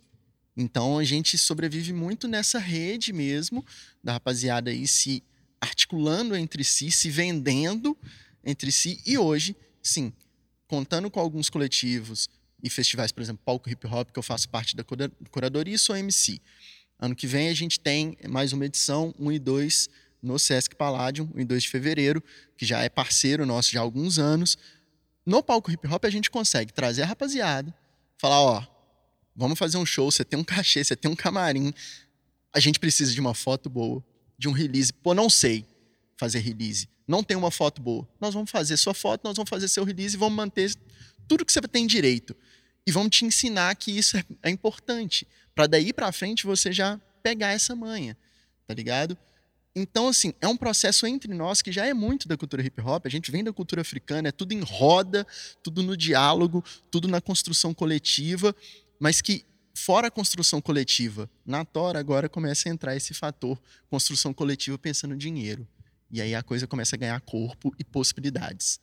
Então 0.57 0.97
a 0.97 1.03
gente 1.03 1.37
sobrevive 1.37 1.91
muito 1.91 2.27
nessa 2.27 2.59
rede 2.59 3.11
mesmo, 3.11 3.65
da 4.03 4.13
rapaziada 4.13 4.71
aí 4.71 4.87
se 4.87 5.21
articulando 5.59 6.35
entre 6.35 6.63
si, 6.63 6.91
se 6.91 7.09
vendendo 7.09 7.97
entre 8.43 8.71
si, 8.71 9.01
e 9.05 9.17
hoje, 9.17 9.55
sim, 9.81 10.13
contando 10.67 11.09
com 11.09 11.19
alguns 11.19 11.49
coletivos 11.49 12.29
e 12.61 12.69
festivais, 12.69 13.11
por 13.11 13.21
exemplo, 13.21 13.41
Palco 13.43 13.69
Hip 13.69 13.85
Hop, 13.87 14.11
que 14.11 14.19
eu 14.19 14.23
faço 14.23 14.47
parte 14.49 14.75
da 14.75 14.83
curadoria 15.31 15.75
e 15.75 15.79
sou 15.79 15.95
MC. 15.95 16.39
Ano 16.99 17.15
que 17.15 17.27
vem 17.27 17.49
a 17.49 17.53
gente 17.53 17.79
tem 17.79 18.17
mais 18.27 18.53
uma 18.53 18.65
edição, 18.65 19.13
1 19.19 19.31
e 19.31 19.39
2, 19.39 19.89
no 20.21 20.39
Sesc 20.39 20.75
Palladium, 20.75 21.29
1 21.35 21.39
e 21.41 21.45
2 21.45 21.63
de 21.63 21.69
fevereiro, 21.69 22.23
que 22.57 22.65
já 22.65 22.81
é 22.81 22.89
parceiro 22.89 23.45
nosso 23.45 23.71
já 23.71 23.79
há 23.79 23.83
alguns 23.83 24.17
anos. 24.17 24.57
No 25.25 25.43
Palco 25.43 25.71
Hip 25.71 25.87
Hop 25.87 26.05
a 26.05 26.09
gente 26.09 26.29
consegue 26.29 26.71
trazer 26.71 27.03
a 27.03 27.05
rapaziada, 27.05 27.73
falar, 28.17 28.41
ó, 28.41 28.65
vamos 29.35 29.59
fazer 29.59 29.77
um 29.77 29.85
show, 29.85 30.09
você 30.09 30.23
tem 30.23 30.39
um 30.39 30.43
cachê, 30.43 30.83
você 30.83 30.95
tem 30.95 31.11
um 31.11 31.15
camarim, 31.15 31.73
a 32.53 32.59
gente 32.59 32.79
precisa 32.79 33.13
de 33.13 33.19
uma 33.19 33.33
foto 33.33 33.69
boa, 33.69 34.03
de 34.37 34.47
um 34.47 34.51
release. 34.51 34.93
Pô, 34.93 35.13
não 35.13 35.29
sei 35.29 35.65
fazer 36.17 36.39
release 36.39 36.87
não 37.07 37.23
tem 37.23 37.37
uma 37.37 37.51
foto 37.51 37.81
boa. 37.81 38.07
Nós 38.19 38.33
vamos 38.33 38.49
fazer 38.49 38.77
sua 38.77 38.93
foto, 38.93 39.23
nós 39.23 39.35
vamos 39.35 39.49
fazer 39.49 39.67
seu 39.67 39.83
release 39.83 40.15
e 40.15 40.19
vamos 40.19 40.35
manter 40.35 40.73
tudo 41.27 41.45
que 41.45 41.53
você 41.53 41.61
tem 41.61 41.85
direito. 41.85 42.35
E 42.85 42.91
vamos 42.91 43.15
te 43.15 43.25
ensinar 43.25 43.75
que 43.75 43.91
isso 43.91 44.17
é, 44.17 44.23
é 44.43 44.49
importante. 44.49 45.27
Para 45.53 45.67
daí 45.67 45.91
para 45.91 46.11
frente 46.11 46.45
você 46.45 46.71
já 46.71 46.99
pegar 47.23 47.51
essa 47.51 47.75
manha. 47.75 48.17
Tá 48.67 48.73
ligado? 48.73 49.17
Então, 49.75 50.07
assim, 50.07 50.33
é 50.39 50.47
um 50.47 50.55
processo 50.55 51.05
entre 51.05 51.33
nós 51.33 51.61
que 51.61 51.71
já 51.71 51.85
é 51.85 51.93
muito 51.93 52.27
da 52.27 52.37
cultura 52.37 52.63
hip 52.63 52.79
hop. 52.79 53.05
A 53.05 53.09
gente 53.09 53.29
vem 53.29 53.43
da 53.43 53.51
cultura 53.51 53.81
africana, 53.81 54.29
é 54.29 54.31
tudo 54.31 54.53
em 54.53 54.61
roda, 54.61 55.27
tudo 55.61 55.83
no 55.83 55.97
diálogo, 55.97 56.63
tudo 56.89 57.09
na 57.09 57.19
construção 57.19 57.73
coletiva, 57.73 58.55
mas 58.97 59.19
que 59.19 59.43
fora 59.73 60.07
a 60.07 60.11
construção 60.11 60.61
coletiva, 60.61 61.29
na 61.45 61.65
Tora 61.65 61.99
agora 61.99 62.29
começa 62.29 62.69
a 62.69 62.71
entrar 62.71 62.95
esse 62.95 63.13
fator 63.13 63.61
construção 63.89 64.33
coletiva 64.33 64.77
pensando 64.77 65.13
em 65.13 65.17
dinheiro. 65.17 65.67
E 66.09 66.21
aí 66.21 66.33
a 66.33 66.41
coisa 66.41 66.65
começa 66.65 66.95
a 66.95 66.99
ganhar 66.99 67.19
corpo 67.19 67.75
e 67.77 67.83
possibilidades. 67.83 68.79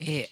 É, 0.00 0.30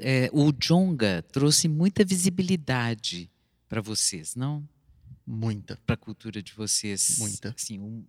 é, 0.00 0.30
o 0.32 0.52
Jonga 0.52 1.22
trouxe 1.30 1.68
muita 1.68 2.04
visibilidade 2.04 3.30
para 3.68 3.80
vocês, 3.80 4.34
não? 4.34 4.66
Muita. 5.26 5.78
Para 5.84 5.94
a 5.94 5.98
cultura 5.98 6.42
de 6.42 6.52
vocês. 6.52 7.16
Muita. 7.18 7.54
Assim, 7.56 7.78
o 7.80 8.04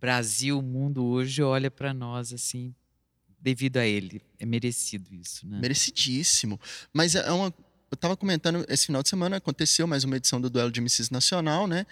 Brasil, 0.00 0.58
o 0.58 0.62
mundo 0.62 1.04
hoje 1.04 1.42
olha 1.42 1.70
para 1.70 1.92
nós 1.92 2.32
assim, 2.32 2.74
devido 3.40 3.76
a 3.76 3.86
ele. 3.86 4.22
É 4.38 4.46
merecido 4.46 5.14
isso, 5.14 5.46
né? 5.46 5.58
Merecidíssimo. 5.60 6.58
Mas 6.92 7.14
é 7.14 7.30
uma. 7.30 7.54
Eu 7.90 7.94
estava 7.94 8.16
comentando, 8.16 8.66
esse 8.68 8.86
final 8.86 9.02
de 9.02 9.08
semana 9.08 9.36
aconteceu 9.36 9.86
mais 9.86 10.04
uma 10.04 10.16
edição 10.16 10.40
do 10.40 10.50
Duelo 10.50 10.70
de 10.70 10.80
MCs 10.80 11.10
Nacional, 11.10 11.66
né? 11.66 11.86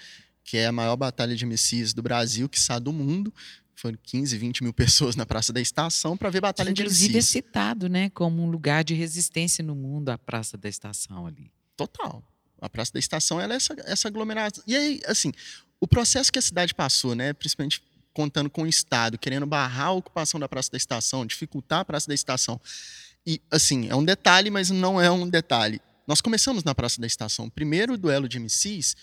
Que 0.45 0.59
é 0.59 0.67
a 0.67 0.73
maior 0.73 0.97
batalha 0.97 1.35
de 1.35 1.47
MCs 1.47 1.95
do 1.95 2.03
Brasil, 2.03 2.49
que 2.49 2.59
está 2.59 2.79
do 2.79 2.93
mundo 2.93 3.33
foram 3.77 3.99
15, 4.03 4.37
20 4.37 4.63
mil 4.65 4.73
pessoas 4.73 5.15
na 5.15 5.27
Praça 5.27 5.53
da 5.53 5.61
Estação 5.61 6.17
para 6.17 6.31
ver 6.31 6.41
Batalha 6.41 6.73
de 6.73 6.83
Inclusive 6.83 7.19
é 7.19 7.21
citado 7.21 7.89
né, 7.89 8.11
como 8.11 8.43
um 8.43 8.51
lugar 8.51 8.83
de 8.83 8.95
resistência 8.95 9.63
no 9.63 9.75
mundo, 9.75 10.09
a 10.09 10.19
Praça 10.19 10.57
da 10.57 10.69
Estação 10.69 11.27
ali. 11.27 11.53
Total. 11.77 12.25
A 12.61 12.69
Praça 12.71 12.93
da 12.95 12.99
Estação 12.99 13.41
ela 13.41 13.53
é 13.53 13.57
essa, 13.57 13.77
essa 13.85 14.09
aglomeração. 14.09 14.65
E 14.67 14.75
aí, 14.75 15.01
assim, 15.07 15.33
o 15.79 15.87
processo 15.87 16.33
que 16.33 16.39
a 16.39 16.43
cidade 16.43 16.75
passou, 16.75 17.15
né, 17.15 17.35
principalmente 17.35 17.83
contando 18.15 18.49
com 18.49 18.63
o 18.63 18.67
Estado, 18.67 19.19
querendo 19.19 19.45
barrar 19.45 19.89
a 19.89 19.93
ocupação 19.93 20.41
da 20.41 20.49
Praça 20.49 20.71
da 20.71 20.79
Estação, 20.79 21.27
dificultar 21.27 21.81
a 21.81 21.85
Praça 21.85 22.09
da 22.09 22.15
Estação. 22.15 22.59
E, 23.27 23.43
assim, 23.51 23.89
é 23.89 23.95
um 23.95 24.05
detalhe, 24.05 24.49
mas 24.51 24.71
não 24.71 24.99
é 24.99 25.11
um 25.11 25.29
detalhe. 25.29 25.83
Nós 26.07 26.23
começamos 26.23 26.65
na 26.65 26.75
Praça 26.75 26.99
da 26.99 27.07
Estação. 27.07 27.47
O 27.47 27.51
primeiro 27.51 27.99
duelo 27.99 28.27
de 28.27 28.39
MCs 28.39 28.97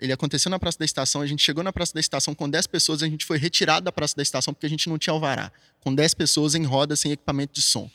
ele 0.00 0.12
aconteceu 0.12 0.50
na 0.50 0.58
Praça 0.58 0.78
da 0.78 0.84
Estação, 0.84 1.20
a 1.20 1.26
gente 1.26 1.42
chegou 1.42 1.62
na 1.62 1.72
Praça 1.72 1.94
da 1.94 2.00
Estação 2.00 2.34
com 2.34 2.48
10 2.48 2.66
pessoas, 2.66 3.02
a 3.02 3.08
gente 3.08 3.24
foi 3.24 3.38
retirado 3.38 3.84
da 3.84 3.92
Praça 3.92 4.16
da 4.16 4.22
Estação 4.22 4.52
porque 4.52 4.66
a 4.66 4.70
gente 4.70 4.88
não 4.88 4.98
tinha 4.98 5.12
alvará, 5.12 5.52
com 5.80 5.94
10 5.94 6.14
pessoas 6.14 6.54
em 6.54 6.64
roda 6.64 6.96
sem 6.96 7.12
equipamento 7.12 7.54
de 7.54 7.62
som. 7.62 7.90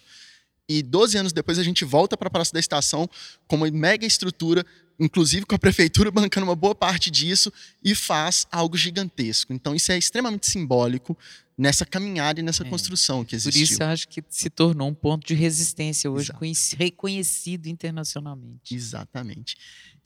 E 0.67 0.83
12 0.83 1.17
anos 1.17 1.33
depois 1.33 1.57
a 1.57 1.63
gente 1.63 1.83
volta 1.83 2.15
para 2.15 2.27
a 2.27 2.31
Praça 2.31 2.53
da 2.53 2.59
Estação 2.59 3.09
com 3.47 3.55
uma 3.55 3.69
mega 3.71 4.05
estrutura, 4.05 4.65
inclusive 4.99 5.45
com 5.45 5.55
a 5.55 5.57
prefeitura 5.59 6.11
bancando 6.11 6.45
uma 6.45 6.55
boa 6.55 6.75
parte 6.75 7.09
disso 7.09 7.51
e 7.83 7.95
faz 7.95 8.45
algo 8.51 8.77
gigantesco. 8.77 9.51
Então 9.51 9.73
isso 9.75 9.91
é 9.91 9.97
extremamente 9.97 10.47
simbólico 10.47 11.17
nessa 11.57 11.85
caminhada 11.85 12.39
e 12.39 12.43
nessa 12.43 12.63
é. 12.63 12.69
construção 12.69 13.25
que 13.25 13.35
existiu. 13.35 13.65
Por 13.65 13.73
isso 13.73 13.83
eu 13.83 13.87
acho 13.87 14.07
que 14.07 14.23
se 14.29 14.49
tornou 14.49 14.87
um 14.87 14.93
ponto 14.93 15.27
de 15.27 15.33
resistência 15.33 16.09
hoje 16.09 16.31
reconhecido 16.77 17.67
internacionalmente. 17.67 18.73
Exatamente. 18.73 19.57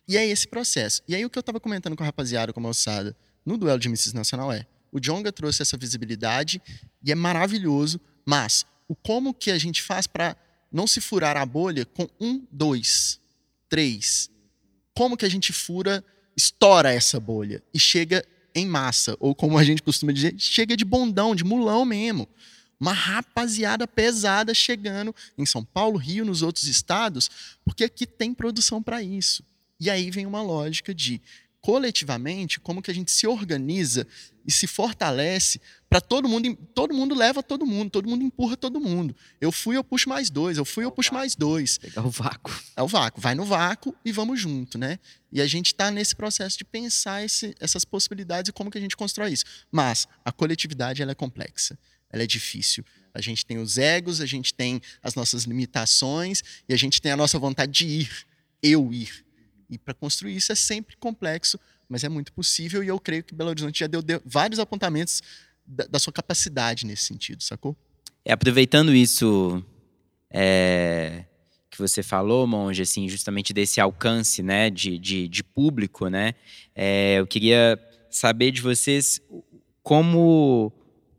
E 0.07 0.17
é 0.17 0.27
esse 0.27 0.47
processo. 0.47 1.01
E 1.07 1.15
aí 1.15 1.25
o 1.25 1.29
que 1.29 1.37
eu 1.37 1.41
estava 1.41 1.59
comentando 1.59 1.95
com 1.95 2.03
a 2.03 2.05
rapaziada, 2.05 2.51
com 2.51 2.59
a 2.59 2.63
moçada, 2.63 3.15
no 3.45 3.57
duelo 3.57 3.79
de 3.79 3.87
Mrs. 3.87 4.15
Nacional 4.15 4.51
é, 4.51 4.65
o 4.91 4.99
Jonga 4.99 5.31
trouxe 5.31 5.61
essa 5.61 5.75
visibilidade 5.75 6.61
e 7.03 7.11
é 7.11 7.15
maravilhoso, 7.15 7.99
mas 8.25 8.65
o 8.87 8.95
como 8.95 9.33
que 9.33 9.49
a 9.49 9.57
gente 9.57 9.81
faz 9.81 10.05
para 10.05 10.37
não 10.71 10.85
se 10.85 11.01
furar 11.01 11.35
a 11.35 11.45
bolha 11.45 11.85
com 11.85 12.07
um, 12.19 12.45
dois, 12.51 13.19
três? 13.67 14.29
Como 14.95 15.17
que 15.17 15.25
a 15.25 15.29
gente 15.29 15.51
fura, 15.51 16.03
estoura 16.37 16.93
essa 16.93 17.19
bolha 17.19 17.63
e 17.73 17.79
chega 17.79 18.23
em 18.53 18.67
massa, 18.67 19.17
ou 19.19 19.33
como 19.33 19.57
a 19.57 19.63
gente 19.63 19.81
costuma 19.81 20.11
dizer, 20.11 20.35
chega 20.37 20.77
de 20.77 20.85
bondão, 20.85 21.35
de 21.35 21.43
mulão 21.43 21.83
mesmo. 21.85 22.27
Uma 22.79 22.93
rapaziada 22.93 23.87
pesada 23.87 24.53
chegando 24.53 25.15
em 25.37 25.45
São 25.45 25.63
Paulo, 25.63 25.97
Rio, 25.97 26.25
nos 26.25 26.41
outros 26.41 26.65
estados, 26.65 27.31
porque 27.65 27.83
aqui 27.83 28.05
tem 28.05 28.33
produção 28.33 28.83
para 28.83 29.01
isso. 29.01 29.43
E 29.83 29.89
aí 29.89 30.09
vem 30.09 30.25
uma 30.25 30.41
lógica 30.41 30.95
de 30.95 31.21
coletivamente 31.59 32.57
como 32.57 32.81
que 32.81 32.89
a 32.89 32.93
gente 32.93 33.11
se 33.11 33.27
organiza 33.27 34.07
e 34.47 34.51
se 34.51 34.65
fortalece 34.65 35.59
para 35.89 35.99
todo 35.99 36.27
mundo 36.27 36.55
todo 36.73 36.93
mundo 36.93 37.13
leva 37.13 37.43
todo 37.43 37.65
mundo 37.65 37.89
todo 37.89 38.07
mundo 38.07 38.23
empurra 38.23 38.55
todo 38.55 38.79
mundo. 38.79 39.13
Eu 39.41 39.51
fui 39.51 39.75
eu 39.75 39.83
puxo 39.83 40.07
mais 40.07 40.29
dois 40.29 40.57
eu 40.57 40.63
fui 40.63 40.85
eu 40.85 40.91
puxo 40.91 41.13
mais 41.13 41.35
dois. 41.35 41.77
Pegar 41.79 42.05
o 42.05 42.09
vácuo. 42.09 42.57
É 42.77 42.81
o 42.81 42.87
vácuo. 42.87 43.19
Vai 43.19 43.35
no 43.35 43.43
vácuo 43.43 43.93
e 44.05 44.11
vamos 44.13 44.39
junto 44.39 44.77
né? 44.77 44.97
E 45.29 45.41
a 45.41 45.47
gente 45.47 45.67
está 45.67 45.91
nesse 45.91 46.15
processo 46.15 46.57
de 46.57 46.63
pensar 46.63 47.21
esse, 47.25 47.53
essas 47.59 47.83
possibilidades 47.83 48.47
e 48.47 48.53
como 48.53 48.71
que 48.71 48.77
a 48.77 48.81
gente 48.81 48.95
constrói 48.95 49.33
isso. 49.33 49.43
Mas 49.69 50.07
a 50.23 50.31
coletividade 50.31 51.01
ela 51.01 51.11
é 51.11 51.15
complexa. 51.15 51.77
Ela 52.09 52.23
é 52.23 52.27
difícil. 52.27 52.85
A 53.13 53.19
gente 53.19 53.45
tem 53.45 53.57
os 53.57 53.77
egos 53.77 54.21
a 54.21 54.25
gente 54.25 54.53
tem 54.53 54.81
as 55.01 55.13
nossas 55.13 55.43
limitações 55.43 56.41
e 56.69 56.73
a 56.73 56.77
gente 56.77 57.01
tem 57.01 57.11
a 57.11 57.17
nossa 57.17 57.37
vontade 57.37 57.73
de 57.73 57.85
ir. 57.85 58.25
Eu 58.61 58.93
ir 58.93 59.25
e 59.73 59.77
para 59.77 59.93
construir 59.93 60.35
isso 60.35 60.51
é 60.51 60.55
sempre 60.55 60.95
complexo, 60.97 61.59
mas 61.89 62.03
é 62.03 62.09
muito 62.09 62.31
possível 62.33 62.83
e 62.83 62.87
eu 62.87 62.99
creio 62.99 63.23
que 63.23 63.33
Belo 63.33 63.49
Horizonte 63.49 63.79
já 63.79 63.87
deu, 63.87 64.01
deu 64.01 64.21
vários 64.25 64.59
apontamentos 64.59 65.21
da, 65.65 65.85
da, 65.85 65.99
sua 65.99 66.13
capacidade 66.13 66.85
nesse 66.85 67.03
sentido, 67.03 67.41
sacou? 67.41 67.75
É, 68.25 68.33
aproveitando 68.33 68.93
isso 68.93 69.63
é, 70.29 71.25
que 71.69 71.77
você 71.77 72.03
falou, 72.03 72.45
Monge, 72.45 72.81
assim, 72.81 73.07
justamente 73.09 73.53
desse 73.53 73.81
alcance 73.81 74.43
né, 74.43 74.69
de, 74.69 74.97
de, 74.97 75.27
de 75.27 75.43
público, 75.43 76.07
né? 76.07 76.33
É, 76.75 77.15
eu 77.19 77.27
queria 77.27 77.79
saber 78.09 78.51
de 78.51 78.61
vocês 78.61 79.21
como 79.81 80.71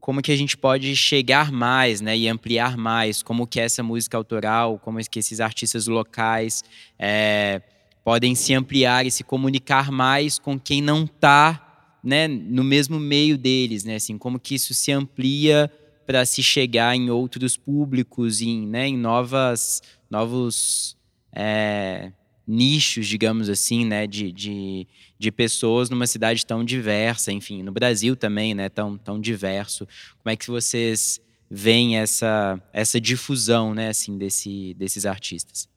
como 0.05 0.21
que 0.21 0.31
a 0.31 0.37
gente 0.37 0.55
pode 0.55 0.95
chegar 0.95 1.51
mais, 1.51 2.03
né, 2.03 2.15
e 2.15 2.29
ampliar 2.29 2.77
mais, 2.77 3.23
como 3.23 3.47
que 3.47 3.59
essa 3.59 3.83
música 3.83 4.19
autoral, 4.19 4.79
como 4.79 5.01
que 5.01 5.19
esses 5.19 5.41
artistas 5.41 5.87
locais 5.87 6.63
é, 6.99 7.63
podem 8.05 8.35
se 8.35 8.53
ampliar 8.53 9.07
e 9.07 9.11
se 9.11 9.25
comunicar 9.25 9.91
mais 9.91 10.39
com 10.39 10.61
quem 10.61 10.83
não 10.83 11.05
está, 11.05 11.99
né, 12.05 12.29
no 12.29 12.63
mesmo 12.63 13.01
meio 13.01 13.39
deles, 13.39 13.83
né, 13.83 13.97
assim, 13.97 14.19
como 14.19 14.39
que 14.39 14.55
isso 14.55 14.75
se 14.75 14.93
amplia 14.93 15.73
para 16.07 16.27
se 16.27 16.43
chegar 16.43 16.95
em 16.95 17.09
outros 17.09 17.57
públicos, 17.57 18.43
em, 18.43 18.67
né, 18.67 18.89
em 18.89 18.99
novas, 18.99 19.83
novos 20.11 20.99
é, 21.33 22.13
nichos, 22.47 23.07
digamos 23.07 23.49
assim, 23.49 23.87
né, 23.87 24.07
de, 24.07 24.31
de, 24.31 24.87
de, 25.19 25.33
pessoas 25.33 25.89
numa 25.89 26.07
cidade 26.07 26.45
tão 26.45 26.63
diversa, 26.63 27.33
enfim, 27.33 27.63
no 27.63 27.73
Brasil 27.73 28.15
também, 28.15 28.55
né, 28.55 28.69
tão, 28.69 28.99
tão 28.99 29.19
diverso. 29.19 29.89
Como 30.23 30.31
é 30.31 30.37
que 30.37 30.51
vocês 30.51 31.19
veem 31.51 31.97
essa, 31.97 32.63
essa 32.71 33.01
difusão, 33.01 33.73
né, 33.73 33.89
assim, 33.89 34.19
desse, 34.19 34.75
desses 34.75 35.07
artistas? 35.07 35.73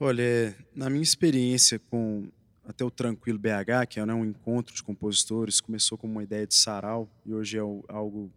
Olha, 0.00 0.22
é, 0.22 0.54
na 0.76 0.88
minha 0.88 1.02
experiência 1.02 1.76
com 1.76 2.30
até 2.64 2.84
o 2.84 2.90
Tranquilo 2.90 3.36
BH, 3.36 3.88
que 3.88 3.98
é 3.98 4.06
né, 4.06 4.14
um 4.14 4.24
encontro 4.24 4.72
de 4.72 4.80
compositores, 4.80 5.60
começou 5.60 5.98
como 5.98 6.12
uma 6.12 6.22
ideia 6.22 6.46
de 6.46 6.54
sarau 6.54 7.10
e 7.26 7.34
hoje 7.34 7.58
é 7.58 7.60
algo 7.60 8.30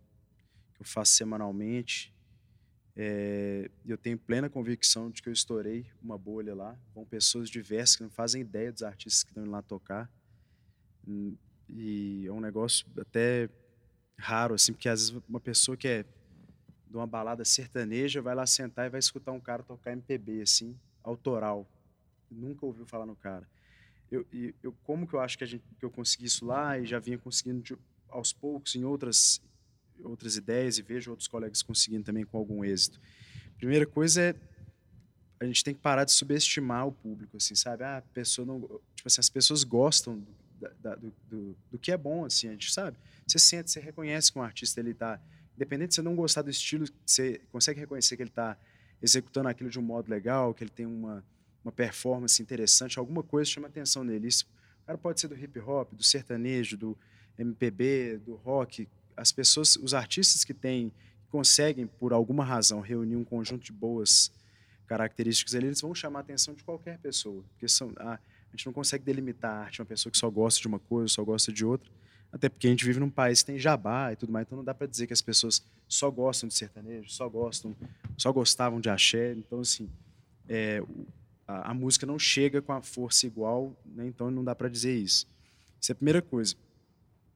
que 0.73 0.81
eu 0.81 0.85
faço 0.85 1.13
semanalmente. 1.13 2.11
É, 2.95 3.69
eu 3.85 3.95
tenho 3.95 4.17
plena 4.17 4.49
convicção 4.49 5.11
de 5.11 5.21
que 5.21 5.29
eu 5.29 5.33
estourei 5.33 5.85
uma 6.01 6.17
bolha 6.17 6.55
lá, 6.55 6.75
com 6.95 7.05
pessoas 7.05 7.47
diversas 7.47 7.95
que 7.95 8.01
não 8.01 8.09
fazem 8.09 8.41
ideia 8.41 8.71
dos 8.71 8.81
artistas 8.81 9.21
que 9.21 9.29
estão 9.29 9.43
indo 9.43 9.51
lá 9.51 9.61
tocar. 9.61 10.09
Hum, 11.07 11.35
e 11.69 12.25
é 12.25 12.31
um 12.31 12.39
negócio 12.39 12.87
até 12.99 13.47
raro, 14.17 14.55
assim, 14.55 14.73
porque 14.73 14.89
às 14.89 15.11
vezes 15.11 15.23
uma 15.29 15.39
pessoa 15.39 15.77
que 15.77 15.87
é 15.87 16.05
de 16.89 16.97
uma 16.97 17.05
balada 17.05 17.45
sertaneja 17.45 18.19
vai 18.19 18.33
lá 18.33 18.47
sentar 18.47 18.87
e 18.87 18.89
vai 18.89 18.99
escutar 18.99 19.31
um 19.31 19.39
cara 19.39 19.61
tocar 19.61 19.91
MPB, 19.91 20.41
assim, 20.41 20.75
autoral. 21.03 21.69
Nunca 22.29 22.65
ouviu 22.65 22.85
falar 22.85 23.05
no 23.05 23.15
cara. 23.15 23.47
Eu, 24.11 24.25
eu, 24.61 24.73
como 24.83 25.07
que 25.07 25.13
eu 25.13 25.19
acho 25.19 25.37
que, 25.37 25.43
a 25.43 25.47
gente, 25.47 25.63
que 25.79 25.85
eu 25.85 25.89
consegui 25.89 26.25
isso 26.25 26.45
lá 26.45 26.77
e 26.77 26.85
já 26.85 26.99
vinha 26.99 27.17
conseguindo 27.17 27.61
de, 27.61 27.77
aos 28.09 28.33
poucos 28.33 28.75
em 28.75 28.83
outras 28.83 29.41
outras 30.03 30.35
ideias 30.35 30.79
e 30.79 30.81
vejo 30.81 31.11
outros 31.11 31.27
colegas 31.27 31.61
conseguindo 31.61 32.03
também 32.03 32.25
com 32.25 32.37
algum 32.37 32.65
êxito. 32.65 32.99
Primeira 33.57 33.85
coisa 33.85 34.21
é 34.21 34.35
a 35.39 35.45
gente 35.45 35.63
tem 35.63 35.73
que 35.73 35.79
parar 35.79 36.03
de 36.03 36.11
subestimar 36.11 36.87
o 36.87 36.91
público, 36.91 37.37
assim, 37.37 37.55
sabe? 37.55 37.83
Ah, 37.83 37.97
a 37.97 38.01
pessoa 38.01 38.45
não, 38.45 38.61
tipo 38.95 39.07
assim, 39.07 39.19
as 39.19 39.29
pessoas 39.29 39.63
gostam 39.63 40.19
do, 40.19 40.69
da, 40.79 40.95
do, 40.95 41.11
do, 41.27 41.57
do, 41.71 41.79
que 41.79 41.91
é 41.91 41.97
bom, 41.97 42.25
assim, 42.25 42.47
a 42.47 42.51
gente 42.51 42.71
sabe. 42.71 42.95
Você 43.25 43.39
sente, 43.39 43.71
você 43.71 43.79
reconhece 43.79 44.31
que 44.31 44.37
um 44.37 44.43
artista 44.43 44.79
ele 44.79 44.91
está, 44.91 45.19
independente 45.55 45.89
de 45.89 45.95
você 45.95 46.01
não 46.03 46.15
gostar 46.15 46.43
do 46.43 46.51
estilo, 46.51 46.85
você 47.03 47.41
consegue 47.51 47.79
reconhecer 47.79 48.15
que 48.15 48.21
ele 48.21 48.29
está 48.29 48.55
executando 49.01 49.49
aquilo 49.49 49.69
de 49.69 49.79
um 49.79 49.83
modo 49.83 50.09
legal, 50.09 50.53
que 50.53 50.63
ele 50.63 50.71
tem 50.71 50.85
uma 50.85 51.23
uma 51.63 51.71
performance 51.71 52.41
interessante, 52.41 52.97
alguma 52.97 53.23
coisa 53.23 53.49
chama 53.49 53.67
atenção 53.67 54.03
nele. 54.03 54.27
Isso, 54.27 54.45
o 54.83 54.85
cara 54.85 54.97
pode 54.97 55.21
ser 55.21 55.27
do 55.27 55.35
hip 55.35 55.59
hop, 55.59 55.93
do 55.93 56.03
sertanejo, 56.03 56.75
do 56.75 56.97
MPB, 57.37 58.19
do 58.25 58.35
rock, 58.35 58.87
as 59.15 59.31
pessoas, 59.31 59.75
os 59.75 59.93
artistas 59.93 60.43
que 60.43 60.53
têm, 60.53 60.91
conseguem, 61.29 61.87
por 61.87 62.13
alguma 62.13 62.43
razão, 62.43 62.81
reunir 62.81 63.15
um 63.15 63.23
conjunto 63.23 63.63
de 63.63 63.71
boas 63.71 64.31
características 64.87 65.55
ali, 65.55 65.67
eles 65.67 65.79
vão 65.79 65.95
chamar 65.95 66.19
a 66.19 66.21
atenção 66.21 66.53
de 66.53 66.63
qualquer 66.63 66.97
pessoa. 66.97 67.43
Porque 67.51 67.67
são, 67.67 67.93
a, 67.97 68.15
a 68.15 68.19
gente 68.51 68.65
não 68.65 68.73
consegue 68.73 69.05
delimitar 69.05 69.51
a 69.51 69.59
arte, 69.61 69.81
uma 69.81 69.85
pessoa 69.85 70.11
que 70.11 70.17
só 70.17 70.29
gosta 70.29 70.59
de 70.59 70.67
uma 70.67 70.79
coisa, 70.79 71.13
só 71.13 71.23
gosta 71.23 71.53
de 71.53 71.63
outra. 71.63 71.89
Até 72.31 72.47
porque 72.47 72.67
a 72.67 72.69
gente 72.69 72.85
vive 72.85 72.99
num 72.99 73.09
país 73.09 73.41
que 73.41 73.47
tem 73.47 73.59
jabá 73.59 74.13
e 74.13 74.15
tudo 74.15 74.31
mais, 74.31 74.45
então 74.45 74.57
não 74.57 74.63
dá 74.63 74.73
para 74.73 74.87
dizer 74.87 75.05
que 75.05 75.13
as 75.13 75.21
pessoas 75.21 75.63
só 75.87 76.09
gostam 76.09 76.47
de 76.47 76.55
sertanejo, 76.55 77.09
só 77.09 77.27
gostam, 77.27 77.75
só 78.17 78.31
gostavam 78.31 78.79
de 78.79 78.89
axé. 78.89 79.33
Então, 79.33 79.59
assim, 79.59 79.89
é, 80.47 80.81
a, 81.45 81.71
a, 81.71 81.73
música 81.73 82.05
não 82.05 82.17
chega 82.17 82.61
com 82.61 82.71
a 82.71 82.81
força 82.81 83.27
igual, 83.27 83.75
né? 83.85 84.07
então 84.07 84.31
não 84.31 84.43
dá 84.43 84.55
para 84.55 84.69
dizer 84.69 84.95
isso. 84.95 85.27
Essa 85.81 85.91
é 85.91 85.93
a 85.93 85.95
primeira 85.95 86.21
coisa. 86.21 86.55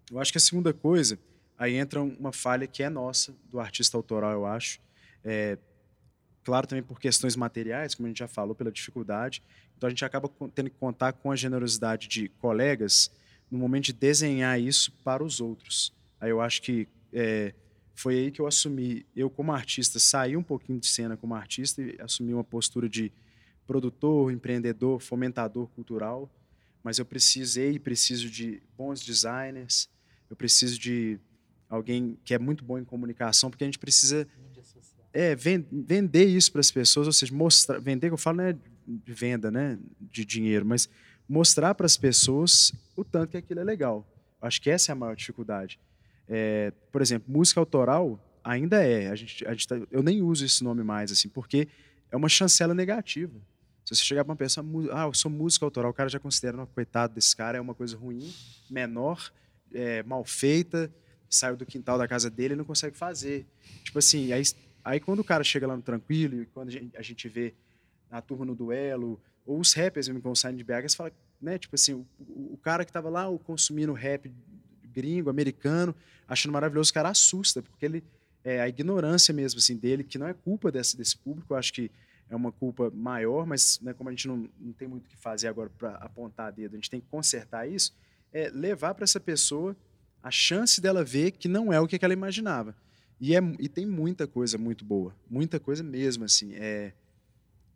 Eu 0.10 0.20
acho 0.20 0.32
que 0.32 0.38
a 0.38 0.42
segunda 0.42 0.74
coisa 0.74 1.20
aí 1.58 1.76
entra 1.76 2.02
uma 2.02 2.32
falha 2.32 2.68
que 2.68 2.84
é 2.84 2.90
nossa, 2.90 3.34
do 3.50 3.60
artista 3.60 3.98
autoral, 3.98 4.32
eu 4.32 4.46
acho. 4.46 4.80
É, 5.24 5.58
claro, 6.44 6.68
também 6.68 6.84
por 6.84 7.00
questões 7.00 7.36
materiais, 7.36 7.96
como 7.96 8.08
a 8.08 8.10
gente 8.10 8.20
já 8.20 8.28
falou, 8.28 8.56
pela 8.56 8.72
dificuldade. 8.72 9.42
Então 9.78 9.88
a 9.88 9.90
gente 9.90 10.06
acaba 10.06 10.30
tendo 10.54 10.70
que 10.70 10.78
contar 10.78 11.14
com 11.14 11.32
a 11.32 11.36
generosidade 11.36 12.08
de 12.08 12.30
colegas 12.30 13.12
no 13.50 13.58
momento 13.58 13.86
de 13.86 13.94
desenhar 13.94 14.60
isso 14.60 14.92
para 15.04 15.24
os 15.24 15.40
outros. 15.40 15.94
Aí 16.20 16.30
eu 16.30 16.42
acho 16.42 16.62
que 16.62 16.88
é, 17.14 17.54
foi 17.94 18.18
aí 18.18 18.32
que 18.32 18.42
eu 18.42 18.48
assumi, 18.48 19.06
eu 19.16 19.30
como 19.30 19.52
artista, 19.52 20.00
saí 20.00 20.36
um 20.36 20.44
pouquinho 20.44 20.80
de 20.80 20.88
cena 20.88 21.16
como 21.16 21.34
artista 21.34 21.82
e 21.82 21.96
assumi 22.00 22.34
uma 22.34 22.44
postura 22.44 22.90
de 22.90 23.12
produtor, 23.66 24.32
empreendedor, 24.32 25.00
fomentador 25.00 25.68
cultural, 25.70 26.30
mas 26.84 27.00
eu 27.00 27.06
precisei 27.06 27.74
e 27.74 27.80
preciso 27.80 28.30
de 28.30 28.62
bons 28.78 29.04
designers, 29.04 29.90
eu 30.30 30.36
preciso 30.36 30.78
de 30.78 31.20
alguém 31.70 32.18
que 32.24 32.34
é 32.34 32.40
muito 32.40 32.64
bom 32.64 32.78
em 32.78 32.84
comunicação, 32.84 33.50
porque 33.50 33.64
a 33.64 33.68
gente 33.68 33.80
precisa 33.80 34.28
é, 35.14 35.34
vender 35.36 36.26
isso 36.26 36.52
para 36.52 36.62
as 36.62 36.70
pessoas, 36.70 37.08
ou 37.08 37.14
seja, 37.14 37.34
mostrar, 37.34 37.80
vender 37.80 38.10
que 38.10 38.14
eu 38.14 38.18
falo 38.18 38.38
não 38.38 38.44
é 38.44 38.54
de 38.86 39.14
venda, 39.14 39.50
né, 39.50 39.80
de 40.00 40.26
dinheiro, 40.26 40.66
mas 40.66 40.90
mostrar 41.28 41.76
para 41.76 41.86
as 41.86 41.98
pessoas 41.98 42.74
o 42.96 43.04
tanto 43.04 43.32
que 43.32 43.38
aquilo 43.38 43.60
é 43.60 43.64
legal. 43.64 44.06
Acho 44.42 44.62
que 44.62 44.70
essa 44.70 44.92
é 44.92 44.94
a 44.94 44.96
maior 44.96 45.16
dificuldade. 45.16 45.80
É, 46.28 46.72
por 46.92 47.02
exemplo, 47.02 47.32
música 47.32 47.60
autoral 47.60 48.20
ainda 48.44 48.84
é. 48.84 49.10
A 49.10 49.16
gente, 49.16 49.46
a 49.48 49.52
gente 49.52 49.68
tá, 49.68 49.76
eu 49.92 50.04
nem 50.04 50.22
uso 50.22 50.46
esse 50.46 50.64
nome 50.64 50.84
mais, 50.84 51.12
assim, 51.12 51.28
porque 51.28 51.68
é 52.12 52.16
uma 52.16 52.30
chancela 52.30 52.74
negativa. 52.74 53.34
Se 53.84 53.96
você 53.96 54.04
chegar 54.04 54.24
para 54.24 54.32
uma 54.32 54.38
pessoa, 54.38 54.66
ah, 54.94 55.06
eu 55.06 55.14
sou 55.14 55.30
música 55.30 55.66
autoral, 55.66 55.92
o 55.92 55.94
cara 55.94 56.10
já 56.10 56.20
considera, 56.20 56.58
não, 56.58 56.66
coitado 56.66 57.14
desse 57.14 57.36
cara, 57.36 57.58
é 57.58 57.62
uma 57.62 57.76
coisa 57.76 57.96
ruim, 57.96 58.34
menor, 58.70 59.32
é, 59.74 60.02
mal 60.04 60.24
feita, 60.24 60.92
saiu 61.30 61.56
do 61.56 61.66
quintal 61.66 61.98
da 61.98 62.08
casa 62.08 62.30
dele 62.30 62.56
e 62.56 62.58
não 62.58 62.66
consegue 62.66 62.98
fazer. 62.98 63.46
Tipo 63.84 64.00
assim, 64.00 64.32
aí, 64.32 64.42
aí 64.84 65.00
quando 65.00 65.20
o 65.20 65.24
cara 65.24 65.44
chega 65.44 65.68
lá 65.68 65.76
no 65.76 65.84
Tranquilo, 65.84 66.42
e 66.42 66.46
quando 66.48 66.70
a 66.70 66.72
gente, 66.72 66.98
a 66.98 67.02
gente 67.04 67.30
vê 67.30 67.54
a 68.10 68.22
turma 68.22 68.46
no 68.46 68.56
duelo, 68.56 69.22
ou 69.46 69.60
os 69.60 69.74
rappers 69.74 70.08
mesmo 70.08 70.20
que 70.20 70.24
vão 70.24 70.36
saindo 70.36 70.58
de 70.58 70.64
BH, 70.64 70.90
você 70.90 70.96
fala, 70.96 71.12
né, 71.42 71.58
tipo 71.58 71.76
assim, 71.76 71.94
o, 71.94 72.06
o 72.54 72.60
cara 72.62 72.84
que 72.84 72.90
estava 72.90 73.10
lá 73.10 73.26
consumindo 73.44 73.94
rap 73.94 74.32
gringo, 74.84 75.30
americano, 75.30 75.94
achando 76.28 76.52
maravilhoso, 76.52 76.92
o 76.92 76.94
cara 76.94 77.10
assusta, 77.10 77.62
porque 77.62 77.86
ele 77.86 78.04
é 78.44 78.62
a 78.62 78.70
ignorância 78.70 79.34
mesmo 79.34 79.60
assim 79.60 79.76
dele, 79.76 80.04
que 80.04 80.18
não 80.18 80.28
é 80.28 80.34
culpa 80.34 80.72
desse, 80.72 80.96
desse 80.96 81.18
público, 81.18 81.54
eu 81.54 81.58
acho 81.58 81.74
que 81.74 81.92
é 82.30 82.36
uma 82.36 82.52
culpa 82.52 82.90
maior, 82.92 83.46
mas 83.46 83.80
né, 83.82 83.94
como 83.94 84.10
a 84.10 84.12
gente 84.12 84.28
não, 84.28 84.50
não 84.60 84.74
tem 84.74 84.88
muito 84.88 85.06
o 85.06 85.10
que 85.10 85.18
fazer 85.18 85.48
agora 85.48 85.70
para 85.78 85.92
apontar 85.96 86.52
dedo, 86.52 86.74
a 86.74 86.78
gente 86.78 86.90
tem 86.90 87.00
que 87.00 87.08
consertar 87.08 87.70
isso, 87.70 87.94
é 88.34 88.50
levar 88.50 88.94
para 88.96 89.04
essa 89.04 89.20
pessoa 89.20 89.76
a 90.24 90.32
chance 90.32 90.82
dela 90.82 91.04
ver 91.04 91.32
que 91.32 91.48
não 91.48 91.72
é 91.72 91.80
o 91.80 91.88
que 91.88 92.04
ela 92.04 92.14
imaginava. 92.14 92.76
E, 93.20 93.36
é, 93.36 93.40
e 93.60 93.70
tem 93.70 93.86
muita 93.86 94.28
coisa 94.28 94.58
muito 94.58 94.84
boa, 94.84 95.16
muita 95.30 95.60
coisa 95.60 95.84
mesmo, 95.84 96.26
assim. 96.26 96.54
É, 96.56 96.94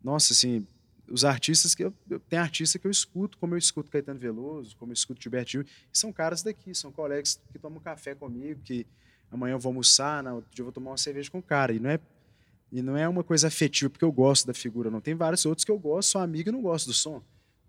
nossa, 0.02 0.32
assim, 0.32 0.66
os 1.10 1.24
artistas 1.24 1.74
que 1.74 1.84
eu, 1.84 1.92
eu 2.08 2.20
tem 2.20 2.38
artista 2.38 2.78
que 2.78 2.86
eu 2.86 2.90
escuto, 2.90 3.36
como 3.38 3.54
eu 3.54 3.58
escuto 3.58 3.90
Caetano 3.90 4.18
Veloso, 4.18 4.76
como 4.76 4.92
eu 4.92 4.94
escuto 4.94 5.22
Gilberto 5.22 5.50
Gil, 5.50 5.64
são 5.92 6.12
caras 6.12 6.42
daqui, 6.42 6.74
são 6.74 6.92
colegas 6.92 7.40
que 7.52 7.58
tomam 7.58 7.80
café 7.80 8.14
comigo, 8.14 8.60
que 8.62 8.86
amanhã 9.30 9.54
eu 9.54 9.58
vou 9.58 9.70
almoçar, 9.70 10.22
na 10.22 10.34
outro 10.34 10.50
dia 10.54 10.62
eu 10.62 10.66
vou 10.66 10.72
tomar 10.72 10.92
uma 10.92 10.96
cerveja 10.96 11.30
com 11.30 11.38
o 11.38 11.42
cara. 11.42 11.72
E 11.72 11.80
não 11.80 11.90
é 11.90 12.00
e 12.72 12.82
não 12.82 12.96
é 12.96 13.08
uma 13.08 13.24
coisa 13.24 13.48
afetiva 13.48 13.90
porque 13.90 14.04
eu 14.04 14.12
gosto 14.12 14.46
da 14.46 14.54
figura, 14.54 14.90
não. 14.90 15.00
Tem 15.00 15.14
vários 15.14 15.44
outros 15.44 15.64
que 15.64 15.70
eu 15.72 15.78
gosto, 15.78 16.10
sou 16.10 16.20
amigo 16.20 16.50
e 16.50 16.52
não 16.52 16.62
gosto 16.62 16.86
do 16.86 16.92
som. 16.92 17.20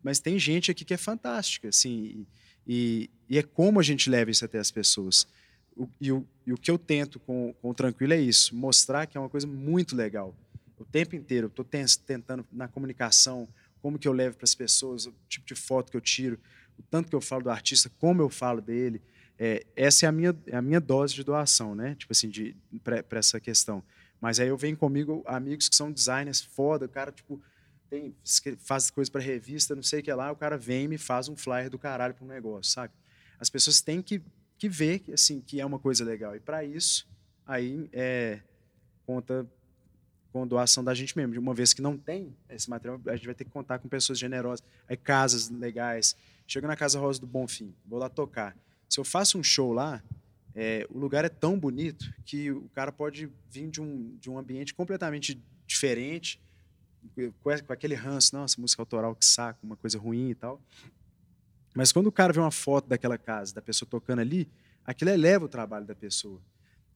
Mas 0.03 0.19
tem 0.19 0.37
gente 0.37 0.69
aqui 0.69 0.85
que 0.85 0.93
é 0.93 0.97
fantástica, 0.97 1.69
assim. 1.69 2.25
E, 2.67 3.09
e 3.27 3.37
é 3.37 3.41
como 3.41 3.79
a 3.79 3.83
gente 3.83 4.09
leva 4.09 4.29
isso 4.29 4.45
até 4.45 4.59
as 4.59 4.69
pessoas. 4.69 5.27
O, 5.75 5.87
e, 5.99 6.11
o, 6.11 6.25
e, 6.45 6.53
o, 6.53 6.57
que 6.57 6.69
eu 6.69 6.77
tento 6.77 7.19
com, 7.19 7.53
com 7.61 7.69
o 7.69 7.73
Tranquilo 7.73 8.13
é 8.13 8.21
isso, 8.21 8.55
mostrar 8.55 9.07
que 9.07 9.17
é 9.17 9.19
uma 9.19 9.29
coisa 9.29 9.47
muito 9.47 9.95
legal. 9.95 10.35
O 10.82 10.86
tempo 10.86 11.15
inteiro, 11.15 11.47
estou 11.47 11.65
tentando 11.65 12.45
na 12.51 12.67
comunicação, 12.67 13.47
como 13.82 13.97
que 13.97 14.07
eu 14.07 14.13
levo 14.13 14.38
para 14.38 14.45
as 14.45 14.55
pessoas, 14.55 15.05
o 15.05 15.13
tipo 15.27 15.45
de 15.45 15.55
foto 15.55 15.91
que 15.91 15.97
eu 15.97 16.01
tiro, 16.01 16.39
o 16.77 16.84
tanto 16.84 17.09
que 17.09 17.15
eu 17.15 17.21
falo 17.21 17.43
do 17.43 17.49
artista, 17.49 17.91
como 17.99 18.21
eu 18.21 18.29
falo 18.29 18.61
dele. 18.61 19.01
É, 19.38 19.65
essa 19.75 20.05
é 20.05 20.09
a 20.09 20.11
minha, 20.11 20.38
é 20.47 20.55
a 20.55 20.61
minha 20.61 20.79
dose 20.79 21.15
de 21.15 21.23
doação, 21.23 21.73
né? 21.73 21.95
Tipo 21.95 22.11
assim, 22.11 22.32
para 22.84 23.19
essa 23.19 23.39
questão. 23.39 23.84
Mas 24.19 24.39
aí 24.39 24.47
eu 24.47 24.57
venho 24.57 24.77
comigo 24.77 25.23
amigos 25.25 25.67
que 25.67 25.75
são 25.75 25.91
designers 25.91 26.41
foda, 26.41 26.86
o 26.86 26.89
cara, 26.89 27.11
tipo, 27.11 27.41
tem, 27.89 28.15
faz 28.59 28.91
coisas 28.91 29.09
para 29.09 29.19
revista, 29.19 29.75
não 29.75 29.84
sei 29.84 29.99
o 29.99 30.03
que 30.03 30.13
lá, 30.13 30.32
o 30.32 30.36
cara 30.36 30.57
vem 30.57 30.86
e 30.86 30.88
me 30.88 30.97
faz 30.97 31.27
um 31.27 31.36
flyer 31.36 31.69
do 31.69 31.79
caralho 31.79 32.13
para 32.13 32.23
um 32.23 32.27
negócio, 32.27 32.71
sabe? 32.71 32.93
As 33.39 33.49
pessoas 33.49 33.82
têm 33.82 34.01
que, 34.01 34.21
que 34.57 34.69
ver 34.69 35.03
assim, 35.11 35.41
que 35.41 35.59
é 35.59 35.65
uma 35.65 35.79
coisa 35.79 36.05
legal. 36.05 36.36
E 36.36 36.39
para 36.39 36.63
isso, 36.63 37.07
aí 37.45 37.89
é, 37.91 38.39
conta 39.05 39.49
com 40.32 40.47
doação 40.47 40.84
da 40.84 40.93
gente 40.93 41.15
mesmo. 41.17 41.39
Uma 41.39 41.53
vez 41.53 41.73
que 41.73 41.82
não 41.82 41.97
tem 41.97 42.36
esse 42.49 42.69
material, 42.69 42.99
a 43.07 43.15
gente 43.15 43.25
vai 43.25 43.36
ter 43.36 43.43
que 43.43 43.51
contar 43.51 43.79
com 43.79 43.89
pessoas 43.89 44.17
generosas. 44.17 44.63
Aí 44.88 44.95
casas 44.95 45.49
legais. 45.49 46.15
Chego 46.47 46.67
na 46.67 46.75
Casa 46.75 46.99
Rosa 46.99 47.19
do 47.19 47.27
Bonfim, 47.27 47.73
vou 47.86 47.99
lá 47.99 48.09
tocar. 48.09 48.55
Se 48.89 48.99
eu 48.99 49.03
faço 49.03 49.38
um 49.38 49.43
show 49.43 49.71
lá, 49.71 50.01
é, 50.53 50.86
o 50.89 50.97
lugar 50.97 51.23
é 51.23 51.29
tão 51.29 51.57
bonito 51.57 52.13
que 52.25 52.51
o 52.51 52.67
cara 52.73 52.91
pode 52.91 53.29
vir 53.49 53.69
de 53.69 53.82
um, 53.82 54.17
de 54.19 54.29
um 54.29 54.38
ambiente 54.38 54.73
completamente 54.73 55.41
diferente, 55.65 56.41
com, 57.15 57.32
com 57.65 57.73
aquele 57.73 57.95
ranço, 57.95 58.36
nossa, 58.36 58.59
música 58.59 58.82
autoral 58.82 59.15
que 59.15 59.25
saca, 59.25 59.59
uma 59.63 59.77
coisa 59.77 59.97
ruim 59.97 60.29
e 60.29 60.36
tal. 60.36 60.61
Mas 61.73 61.91
quando 61.91 62.07
o 62.07 62.11
cara 62.11 62.34
vê 62.34 62.39
uma 62.39 62.51
foto 62.51 62.88
daquela 62.88 63.17
casa, 63.17 63.53
da 63.53 63.61
pessoa 63.61 63.88
tocando 63.89 64.19
ali, 64.19 64.47
aquilo 64.86 65.11
eleva 65.11 65.45
o 65.45 65.49
trabalho 65.49 65.86
da 65.86 65.95
pessoa. 65.95 66.41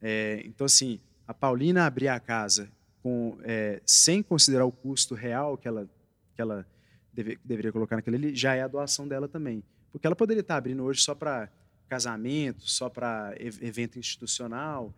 É, 0.02 0.42
então, 0.46 0.66
assim, 0.66 1.00
a 1.26 1.34
Paulina 1.34 1.86
abrir 1.86 2.10
a 2.10 2.20
casa 2.20 2.70
com, 3.06 3.38
é, 3.44 3.80
sem 3.86 4.24
considerar 4.24 4.66
o 4.66 4.72
custo 4.72 5.14
real 5.14 5.56
que 5.60 5.68
ela, 5.68 5.88
que 6.34 6.42
ela 6.42 6.66
deve, 7.14 7.38
deveria 7.46 7.72
colocar 7.72 7.98
naquele 7.98 8.16
ali, 8.16 8.36
já 8.36 8.56
é 8.56 8.64
a 8.64 8.68
doação 8.68 9.08
dela 9.08 9.28
também. 9.28 9.64
Porque 9.92 10.08
ela 10.08 10.16
poderia 10.16 10.42
estar 10.42 10.58
abrindo 10.58 10.84
hoje 10.84 11.02
só 11.04 11.14
para 11.14 11.48
casamento, 11.88 12.68
só 12.68 12.90
para 12.90 13.36
evento 13.40 14.00
institucional. 14.00 14.92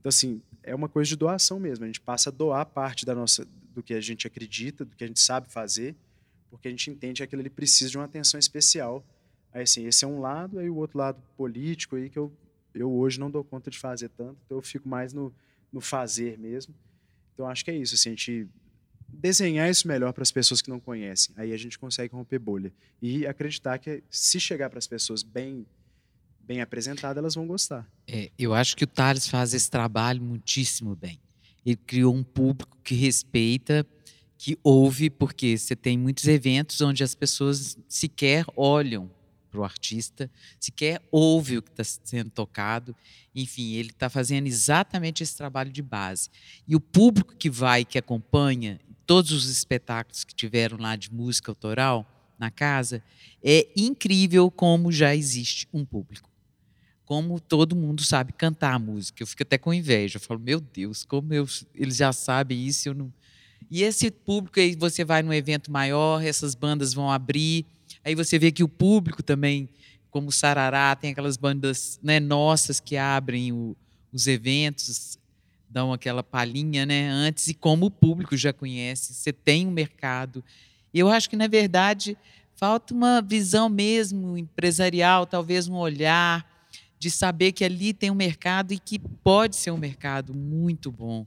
Então, 0.00 0.10
assim, 0.10 0.42
é 0.64 0.74
uma 0.74 0.88
coisa 0.88 1.08
de 1.10 1.14
doação 1.14 1.60
mesmo. 1.60 1.84
A 1.84 1.86
gente 1.86 2.00
passa 2.00 2.30
a 2.30 2.32
doar 2.32 2.66
parte 2.66 3.06
da 3.06 3.14
nossa, 3.14 3.46
do 3.72 3.80
que 3.80 3.94
a 3.94 4.00
gente 4.00 4.26
acredita, 4.26 4.84
do 4.84 4.96
que 4.96 5.04
a 5.04 5.06
gente 5.06 5.20
sabe 5.20 5.48
fazer, 5.48 5.94
porque 6.50 6.66
a 6.66 6.70
gente 6.72 6.90
entende 6.90 7.18
que 7.18 7.22
aquilo 7.22 7.42
ali 7.42 7.50
precisa 7.50 7.92
de 7.92 7.96
uma 7.96 8.06
atenção 8.06 8.40
especial. 8.40 9.06
Aí, 9.52 9.62
assim, 9.62 9.86
esse 9.86 10.04
é 10.04 10.08
um 10.08 10.20
lado, 10.20 10.58
aí 10.58 10.68
o 10.68 10.74
outro 10.74 10.98
lado 10.98 11.22
político 11.36 11.94
aí 11.94 12.10
que 12.10 12.18
eu, 12.18 12.32
eu 12.74 12.92
hoje 12.92 13.20
não 13.20 13.30
dou 13.30 13.44
conta 13.44 13.70
de 13.70 13.78
fazer 13.78 14.08
tanto, 14.08 14.36
então 14.44 14.58
eu 14.58 14.62
fico 14.62 14.88
mais 14.88 15.12
no, 15.12 15.32
no 15.72 15.80
fazer 15.80 16.36
mesmo. 16.40 16.74
Então, 17.34 17.46
acho 17.46 17.64
que 17.64 17.70
é 17.70 17.76
isso, 17.76 17.94
assim, 17.94 18.10
a 18.10 18.12
gente 18.12 18.48
desenhar 19.08 19.70
isso 19.70 19.86
melhor 19.86 20.12
para 20.12 20.22
as 20.22 20.32
pessoas 20.32 20.62
que 20.62 20.70
não 20.70 20.80
conhecem. 20.80 21.34
Aí 21.36 21.52
a 21.52 21.56
gente 21.56 21.78
consegue 21.78 22.14
romper 22.14 22.38
bolha. 22.38 22.72
E 23.00 23.26
acreditar 23.26 23.78
que 23.78 24.02
se 24.10 24.40
chegar 24.40 24.70
para 24.70 24.78
as 24.78 24.86
pessoas 24.86 25.22
bem 25.22 25.66
bem 26.44 26.60
apresentado, 26.60 27.18
elas 27.18 27.36
vão 27.36 27.46
gostar. 27.46 27.88
É, 28.06 28.30
eu 28.36 28.52
acho 28.52 28.76
que 28.76 28.82
o 28.82 28.86
Thales 28.86 29.28
faz 29.28 29.54
esse 29.54 29.70
trabalho 29.70 30.20
muitíssimo 30.20 30.96
bem. 30.96 31.20
Ele 31.64 31.76
criou 31.76 32.12
um 32.12 32.24
público 32.24 32.76
que 32.82 32.96
respeita, 32.96 33.86
que 34.36 34.58
ouve, 34.62 35.08
porque 35.08 35.56
você 35.56 35.76
tem 35.76 35.96
muitos 35.96 36.26
eventos 36.26 36.80
onde 36.80 37.04
as 37.04 37.14
pessoas 37.14 37.78
sequer 37.88 38.44
olham 38.56 39.08
o 39.60 39.64
artista, 39.64 40.30
sequer 40.58 41.00
ouve 41.10 41.58
o 41.58 41.62
que 41.62 41.70
está 41.70 41.84
sendo 42.04 42.30
tocado. 42.30 42.94
Enfim, 43.34 43.72
ele 43.72 43.90
está 43.90 44.08
fazendo 44.10 44.46
exatamente 44.46 45.22
esse 45.22 45.36
trabalho 45.36 45.70
de 45.70 45.82
base. 45.82 46.28
E 46.66 46.76
o 46.76 46.80
público 46.80 47.34
que 47.34 47.50
vai, 47.50 47.84
que 47.84 47.98
acompanha, 47.98 48.80
todos 49.06 49.32
os 49.32 49.48
espetáculos 49.48 50.24
que 50.24 50.34
tiveram 50.34 50.78
lá 50.78 50.96
de 50.96 51.12
música 51.12 51.50
autoral 51.50 52.06
na 52.38 52.50
casa, 52.50 53.02
é 53.42 53.68
incrível 53.76 54.50
como 54.50 54.90
já 54.90 55.14
existe 55.14 55.68
um 55.72 55.84
público 55.84 56.32
como 57.12 57.38
todo 57.38 57.76
mundo 57.76 58.02
sabe 58.02 58.32
cantar 58.32 58.72
a 58.72 58.78
música. 58.78 59.22
Eu 59.22 59.26
fico 59.26 59.42
até 59.42 59.58
com 59.58 59.74
inveja. 59.74 60.16
Eu 60.16 60.20
falo, 60.20 60.40
meu 60.40 60.58
Deus, 60.58 61.04
como 61.04 61.34
eu, 61.34 61.46
eles 61.74 61.96
já 61.96 62.10
sabem 62.10 62.66
isso. 62.66 62.88
Eu 62.88 62.94
não... 62.94 63.12
E 63.70 63.82
esse 63.82 64.10
público 64.10 64.58
aí, 64.58 64.74
você 64.74 65.04
vai 65.04 65.22
num 65.22 65.32
evento 65.32 65.70
maior, 65.70 66.24
essas 66.24 66.54
bandas 66.54 66.94
vão 66.94 67.10
abrir. 67.10 67.66
Aí 68.04 68.14
você 68.14 68.38
vê 68.38 68.50
que 68.50 68.64
o 68.64 68.68
público 68.68 69.22
também, 69.22 69.68
como 70.10 70.28
o 70.28 70.32
Sarará, 70.32 70.94
tem 70.96 71.12
aquelas 71.12 71.36
bandas 71.36 71.98
né, 72.02 72.18
nossas 72.18 72.80
que 72.80 72.96
abrem 72.96 73.52
o, 73.52 73.76
os 74.12 74.26
eventos, 74.26 75.18
dão 75.68 75.92
aquela 75.92 76.22
palhinha 76.22 76.84
né, 76.84 77.08
antes. 77.08 77.48
E 77.48 77.54
como 77.54 77.86
o 77.86 77.90
público 77.90 78.36
já 78.36 78.52
conhece, 78.52 79.14
você 79.14 79.32
tem 79.32 79.66
um 79.66 79.70
mercado. 79.70 80.44
Eu 80.92 81.08
acho 81.08 81.30
que, 81.30 81.36
na 81.36 81.46
verdade, 81.46 82.16
falta 82.54 82.92
uma 82.92 83.22
visão 83.22 83.68
mesmo 83.68 84.36
empresarial, 84.36 85.26
talvez 85.26 85.68
um 85.68 85.76
olhar 85.76 86.46
de 86.98 87.10
saber 87.10 87.52
que 87.52 87.64
ali 87.64 87.92
tem 87.92 88.10
um 88.10 88.14
mercado 88.14 88.72
e 88.72 88.78
que 88.78 88.98
pode 88.98 89.56
ser 89.56 89.70
um 89.70 89.76
mercado 89.76 90.34
muito 90.34 90.92
bom. 90.92 91.26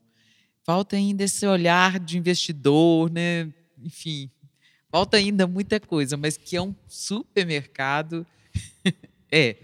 Falta 0.63 0.95
ainda 0.95 1.23
esse 1.23 1.45
olhar 1.45 1.99
de 1.99 2.17
investidor, 2.17 3.11
né? 3.11 3.51
Enfim, 3.83 4.29
falta 4.95 5.17
ainda 5.17 5.45
muita 5.45 5.77
coisa, 5.77 6.15
mas 6.15 6.37
que 6.37 6.55
é 6.55 6.61
um 6.61 6.73
supermercado. 6.87 8.25
é, 9.29 9.57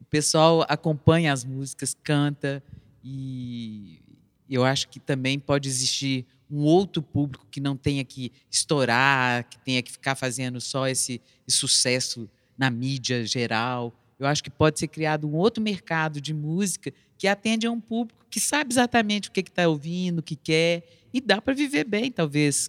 o 0.00 0.04
pessoal 0.04 0.64
acompanha 0.68 1.32
as 1.32 1.44
músicas, 1.44 1.96
canta 2.00 2.62
e 3.02 4.00
eu 4.48 4.64
acho 4.64 4.88
que 4.88 5.00
também 5.00 5.36
pode 5.36 5.68
existir 5.68 6.24
um 6.48 6.60
outro 6.60 7.02
público 7.02 7.44
que 7.50 7.60
não 7.60 7.76
tenha 7.76 8.04
que 8.04 8.30
estourar, 8.48 9.48
que 9.48 9.58
tenha 9.58 9.82
que 9.82 9.90
ficar 9.90 10.14
fazendo 10.14 10.60
só 10.60 10.86
esse, 10.86 11.20
esse 11.44 11.56
sucesso 11.56 12.30
na 12.56 12.70
mídia 12.70 13.26
geral 13.26 13.92
eu 14.18 14.26
acho 14.26 14.42
que 14.42 14.50
pode 14.50 14.80
ser 14.80 14.88
criado 14.88 15.28
um 15.28 15.34
outro 15.36 15.62
mercado 15.62 16.20
de 16.20 16.34
música 16.34 16.92
que 17.16 17.28
atende 17.28 17.66
a 17.66 17.70
um 17.70 17.80
público 17.80 18.26
que 18.28 18.40
sabe 18.40 18.72
exatamente 18.72 19.28
o 19.28 19.32
que 19.32 19.40
está 19.40 19.68
ouvindo, 19.68 20.18
o 20.18 20.22
que 20.22 20.34
quer, 20.34 20.84
e 21.14 21.20
dá 21.20 21.40
para 21.40 21.54
viver 21.54 21.84
bem, 21.84 22.10
talvez. 22.10 22.68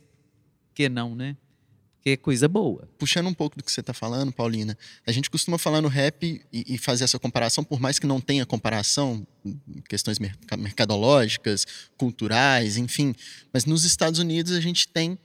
Que 0.75 0.87
não, 0.87 1.15
né? 1.15 1.35
Porque 1.99 2.11
é 2.11 2.17
coisa 2.17 2.47
boa. 2.47 2.87
Puxando 2.97 3.27
um 3.27 3.33
pouco 3.33 3.57
do 3.57 3.63
que 3.63 3.69
você 3.69 3.81
está 3.81 3.93
falando, 3.93 4.31
Paulina, 4.31 4.77
a 5.05 5.11
gente 5.11 5.29
costuma 5.29 5.57
falar 5.57 5.81
no 5.81 5.89
rap 5.89 6.41
e, 6.51 6.73
e, 6.73 6.77
fazer 6.77 7.03
essa 7.03 7.19
comparação, 7.19 7.61
por 7.61 7.77
mais 7.79 7.99
que 7.99 8.07
não 8.07 8.21
tenha 8.21 8.45
comparação, 8.45 9.27
questões 9.87 10.17
mercadológicas, 10.57 11.67
culturais, 11.97 12.77
enfim. 12.77 13.13
Mas 13.51 13.65
nos 13.65 13.83
Estados 13.83 14.17
Unidos 14.17 14.53
a 14.53 14.61
gente 14.61 14.87
tem 14.87 15.19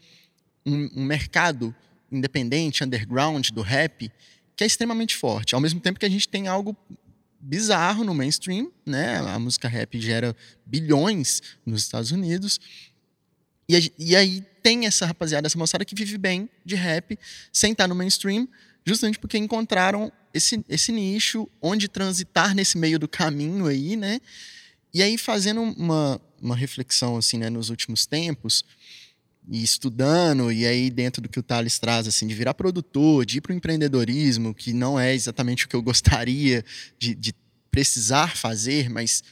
um, 0.66 0.90
um 0.96 1.04
mercado 1.04 1.72
independente, 2.10 2.82
underground 2.82 3.50
do 3.50 3.62
rap, 3.62 4.10
que 4.56 4.64
é 4.64 4.66
extremamente 4.66 5.14
forte. 5.14 5.54
Ao 5.54 5.60
mesmo 5.60 5.78
tempo 5.78 6.00
que 6.00 6.06
a 6.06 6.10
gente 6.10 6.28
tem 6.28 6.48
algo 6.48 6.76
bizarro 7.38 8.02
no 8.02 8.14
mainstream, 8.14 8.72
né? 8.84 9.18
A 9.18 9.38
música 9.38 9.68
rap 9.68 10.00
gera 10.00 10.34
bilhões 10.66 11.40
nos 11.64 11.82
Estados 11.82 12.10
Unidos. 12.10 12.58
E, 13.68 13.92
e 13.96 14.16
aí 14.16 14.44
tem 14.64 14.86
essa 14.86 15.04
rapaziada, 15.04 15.46
essa 15.46 15.58
moçada 15.58 15.84
que 15.84 15.94
vive 15.94 16.16
bem 16.16 16.48
de 16.64 16.74
rap, 16.74 17.18
sem 17.52 17.72
estar 17.72 17.86
no 17.86 17.94
mainstream, 17.94 18.48
justamente 18.82 19.18
porque 19.18 19.36
encontraram 19.36 20.10
esse, 20.32 20.64
esse 20.66 20.90
nicho 20.90 21.46
onde 21.60 21.86
transitar 21.86 22.54
nesse 22.54 22.78
meio 22.78 22.98
do 22.98 23.06
caminho 23.06 23.66
aí, 23.66 23.94
né? 23.94 24.18
E 24.94 25.02
aí 25.02 25.18
fazendo 25.18 25.60
uma, 25.60 26.18
uma 26.40 26.56
reflexão 26.56 27.18
assim, 27.18 27.36
né, 27.36 27.50
nos 27.50 27.68
últimos 27.68 28.06
tempos, 28.06 28.64
e 29.46 29.62
estudando, 29.62 30.50
e 30.50 30.64
aí 30.64 30.88
dentro 30.88 31.20
do 31.20 31.28
que 31.28 31.38
o 31.38 31.42
Thales 31.42 31.78
traz, 31.78 32.08
assim, 32.08 32.26
de 32.26 32.34
virar 32.34 32.54
produtor, 32.54 33.26
de 33.26 33.36
ir 33.36 33.40
para 33.42 33.52
o 33.52 33.54
empreendedorismo, 33.54 34.54
que 34.54 34.72
não 34.72 34.98
é 34.98 35.14
exatamente 35.14 35.66
o 35.66 35.68
que 35.68 35.76
eu 35.76 35.82
gostaria 35.84 36.64
de, 36.98 37.14
de 37.14 37.34
precisar 37.70 38.34
fazer, 38.34 38.88
mas 38.88 39.22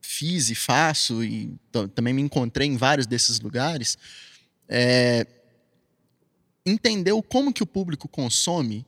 fiz 0.00 0.48
e 0.48 0.54
faço, 0.54 1.24
e 1.24 1.52
também 1.92 2.14
me 2.14 2.22
encontrei 2.22 2.68
em 2.68 2.76
vários 2.76 3.08
desses 3.08 3.40
lugares, 3.40 3.98
é, 4.68 5.26
entender 6.64 7.12
o 7.12 7.22
como 7.22 7.52
que 7.52 7.62
o 7.62 7.66
público 7.66 8.08
consome 8.08 8.84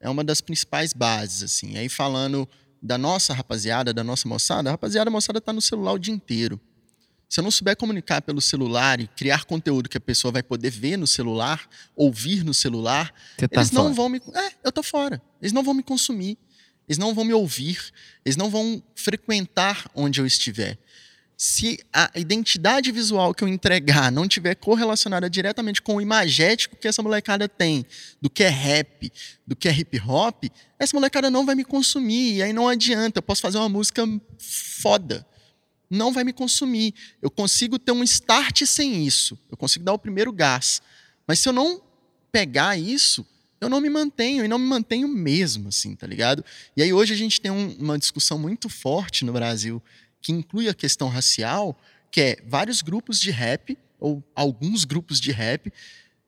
é 0.00 0.08
uma 0.08 0.22
das 0.22 0.40
principais 0.40 0.92
bases, 0.92 1.42
assim. 1.42 1.76
Aí 1.76 1.88
falando 1.88 2.48
da 2.80 2.96
nossa 2.96 3.34
rapaziada, 3.34 3.92
da 3.92 4.04
nossa 4.04 4.28
moçada, 4.28 4.70
a 4.70 4.72
rapaziada 4.72 5.10
a 5.10 5.12
moçada 5.12 5.38
está 5.38 5.52
no 5.52 5.60
celular 5.60 5.92
o 5.92 5.98
dia 5.98 6.14
inteiro. 6.14 6.60
Se 7.28 7.40
eu 7.40 7.44
não 7.44 7.50
souber 7.50 7.76
comunicar 7.76 8.22
pelo 8.22 8.40
celular 8.40 9.00
e 9.00 9.06
criar 9.06 9.44
conteúdo 9.44 9.88
que 9.88 9.98
a 9.98 10.00
pessoa 10.00 10.32
vai 10.32 10.42
poder 10.42 10.70
ver 10.70 10.96
no 10.96 11.06
celular, 11.06 11.68
ouvir 11.94 12.42
no 12.42 12.54
celular, 12.54 13.12
tá 13.36 13.46
eles 13.50 13.70
não 13.70 13.82
fora. 13.82 13.94
vão 13.94 14.08
me. 14.08 14.22
É, 14.34 14.52
eu 14.64 14.72
tô 14.72 14.82
fora. 14.82 15.20
Eles 15.42 15.52
não 15.52 15.62
vão 15.62 15.74
me 15.74 15.82
consumir. 15.82 16.38
Eles 16.88 16.96
não 16.96 17.14
vão 17.14 17.24
me 17.24 17.34
ouvir. 17.34 17.92
Eles 18.24 18.36
não 18.36 18.48
vão 18.48 18.82
frequentar 18.94 19.90
onde 19.94 20.20
eu 20.22 20.26
estiver. 20.26 20.78
Se 21.40 21.78
a 21.92 22.10
identidade 22.16 22.90
visual 22.90 23.32
que 23.32 23.44
eu 23.44 23.48
entregar 23.48 24.10
não 24.10 24.26
tiver 24.26 24.56
correlacionada 24.56 25.30
diretamente 25.30 25.80
com 25.80 25.94
o 25.94 26.00
imagético 26.00 26.74
que 26.74 26.88
essa 26.88 27.00
molecada 27.00 27.48
tem, 27.48 27.86
do 28.20 28.28
que 28.28 28.42
é 28.42 28.48
rap, 28.48 29.12
do 29.46 29.54
que 29.54 29.68
é 29.68 29.72
hip 29.72 30.00
hop, 30.00 30.46
essa 30.80 30.96
molecada 30.96 31.30
não 31.30 31.46
vai 31.46 31.54
me 31.54 31.64
consumir. 31.64 32.38
E 32.38 32.42
aí 32.42 32.52
não 32.52 32.68
adianta. 32.68 33.18
Eu 33.18 33.22
posso 33.22 33.40
fazer 33.40 33.56
uma 33.56 33.68
música 33.68 34.04
foda 34.36 35.24
não 35.90 36.12
vai 36.12 36.24
me 36.24 36.32
consumir. 36.32 36.94
Eu 37.22 37.30
consigo 37.30 37.78
ter 37.78 37.92
um 37.92 38.02
start 38.02 38.62
sem 38.64 39.06
isso. 39.06 39.38
Eu 39.50 39.56
consigo 39.56 39.84
dar 39.84 39.92
o 39.92 39.98
primeiro 39.98 40.32
gás. 40.32 40.82
Mas 41.26 41.38
se 41.40 41.48
eu 41.48 41.52
não 41.52 41.80
pegar 42.30 42.76
isso, 42.76 43.26
eu 43.60 43.68
não 43.68 43.80
me 43.80 43.88
mantenho 43.88 44.44
e 44.44 44.48
não 44.48 44.58
me 44.58 44.66
mantenho 44.66 45.08
mesmo, 45.08 45.68
assim, 45.68 45.94
tá 45.94 46.06
ligado? 46.06 46.44
E 46.76 46.82
aí 46.82 46.92
hoje 46.92 47.14
a 47.14 47.16
gente 47.16 47.40
tem 47.40 47.50
um, 47.50 47.74
uma 47.78 47.98
discussão 47.98 48.38
muito 48.38 48.68
forte 48.68 49.24
no 49.24 49.32
Brasil 49.32 49.82
que 50.20 50.32
inclui 50.32 50.68
a 50.68 50.74
questão 50.74 51.08
racial, 51.08 51.78
que 52.10 52.20
é 52.20 52.36
vários 52.46 52.82
grupos 52.82 53.20
de 53.20 53.30
rap 53.30 53.76
ou 53.98 54.22
alguns 54.34 54.84
grupos 54.84 55.20
de 55.20 55.32
rap, 55.32 55.72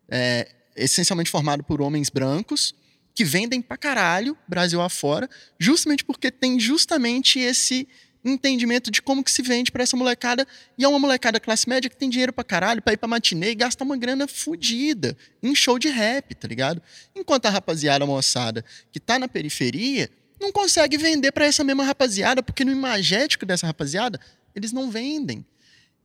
é, 0.09 0.49
essencialmente 0.77 1.31
formado 1.31 1.63
por 1.63 1.81
homens 1.81 2.11
brancos 2.11 2.75
que 3.15 3.25
vendem 3.25 3.61
pra 3.61 3.77
caralho 3.77 4.37
Brasil 4.49 4.81
afora, 4.81 5.29
justamente 5.59 6.05
porque 6.05 6.31
tem 6.31 6.59
justamente 6.59 7.39
esse 7.39 7.89
entendimento 8.25 8.91
de 8.91 9.01
como 9.01 9.25
que 9.25 9.31
se 9.31 9.43
vende 9.43 9.73
para 9.73 9.83
essa 9.83 9.97
molecada. 9.97 10.47
E 10.77 10.85
é 10.85 10.89
uma 10.89 10.99
molecada 10.99 11.41
classe 11.41 11.69
média 11.69 11.89
que 11.89 11.97
tem 11.97 12.11
dinheiro 12.11 12.33
pra 12.33 12.45
caralho 12.45 12.83
pra 12.83 12.93
ir 12.93 12.97
pra 12.97 13.09
matinê 13.09 13.51
e 13.51 13.55
gasta 13.55 13.83
uma 13.83 13.97
grana 13.97 14.27
fodida 14.29 15.17
em 15.43 15.55
show 15.55 15.79
de 15.79 15.89
rap, 15.89 16.35
tá 16.35 16.47
ligado? 16.47 16.83
Enquanto 17.15 17.47
a 17.47 17.51
rapaziada 17.51 18.05
moçada 18.07 18.65
que 18.93 19.01
tá 19.01 19.19
na 19.19 19.29
periferia 19.29 20.11
não 20.41 20.51
consegue 20.51 20.97
vender 20.97 21.33
para 21.33 21.45
essa 21.47 21.63
mesma 21.63 21.85
rapaziada, 21.85 22.43
porque 22.43 22.65
no 22.65 22.73
imagético 22.73 23.45
dessa 23.45 23.67
rapaziada, 23.67 24.19
eles 24.55 24.73
não 24.73 24.91
vendem. 24.91 25.45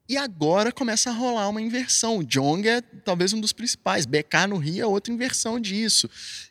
E 0.08 0.18
agora 0.18 0.72
começa 0.72 1.10
a 1.10 1.14
rolar 1.14 1.50
uma 1.50 1.60
inversão. 1.60 2.20
O 2.20 2.24
Jong 2.24 2.68
é 2.70 2.80
talvez 2.80 3.34
um 3.34 3.42
dos 3.42 3.52
principais. 3.52 4.06
BK 4.06 4.46
no 4.50 4.58
Rio 4.58 4.84
é 4.84 4.86
outra 4.86 5.12
inversão 5.12 5.60
disso. 5.60 6.08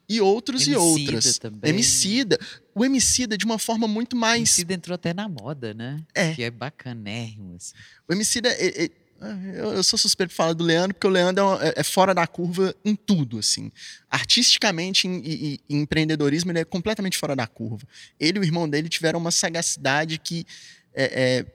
E 0.08 0.20
outros 0.20 0.66
Emicida 0.66 0.76
e 0.76 1.04
outras. 1.06 1.38
também. 1.38 1.70
Emicida. 1.70 2.36
O 2.74 2.84
Emicida 2.84 3.38
de 3.38 3.44
uma 3.44 3.56
forma 3.56 3.86
muito 3.86 4.16
mais... 4.16 4.38
Emicida 4.38 4.74
entrou 4.74 4.96
até 4.96 5.14
na 5.14 5.28
moda, 5.28 5.72
né? 5.72 6.02
É. 6.12 6.34
Que 6.34 6.42
é 6.42 6.50
bacanérrimo, 6.50 7.54
assim. 7.54 7.74
O 8.08 8.12
Emicida... 8.12 8.48
é- 8.48 8.86
é- 8.86 8.90
eu 9.20 9.72
eu 9.74 9.82
sou 9.82 9.98
suspeito 9.98 10.30
de 10.30 10.36
falar 10.36 10.52
do 10.52 10.64
Leandro, 10.64 10.94
porque 10.94 11.06
o 11.06 11.10
Leandro 11.10 11.44
é 11.60 11.68
é, 11.68 11.74
é 11.76 11.82
fora 11.82 12.14
da 12.14 12.26
curva 12.26 12.74
em 12.84 12.94
tudo, 12.94 13.38
assim. 13.38 13.70
Artisticamente 14.10 15.06
em- 15.06 15.22
e, 15.24 15.44
e 15.54 15.60
em 15.74 15.80
empreendedorismo, 15.80 16.50
ele 16.50 16.60
é 16.60 16.64
completamente 16.64 17.16
fora 17.16 17.34
da 17.34 17.46
curva. 17.46 17.86
Ele 18.18 18.38
e 18.38 18.40
o 18.40 18.44
irmão 18.44 18.68
dele 18.68 18.88
tiveram 18.88 19.18
uma 19.18 19.30
sagacidade 19.30 20.18
que 20.18 20.46
é, 20.94 21.04
é, 21.04 21.46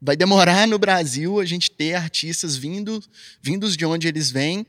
vai 0.00 0.16
demorar 0.16 0.66
no 0.66 0.78
Brasil 0.78 1.40
a 1.40 1.44
gente 1.44 1.70
ter 1.70 1.94
artistas 1.94 2.56
vindo, 2.56 3.02
vindos 3.42 3.76
de 3.76 3.84
onde 3.84 4.08
eles 4.08 4.30
vêm, 4.30 4.66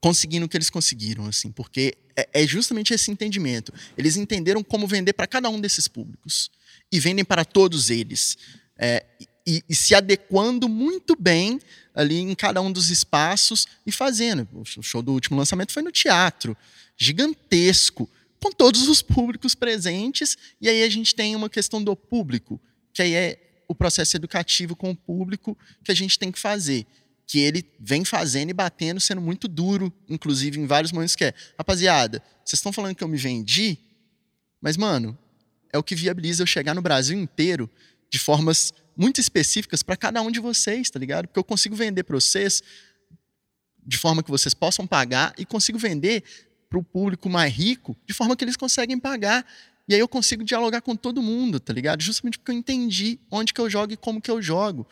conseguindo 0.00 0.46
o 0.46 0.48
que 0.48 0.56
eles 0.56 0.68
conseguiram, 0.68 1.26
assim, 1.26 1.50
porque 1.50 1.94
é, 2.16 2.28
é 2.32 2.46
justamente 2.46 2.92
esse 2.92 3.10
entendimento. 3.10 3.72
Eles 3.96 4.16
entenderam 4.16 4.62
como 4.62 4.86
vender 4.86 5.12
para 5.14 5.26
cada 5.26 5.48
um 5.48 5.60
desses 5.60 5.88
públicos 5.88 6.50
e 6.92 7.00
vendem 7.00 7.24
para 7.24 7.44
todos 7.44 7.90
eles. 7.90 8.36
É, 8.76 9.04
e, 9.46 9.62
e 9.68 9.74
se 9.74 9.94
adequando 9.94 10.68
muito 10.68 11.16
bem 11.18 11.60
ali 11.94 12.18
em 12.18 12.34
cada 12.34 12.60
um 12.60 12.72
dos 12.72 12.90
espaços 12.90 13.66
e 13.86 13.92
fazendo. 13.92 14.48
O 14.52 14.82
show 14.82 15.02
do 15.02 15.12
último 15.12 15.36
lançamento 15.36 15.72
foi 15.72 15.82
no 15.82 15.92
teatro, 15.92 16.56
gigantesco, 16.96 18.08
com 18.42 18.50
todos 18.50 18.88
os 18.88 19.00
públicos 19.00 19.54
presentes, 19.54 20.36
e 20.60 20.68
aí 20.68 20.82
a 20.82 20.88
gente 20.90 21.14
tem 21.14 21.34
uma 21.34 21.48
questão 21.48 21.82
do 21.82 21.96
público, 21.96 22.60
que 22.92 23.00
aí 23.00 23.14
é 23.14 23.40
o 23.66 23.74
processo 23.74 24.16
educativo 24.16 24.76
com 24.76 24.90
o 24.90 24.96
público 24.96 25.56
que 25.82 25.90
a 25.90 25.94
gente 25.94 26.18
tem 26.18 26.30
que 26.30 26.38
fazer. 26.38 26.86
Que 27.26 27.38
ele 27.38 27.64
vem 27.80 28.04
fazendo 28.04 28.50
e 28.50 28.52
batendo, 28.52 29.00
sendo 29.00 29.20
muito 29.20 29.48
duro, 29.48 29.90
inclusive 30.08 30.60
em 30.60 30.66
vários 30.66 30.92
momentos 30.92 31.16
que 31.16 31.24
é, 31.24 31.34
rapaziada, 31.56 32.22
vocês 32.44 32.58
estão 32.58 32.70
falando 32.70 32.94
que 32.94 33.02
eu 33.02 33.08
me 33.08 33.16
vendi, 33.16 33.78
mas, 34.60 34.76
mano, 34.76 35.16
é 35.72 35.78
o 35.78 35.82
que 35.82 35.94
viabiliza 35.94 36.42
eu 36.42 36.46
chegar 36.46 36.74
no 36.74 36.82
Brasil 36.82 37.18
inteiro 37.18 37.68
de 38.10 38.18
formas 38.18 38.72
muito 38.96 39.20
específicas 39.20 39.82
para 39.82 39.96
cada 39.96 40.20
um 40.22 40.30
de 40.30 40.40
vocês, 40.40 40.90
tá 40.90 40.98
ligado? 40.98 41.26
Porque 41.26 41.38
eu 41.38 41.44
consigo 41.44 41.74
vender 41.74 42.04
para 42.04 42.16
vocês 42.16 42.62
de 43.86 43.98
forma 43.98 44.22
que 44.22 44.30
vocês 44.30 44.54
possam 44.54 44.86
pagar 44.86 45.34
e 45.36 45.44
consigo 45.44 45.78
vender 45.78 46.22
para 46.68 46.78
o 46.78 46.82
público 46.82 47.28
mais 47.28 47.52
rico 47.52 47.96
de 48.06 48.14
forma 48.14 48.36
que 48.36 48.44
eles 48.44 48.56
conseguem 48.56 48.98
pagar. 48.98 49.46
E 49.86 49.94
aí 49.94 50.00
eu 50.00 50.08
consigo 50.08 50.42
dialogar 50.42 50.80
com 50.80 50.96
todo 50.96 51.22
mundo, 51.22 51.60
tá 51.60 51.72
ligado? 51.72 52.02
Justamente 52.02 52.38
porque 52.38 52.50
eu 52.50 52.56
entendi 52.56 53.18
onde 53.30 53.52
que 53.52 53.60
eu 53.60 53.68
jogo 53.68 53.92
e 53.92 53.96
como 53.96 54.20
que 54.20 54.30
eu 54.30 54.40
jogo. 54.40 54.86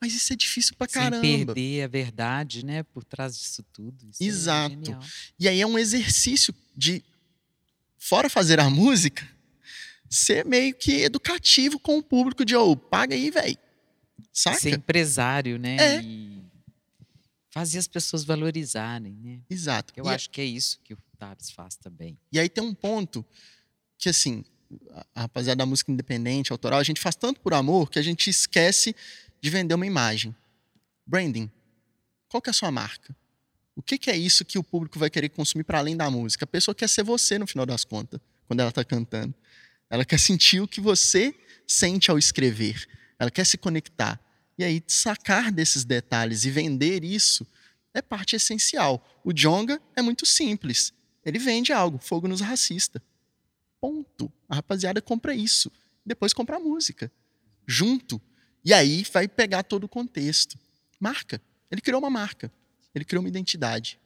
Mas 0.00 0.14
isso 0.14 0.32
é 0.32 0.36
difícil 0.36 0.74
pra 0.76 0.88
caramba. 0.88 1.20
Sem 1.20 1.44
perder 1.44 1.82
a 1.82 1.88
verdade, 1.88 2.64
né? 2.64 2.82
Por 2.82 3.04
trás 3.04 3.38
disso 3.38 3.62
tudo. 3.70 4.02
Isso 4.08 4.22
é 4.22 4.26
Exato. 4.26 4.70
genial. 4.70 5.00
E 5.38 5.46
aí 5.46 5.60
é 5.60 5.66
um 5.66 5.78
exercício 5.78 6.54
de, 6.74 7.04
fora 7.98 8.30
fazer 8.30 8.58
a 8.58 8.68
música, 8.70 9.28
ser 10.10 10.44
meio 10.44 10.74
que 10.74 11.02
educativo 11.02 11.78
com 11.78 11.96
o 11.98 12.02
público 12.02 12.44
de, 12.44 12.56
ô, 12.56 12.76
paga 12.76 13.14
aí, 13.14 13.30
velho. 13.30 13.56
Saca? 14.32 14.58
Ser 14.58 14.74
empresário, 14.74 15.58
né? 15.58 15.76
É. 15.76 16.02
E 16.02 16.42
fazer 17.50 17.78
as 17.78 17.86
pessoas 17.86 18.24
valorizarem, 18.24 19.12
né? 19.14 19.40
Exato. 19.48 19.92
Eu 19.96 20.04
E- 20.06 20.08
acho 20.08 20.28
que 20.30 20.40
é 20.40 20.44
isso 20.44 20.78
que 20.84 20.94
o 20.94 20.98
Tabs 21.18 21.50
faz 21.50 21.76
também. 21.76 22.18
E 22.32 22.38
aí 22.38 22.48
tem 22.48 22.62
um 22.62 22.74
ponto 22.74 23.24
que, 23.98 24.08
assim, 24.08 24.44
a- 24.92 25.06
a 25.14 25.20
rapaziada 25.22 25.58
da 25.58 25.66
música 25.66 25.90
independente, 25.92 26.52
autoral, 26.52 26.78
a 26.78 26.82
gente 26.84 27.00
faz 27.00 27.16
tanto 27.16 27.40
por 27.40 27.54
amor 27.54 27.90
que 27.90 27.98
a 27.98 28.02
gente 28.02 28.30
esquece 28.30 28.94
de 29.40 29.50
vender 29.50 29.74
uma 29.74 29.86
imagem. 29.86 30.34
Branding. 31.06 31.50
Qual 32.28 32.40
que 32.40 32.48
é 32.50 32.52
a 32.52 32.54
sua 32.54 32.70
marca? 32.70 33.16
O 33.74 33.82
que, 33.82 33.98
que 33.98 34.10
é 34.10 34.16
isso 34.16 34.44
que 34.44 34.58
o 34.58 34.62
público 34.62 34.98
vai 34.98 35.10
querer 35.10 35.28
consumir 35.30 35.64
para 35.64 35.78
além 35.78 35.96
da 35.96 36.08
música? 36.10 36.44
A 36.44 36.46
pessoa 36.48 36.74
quer 36.74 36.88
ser 36.88 37.02
você 37.02 37.38
no 37.38 37.46
final 37.46 37.66
das 37.66 37.84
contas, 37.84 38.20
quando 38.46 38.60
ela 38.60 38.68
está 38.68 38.84
cantando. 38.84 39.34
Ela 39.90 40.04
quer 40.04 40.18
sentir 40.18 40.60
o 40.60 40.68
que 40.68 40.80
você 40.80 41.34
sente 41.66 42.10
ao 42.10 42.18
escrever. 42.18 42.88
Ela 43.18 43.30
quer 43.30 43.44
se 43.44 43.58
conectar. 43.58 44.18
E 44.56 44.64
aí, 44.64 44.82
sacar 44.86 45.50
desses 45.50 45.84
detalhes 45.84 46.44
e 46.44 46.50
vender 46.50 47.04
isso 47.04 47.46
é 47.92 48.00
parte 48.00 48.36
essencial. 48.36 49.04
O 49.24 49.32
Jonga 49.32 49.80
é 49.94 50.00
muito 50.00 50.24
simples. 50.24 50.92
Ele 51.24 51.38
vende 51.38 51.72
algo, 51.72 51.98
fogo 51.98 52.28
nos 52.28 52.40
racista. 52.40 53.02
Ponto. 53.80 54.32
A 54.48 54.56
rapaziada 54.56 55.02
compra 55.02 55.34
isso. 55.34 55.70
Depois 56.04 56.32
compra 56.32 56.56
a 56.56 56.60
música. 56.60 57.10
Junto. 57.66 58.20
E 58.64 58.72
aí 58.72 59.04
vai 59.12 59.28
pegar 59.28 59.62
todo 59.62 59.84
o 59.84 59.88
contexto. 59.88 60.58
Marca. 60.98 61.40
Ele 61.70 61.80
criou 61.80 62.00
uma 62.00 62.10
marca. 62.10 62.50
Ele 62.94 63.04
criou 63.04 63.22
uma 63.22 63.28
identidade. 63.28 63.99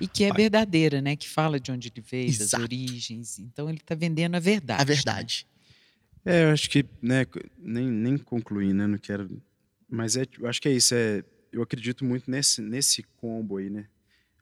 E 0.00 0.08
que 0.08 0.24
é 0.24 0.32
verdadeira, 0.32 1.00
né? 1.00 1.16
Que 1.16 1.28
fala 1.28 1.60
de 1.60 1.70
onde 1.70 1.88
ele 1.88 2.00
veio, 2.00 2.28
das 2.28 2.40
Exato. 2.40 2.62
origens. 2.62 3.38
Então 3.38 3.68
ele 3.68 3.78
está 3.78 3.94
vendendo 3.94 4.34
a 4.34 4.40
verdade. 4.40 4.80
A 4.80 4.84
verdade. 4.84 5.46
É, 6.24 6.44
eu 6.44 6.50
acho 6.50 6.68
que, 6.68 6.84
né, 7.00 7.26
nem, 7.58 7.90
nem 7.90 8.18
concluir, 8.18 8.74
né, 8.74 8.86
não 8.86 8.98
quero, 8.98 9.42
mas 9.88 10.16
é, 10.16 10.26
eu 10.38 10.46
acho 10.46 10.60
que 10.60 10.68
é 10.68 10.72
isso, 10.72 10.94
é, 10.94 11.24
eu 11.50 11.62
acredito 11.62 12.04
muito 12.04 12.30
nesse, 12.30 12.60
nesse 12.60 13.02
combo 13.02 13.56
aí, 13.56 13.70
né, 13.70 13.88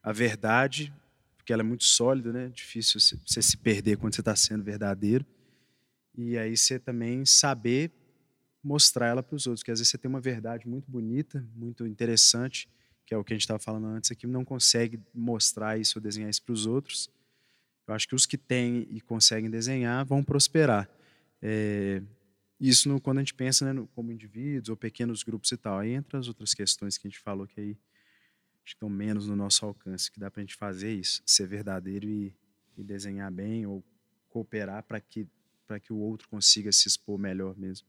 a 0.03 0.13
verdade, 0.13 0.93
porque 1.37 1.53
ela 1.53 1.63
é 1.63 1.65
muito 1.65 1.85
sólida, 1.85 2.33
né, 2.33 2.49
difícil 2.49 2.99
você 2.99 3.17
você 3.25 3.41
se 3.41 3.57
perder 3.57 3.97
quando 3.97 4.13
você 4.15 4.21
está 4.21 4.35
sendo 4.35 4.65
verdadeiro, 4.65 5.25
e 6.17 6.37
aí 6.37 6.57
você 6.57 6.81
também 6.81 7.25
saber 7.25 7.93
mostrar 8.63 9.07
ela 9.07 9.23
para 9.23 9.37
os 9.37 9.47
outros, 9.47 9.63
porque 9.63 9.71
às 9.71 9.79
vezes 9.79 9.91
você 9.91 9.99
tem 9.99 10.09
uma 10.09 10.21
verdade 10.21 10.67
muito 10.67 10.91
bonita, 10.91 11.47
muito 11.55 11.87
interessante, 11.87 12.69
que 13.09 13.15
é 13.15 13.17
o 13.17 13.25
que 13.25 13.33
a 13.33 13.37
gente 13.37 13.45
estava 13.45 13.59
falando 13.59 13.87
antes 13.87 14.11
aqui, 14.11 14.27
não 14.27 14.45
consegue 14.45 15.01
mostrar 15.15 15.79
isso 15.81 15.97
ou 15.99 16.03
desenhar 16.03 16.29
isso 16.29 16.43
para 16.43 16.53
os 16.53 16.67
outros, 16.67 17.09
eu 17.87 17.95
acho 17.95 18.07
que 18.07 18.15
os 18.15 18.27
que 18.27 18.37
têm 18.37 18.87
e 18.91 19.01
conseguem 19.01 19.49
desenhar 19.49 20.05
vão 20.05 20.23
prosperar. 20.23 20.87
É, 21.41 22.03
isso 22.61 22.87
no- 22.87 23.01
quando 23.01 23.17
a 23.17 23.21
gente 23.23 23.33
pensa 23.33 23.65
né, 23.65 23.73
no- 23.73 23.87
como 23.87 24.13
indivíduos 24.13 24.69
ou 24.69 24.77
pequenos 24.77 25.23
grupos 25.23 25.51
e 25.53 25.57
tal. 25.57 25.79
Aí 25.79 25.93
entra 25.93 26.19
as 26.19 26.29
outras 26.29 26.53
questões 26.53 26.99
que 26.99 27.09
a 27.09 27.11
gente 27.11 27.19
falou 27.19 27.47
que 27.47 27.59
aí 27.59 27.79
estão 28.63 28.91
menos 28.91 29.27
no 29.27 29.35
nosso 29.35 29.65
alcance, 29.65 30.11
que 30.13 30.21
dá 30.21 30.31
para 30.31 30.43
a 30.43 30.45
gente 30.45 30.55
fazer 30.55 30.93
isso, 30.93 31.23
ser 31.25 31.47
verdadeiro 31.47 32.07
e, 32.07 32.35
e 32.77 32.85
desenhar 32.85 33.33
bem 33.33 33.65
ou 33.65 33.83
cooperar 34.29 34.83
para 34.83 35.01
que, 35.01 35.27
para 35.67 35.81
que 35.81 35.95
o 35.95 35.97
outro 35.97 36.29
consiga 36.29 36.71
se 36.73 36.87
expor 36.89 37.19
melhor 37.19 37.57
mesmo. 37.57 37.87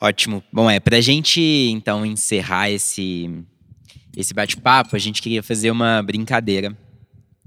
Ótimo. 0.00 0.44
Bom, 0.52 0.70
é, 0.70 0.78
pra 0.78 1.00
gente 1.00 1.40
então 1.40 2.06
encerrar 2.06 2.70
esse, 2.70 3.44
esse 4.18 4.34
bate-papo, 4.34 4.96
a 4.96 4.98
gente 4.98 5.22
queria 5.22 5.44
fazer 5.44 5.70
uma 5.70 6.02
brincadeira 6.02 6.76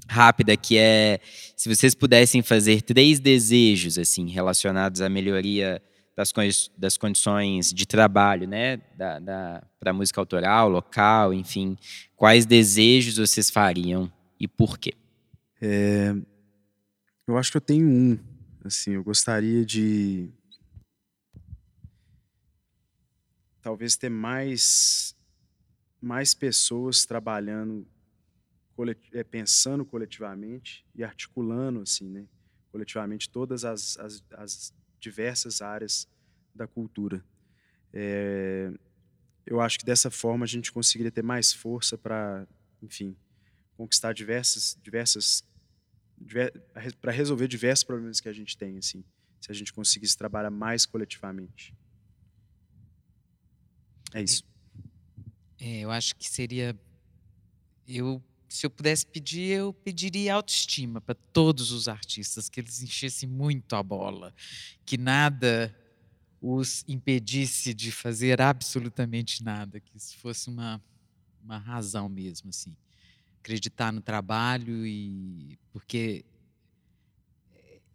rápida, 0.07 0.55
que 0.55 0.78
é 0.78 1.19
se 1.55 1.67
vocês 1.67 1.93
pudessem 1.93 2.41
fazer 2.41 2.82
três 2.82 3.19
desejos, 3.19 3.97
assim, 3.97 4.30
relacionados 4.30 5.01
à 5.01 5.09
melhoria 5.09 5.82
das, 6.15 6.32
das 6.78 6.97
condições 6.97 7.74
de 7.74 7.86
trabalho, 7.86 8.47
né, 8.47 8.78
da, 8.97 9.19
da, 9.19 9.63
para 9.82 9.91
música 9.91 10.22
autoral, 10.22 10.69
local, 10.69 11.34
enfim, 11.34 11.78
quais 12.15 12.45
desejos 12.45 13.17
vocês 13.17 13.49
fariam 13.49 14.09
e 14.39 14.47
por 14.47 14.80
quê? 14.80 14.93
Eu 17.28 17.38
acho 17.38 17.51
que 17.51 17.57
eu 17.57 17.61
tenho 17.61 17.86
um, 17.86 18.17
assim, 18.63 18.91
eu 18.91 19.03
gostaria 19.03 19.65
de 19.65 20.30
talvez 23.61 23.97
ter 23.97 24.09
mais 24.09 25.13
mais 26.02 26.34
pessoas 26.34 27.06
trabalhando 27.06 27.88
eh, 29.14 29.24
pensando 29.24 29.86
coletivamente 29.86 30.84
e 30.95 31.04
articulando 31.04 31.82
assim, 31.82 32.10
né, 32.10 32.26
coletivamente 32.72 33.30
todas 33.30 33.64
as, 33.64 33.97
as, 33.99 34.24
as 34.32 34.74
diversas 34.99 35.62
áreas 35.62 36.08
da 36.54 36.68
cultura. 36.68 37.24
É, 37.93 38.72
eu 39.45 39.62
acho 39.62 39.78
que 39.78 39.86
dessa 39.86 40.10
forma 40.10 40.45
a 40.45 40.47
gente 40.47 40.72
conseguiria 40.72 41.12
ter 41.12 41.24
mais 41.24 41.54
força 41.54 41.97
para, 41.97 42.47
enfim, 42.82 43.16
conquistar 43.78 44.14
diversas 44.14 44.78
diversas 44.82 45.43
para 47.02 47.12
resolver 47.12 47.47
diversos 47.47 47.84
problemas 47.84 48.20
que 48.20 48.30
a 48.30 48.34
gente 48.34 48.56
tem, 48.56 48.78
assim, 48.78 49.04
se 49.39 49.52
a 49.52 49.54
gente 49.54 49.74
conseguisse 49.74 50.16
trabalhar 50.18 50.52
mais 50.52 50.86
coletivamente. 50.86 51.76
É 54.14 54.22
isso. 54.22 54.51
É, 55.64 55.82
eu 55.82 55.91
acho 55.91 56.16
que 56.16 56.28
seria. 56.28 56.76
Eu, 57.88 58.20
se 58.49 58.66
eu 58.66 58.70
pudesse 58.72 59.05
pedir, 59.05 59.59
eu 59.59 59.72
pediria 59.72 60.34
autoestima 60.34 60.99
para 60.99 61.14
todos 61.14 61.72
os 61.72 61.88
artistas, 61.88 62.49
que 62.49 62.59
eles 62.59 62.82
enchessem 62.82 63.30
muito 63.30 63.76
a 63.76 63.84
bola, 63.84 64.34
que 64.84 64.97
nada 64.97 65.78
os 66.41 66.84
impedisse 66.88 67.76
de 67.76 67.91
fazer 67.91 68.41
absolutamente 68.41 69.43
nada, 69.43 69.80
que 69.80 69.95
isso 69.95 70.18
fosse 70.18 70.49
uma, 70.49 70.82
uma 71.43 71.59
razão 71.59 72.09
mesmo, 72.09 72.49
assim. 72.49 72.76
Acreditar 73.39 73.93
no 73.93 74.01
trabalho 74.01 74.84
e. 74.88 75.59
Porque 75.72 76.26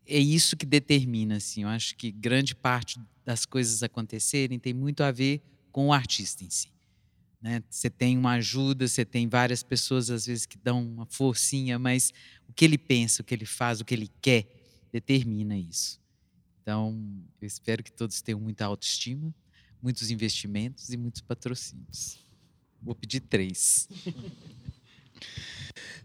é 0.07 0.21
isso 0.21 0.57
que 0.57 0.65
determina, 0.65 1.39
assim. 1.39 1.65
Eu 1.65 1.69
acho 1.69 1.97
que 1.97 2.13
grande 2.13 2.55
parte 2.55 3.01
das 3.25 3.45
coisas 3.45 3.83
acontecerem 3.83 4.57
tem 4.57 4.73
muito 4.73 5.03
a 5.03 5.11
ver 5.11 5.43
com 5.73 5.89
o 5.89 5.93
artista 5.93 6.45
em 6.45 6.51
si. 6.51 6.76
Né? 7.41 7.63
Você 7.69 7.91
tem 7.91 8.17
uma 8.17 8.33
ajuda, 8.33 8.89
você 8.89 9.05
tem 9.05 9.29
várias 9.29 9.63
pessoas 9.63 10.11
às 10.11 10.27
vezes 10.27 10.47
que 10.47 10.59
dão 10.59 10.83
uma 10.83 11.07
forcinha, 11.07 11.79
mas 11.79 12.13
o 12.49 12.53
que 12.53 12.65
ele 12.65 12.79
pensa, 12.79 13.23
o 13.23 13.25
que 13.25 13.35
ele 13.35 13.47
faz, 13.47 13.81
o 13.81 13.85
que 13.85 13.95
ele 13.95 14.11
quer, 14.21 14.47
determina 14.93 15.57
isso. 15.57 16.01
Então, 16.63 17.01
eu 17.41 17.47
espero 17.47 17.83
que 17.83 17.93
todos 17.93 18.21
tenham 18.21 18.41
muita 18.41 18.65
autoestima, 18.65 19.33
muitos 19.81 20.11
investimentos 20.11 20.91
e 20.91 20.97
muitos 20.97 21.21
patrocínios. 21.21 22.19
Vou 22.83 22.95
pedir 22.95 23.21
três. 23.21 23.89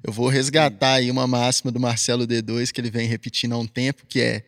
Eu 0.04 0.12
vou 0.12 0.28
resgatar 0.30 0.96
aí 0.96 1.12
uma 1.12 1.28
máxima 1.28 1.72
do 1.72 1.80
Marcelo 1.80 2.26
D2 2.26 2.72
que 2.72 2.82
ele 2.82 2.90
vem 2.90 3.08
repetindo 3.08 3.54
há 3.54 3.58
um 3.58 3.68
tempo, 3.68 4.06
que 4.08 4.20
é 4.20 4.44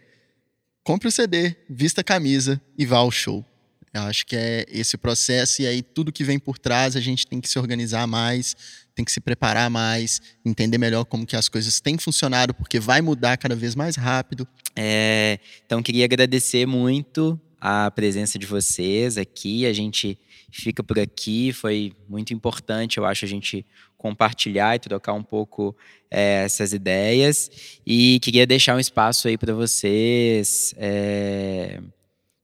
compre 0.84 1.08
o 1.08 1.12
CD, 1.12 1.56
vista 1.70 2.02
a 2.02 2.04
camisa 2.04 2.60
e 2.78 2.86
vá 2.86 2.98
ao 2.98 3.12
show. 3.12 3.46
Eu 3.94 4.02
acho 4.02 4.26
que 4.26 4.36
é 4.36 4.66
esse 4.70 4.98
processo 4.98 5.62
e 5.62 5.68
aí 5.68 5.84
tudo 5.84 6.12
que 6.12 6.24
vem 6.24 6.40
por 6.40 6.58
trás 6.58 6.96
a 6.96 7.00
gente 7.00 7.28
tem 7.28 7.40
que 7.40 7.48
se 7.48 7.60
organizar 7.60 8.08
mais, 8.08 8.56
tem 8.96 9.06
que 9.06 9.12
se 9.12 9.20
preparar 9.20 9.70
mais, 9.70 10.20
entender 10.44 10.80
melhor 10.80 11.06
como 11.06 11.26
que 11.26 11.36
as 11.36 11.48
coisas 11.48 11.80
têm 11.80 11.98
funcionado, 11.98 12.54
porque 12.54 12.80
vai 12.80 13.02
mudar 13.02 13.38
cada 13.38 13.56
vez 13.56 13.76
mais 13.76 13.96
rápido. 13.96 14.48
É, 14.76 15.40
então 15.66 15.84
queria 15.84 16.06
agradecer 16.06 16.66
muito 16.66 17.40
a 17.66 17.90
presença 17.92 18.38
de 18.38 18.46
vocês 18.46 19.18
aqui. 19.18 19.66
A 19.66 19.72
gente 19.72 20.20
fica 20.52 20.84
por 20.84 21.00
aqui. 21.00 21.54
Foi 21.54 21.94
muito 22.10 22.34
importante, 22.34 22.98
eu 22.98 23.06
acho, 23.06 23.24
a 23.24 23.28
gente 23.28 23.66
compartilhar 23.98 24.76
e 24.76 24.80
trocar 24.80 25.14
um 25.14 25.24
pouco 25.24 25.74
é, 26.12 26.44
essas 26.44 26.74
ideias. 26.74 27.50
E 27.88 28.20
queria 28.20 28.46
deixar 28.46 28.76
um 28.76 28.80
espaço 28.80 29.30
aí 29.30 29.38
para 29.38 29.54
vocês. 29.54 30.74
É, 30.78 31.80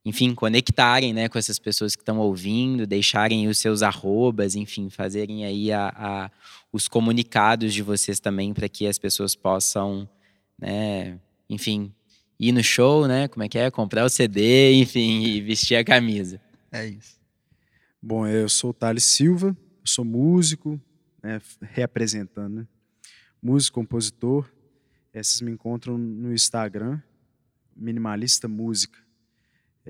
enfim, 0.10 0.34
conectarem 0.34 1.14
né, 1.14 1.30
com 1.30 1.38
essas 1.38 1.60
pessoas 1.60 1.96
que 1.96 2.02
estão 2.02 2.18
ouvindo, 2.18 2.88
deixarem 2.88 3.48
os 3.48 3.60
seus 3.60 3.84
arrobas, 3.84 4.56
enfim, 4.56 4.90
fazerem 4.90 5.46
aí 5.46 5.72
a, 5.72 5.94
a 5.96 6.32
os 6.74 6.88
comunicados 6.88 7.74
de 7.76 7.84
vocês 7.84 8.20
também 8.20 8.52
para 8.52 8.68
que 8.68 8.88
as 8.88 8.98
pessoas 8.98 9.36
possam, 9.36 10.10
né, 10.58 11.20
enfim, 11.48 11.94
ir 12.40 12.52
no 12.52 12.64
show, 12.64 13.08
né? 13.08 13.28
Como 13.28 13.44
é 13.44 13.48
que 13.48 13.58
é? 13.58 13.70
Comprar 13.70 14.04
o 14.04 14.10
CD, 14.10 14.74
enfim, 14.82 15.24
e 15.26 15.42
vestir 15.42 15.76
a 15.76 15.84
camisa. 15.84 16.42
É 16.72 16.88
isso. 16.88 17.20
Bom, 18.02 18.26
eu 18.26 18.50
sou 18.50 18.72
o 18.72 18.74
Thales 18.74 19.04
Silva, 19.04 19.56
sou 19.84 20.04
músico, 20.04 20.82
né, 21.22 21.40
reapresentando, 21.62 22.62
né? 22.62 22.68
músico, 23.42 23.76
compositor. 23.76 24.52
Essas 25.14 25.42
me 25.42 25.52
encontram 25.52 26.00
no 26.00 26.34
Instagram, 26.34 27.00
Minimalista 27.76 28.48
Música. 28.48 29.09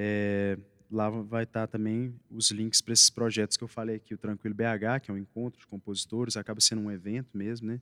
É, 0.02 0.58
lá 0.90 1.10
vai 1.10 1.44
estar 1.44 1.68
também 1.68 2.16
os 2.32 2.52
links 2.52 2.80
para 2.80 2.94
esses 2.94 3.10
projetos 3.10 3.58
que 3.58 3.64
eu 3.66 3.68
falei 3.68 3.98
aqui, 3.98 4.14
o 4.14 4.18
Tranquilo 4.18 4.56
BH, 4.56 5.02
que 5.04 5.12
é 5.12 5.14
um 5.14 5.18
encontro 5.18 5.60
de 5.60 5.68
compositores, 5.68 6.38
acaba 6.38 6.62
sendo 6.62 6.84
um 6.84 6.90
evento 6.90 7.38
mesmo, 7.38 7.68
né? 7.68 7.82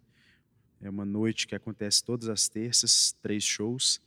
É 0.81 0.89
uma 0.89 1.05
noite 1.05 1.45
que 1.45 1.53
acontece 1.53 2.03
todas 2.03 2.27
as 2.27 2.49
terças, 2.49 3.15
três 3.21 3.43
shows. 3.43 4.01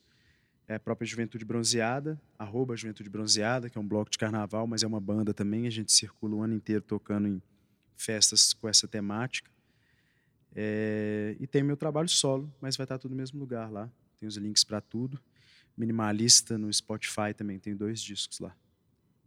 É 0.67 0.75
a 0.75 0.81
própria 0.81 1.07
Juventude 1.07 1.45
Bronzeada, 1.45 2.21
arroba 2.37 2.77
Juventude 2.77 3.09
Bronzeada, 3.09 3.71
que 3.71 3.79
é 3.79 3.81
um 3.81 3.87
bloco 3.87 4.11
de 4.11 4.19
carnaval, 4.19 4.67
mas 4.67 4.83
é 4.83 4.89
uma 4.89 5.01
banda 5.01 5.33
também. 5.33 5.69
A 5.69 5.71
gente 5.71 5.93
circula 5.93 6.35
o 6.35 6.43
ano 6.43 6.55
inteiro 6.55 6.83
tocando 6.83 7.29
em 7.29 7.41
festas 7.97 8.53
com 8.53 8.69
essa 8.69 8.89
temática. 8.89 9.49
É, 10.53 11.37
e 11.39 11.47
tem 11.47 11.63
meu 11.63 11.77
trabalho 11.77 12.09
solo, 12.09 12.53
mas 12.61 12.77
vai 12.77 12.85
estar 12.85 12.99
tudo 12.99 13.13
no 13.13 13.17
mesmo 13.17 13.39
lugar 13.39 13.71
lá. 13.71 13.89
Tem 14.19 14.29
os 14.29 14.37
links 14.37 14.65
para 14.65 14.81
tudo. 14.81 15.21
Minimalista 15.81 16.59
no 16.59 16.73
Spotify 16.73 17.35
também, 17.37 17.59
tem 17.59 17.75
dois 17.75 18.01
discos 18.01 18.39
lá. 18.39 18.55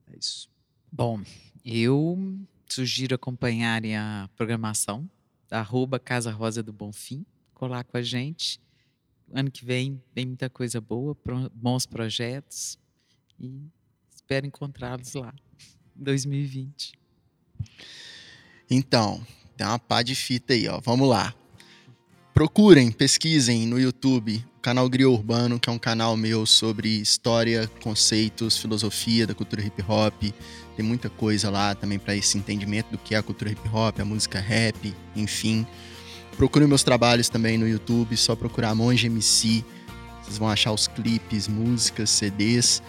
É 0.07 0.17
isso. 0.17 0.49
Bom, 0.91 1.21
eu 1.65 2.39
sugiro 2.69 3.15
acompanharem 3.15 3.97
a 3.97 4.29
programação 4.35 5.09
da 5.49 5.59
arroba 5.59 5.99
Casa 5.99 6.31
Rosa 6.31 6.61
do 6.61 6.71
Bonfim, 6.71 7.25
colar 7.53 7.83
com 7.83 7.97
a 7.97 8.01
gente. 8.01 8.61
Ano 9.33 9.49
que 9.49 9.65
vem 9.65 10.01
vem 10.13 10.27
muita 10.27 10.49
coisa 10.49 10.79
boa, 10.79 11.17
bons 11.53 11.85
projetos 11.85 12.77
e 13.39 13.67
espero 14.13 14.45
encontrá-los 14.45 15.13
lá 15.13 15.33
em 15.97 16.03
2020. 16.03 16.93
Então, 18.69 19.25
tem 19.57 19.65
uma 19.65 19.79
pá 19.79 20.03
de 20.03 20.15
fita 20.15 20.53
aí, 20.53 20.67
ó. 20.67 20.79
Vamos 20.79 21.09
lá. 21.09 21.33
Procurem, 22.33 22.91
pesquisem 22.91 23.67
no 23.67 23.79
YouTube 23.79 24.43
o 24.57 24.59
canal 24.59 24.89
Griot 24.89 25.13
Urbano, 25.13 25.59
que 25.59 25.69
é 25.69 25.71
um 25.71 25.77
canal 25.77 26.17
meu 26.17 26.47
sobre 26.47 26.89
história, 26.89 27.69
conceitos, 27.83 28.57
filosofia 28.57 29.27
da 29.27 29.35
cultura 29.35 29.61
hip 29.61 29.83
hop. 29.87 30.33
Tem 30.75 30.83
muita 30.83 31.11
coisa 31.11 31.51
lá 31.51 31.75
também 31.75 31.99
para 31.99 32.15
esse 32.15 32.35
entendimento 32.35 32.89
do 32.89 32.97
que 32.97 33.13
é 33.13 33.19
a 33.19 33.23
cultura 33.23 33.51
hip 33.51 33.61
hop, 33.71 33.99
a 33.99 34.05
música 34.05 34.39
rap, 34.39 34.95
enfim. 35.15 35.63
Procurem 36.35 36.67
meus 36.67 36.81
trabalhos 36.81 37.29
também 37.29 37.55
no 37.55 37.67
YouTube, 37.67 38.17
só 38.17 38.35
procurar 38.35 38.73
Monge 38.73 39.05
MC. 39.05 39.63
Vocês 40.23 40.39
vão 40.39 40.49
achar 40.49 40.71
os 40.71 40.87
clipes, 40.87 41.47
músicas, 41.47 42.09
CDs. 42.09 42.81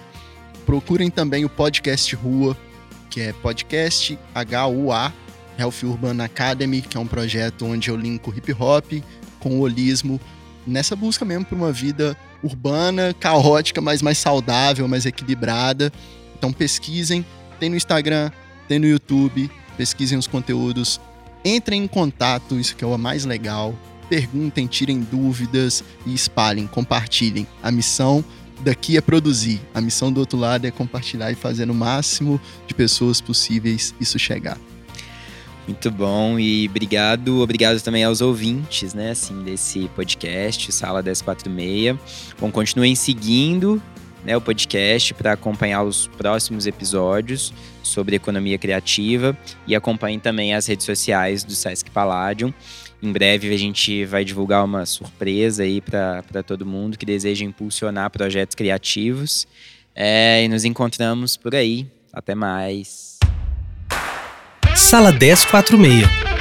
Procurem 0.65 1.11
também 1.11 1.45
o 1.45 1.51
podcast 1.51 2.17
Rua, 2.17 2.57
que 3.11 3.21
é 3.21 3.35
podcast 3.35 4.19
H-U-A 4.35 5.13
Health 5.59 5.85
Urban 5.85 6.23
Academy, 6.23 6.83
que 6.83 6.97
é 6.97 7.01
um 7.01 7.07
projeto 7.07 7.65
onde 7.65 7.91
eu 7.91 7.97
linko 7.97 8.35
hip 8.35 8.53
hop 8.53 8.93
com 9.45 9.59
o 9.59 9.61
holismo, 9.61 10.19
nessa 10.67 10.97
busca 10.97 11.23
mesmo 11.23 11.45
por 11.45 11.55
uma 11.55 11.71
vida 11.71 12.17
urbana, 12.43 13.15
caótica, 13.21 13.83
mas 13.83 14.01
mais 14.01 14.17
saudável, 14.17 14.89
mais 14.89 15.05
equilibrada. 15.05 15.93
Então 16.37 16.51
pesquisem, 16.51 17.25
tem 17.61 17.69
no 17.69 17.77
Instagram, 17.77 18.31
tem 18.67 18.79
no 18.79 18.87
YouTube, 18.87 19.51
pesquisem 19.77 20.17
os 20.17 20.27
conteúdos, 20.27 20.99
entrem 21.45 21.85
em 21.85 21.87
contato, 21.87 22.59
isso 22.59 22.75
que 22.75 22.83
é 22.83 22.87
o 22.87 22.97
mais 22.97 23.27
legal. 23.27 23.75
Perguntem, 24.09 24.67
tirem 24.67 25.01
dúvidas 25.01 25.85
e 26.07 26.15
espalhem, 26.15 26.67
compartilhem. 26.67 27.47
A 27.63 27.71
missão 27.71 28.25
daqui 28.61 28.97
é 28.97 29.03
produzir, 29.03 29.61
a 29.75 29.81
missão 29.81 30.11
do 30.11 30.21
outro 30.21 30.39
lado 30.39 30.67
é 30.67 30.71
compartilhar 30.71 31.31
e 31.31 31.35
fazer 31.35 31.67
no 31.67 31.75
máximo 31.75 32.41
de 32.67 32.75
pessoas 32.75 33.21
possíveis 33.21 33.95
isso 34.01 34.19
chegar. 34.19 34.59
Muito 35.67 35.91
bom 35.91 36.39
e 36.39 36.69
obrigado, 36.69 37.41
obrigado 37.41 37.81
também 37.81 38.05
aos 38.05 38.21
ouvintes, 38.21 38.93
né, 38.93 39.13
assim, 39.13 39.43
desse 39.43 39.89
podcast, 39.95 40.71
Sala 40.71 41.03
1046. 41.03 41.99
Bom, 42.39 42.51
continuem 42.51 42.95
seguindo, 42.95 43.83
né, 44.25 44.37
o 44.37 44.43
podcast 44.43 45.15
para 45.15 45.33
acompanhar 45.33 45.83
os 45.83 46.07
próximos 46.07 46.67
episódios 46.67 47.53
sobre 47.83 48.17
economia 48.17 48.59
criativa 48.59 49.37
e 49.67 49.75
acompanhem 49.75 50.19
também 50.19 50.55
as 50.55 50.67
redes 50.67 50.85
sociais 50.85 51.43
do 51.43 51.55
Sesc 51.55 51.91
Palladium. 51.91 52.53
Em 53.03 53.13
breve 53.13 53.53
a 53.53 53.59
gente 53.59 54.05
vai 54.05 54.25
divulgar 54.25 54.65
uma 54.65 54.85
surpresa 54.85 55.63
aí 55.63 55.81
para 55.81 56.43
todo 56.47 56.67
mundo 56.67 56.99
que 56.99 57.07
deseja 57.07 57.45
impulsionar 57.45 58.11
projetos 58.11 58.55
criativos. 58.55 59.47
É, 59.95 60.43
e 60.45 60.49
nos 60.49 60.65
encontramos 60.65 61.37
por 61.37 61.55
aí. 61.55 61.87
Até 62.13 62.35
mais. 62.35 63.14
Sala 64.75 65.13
1046. 65.13 66.34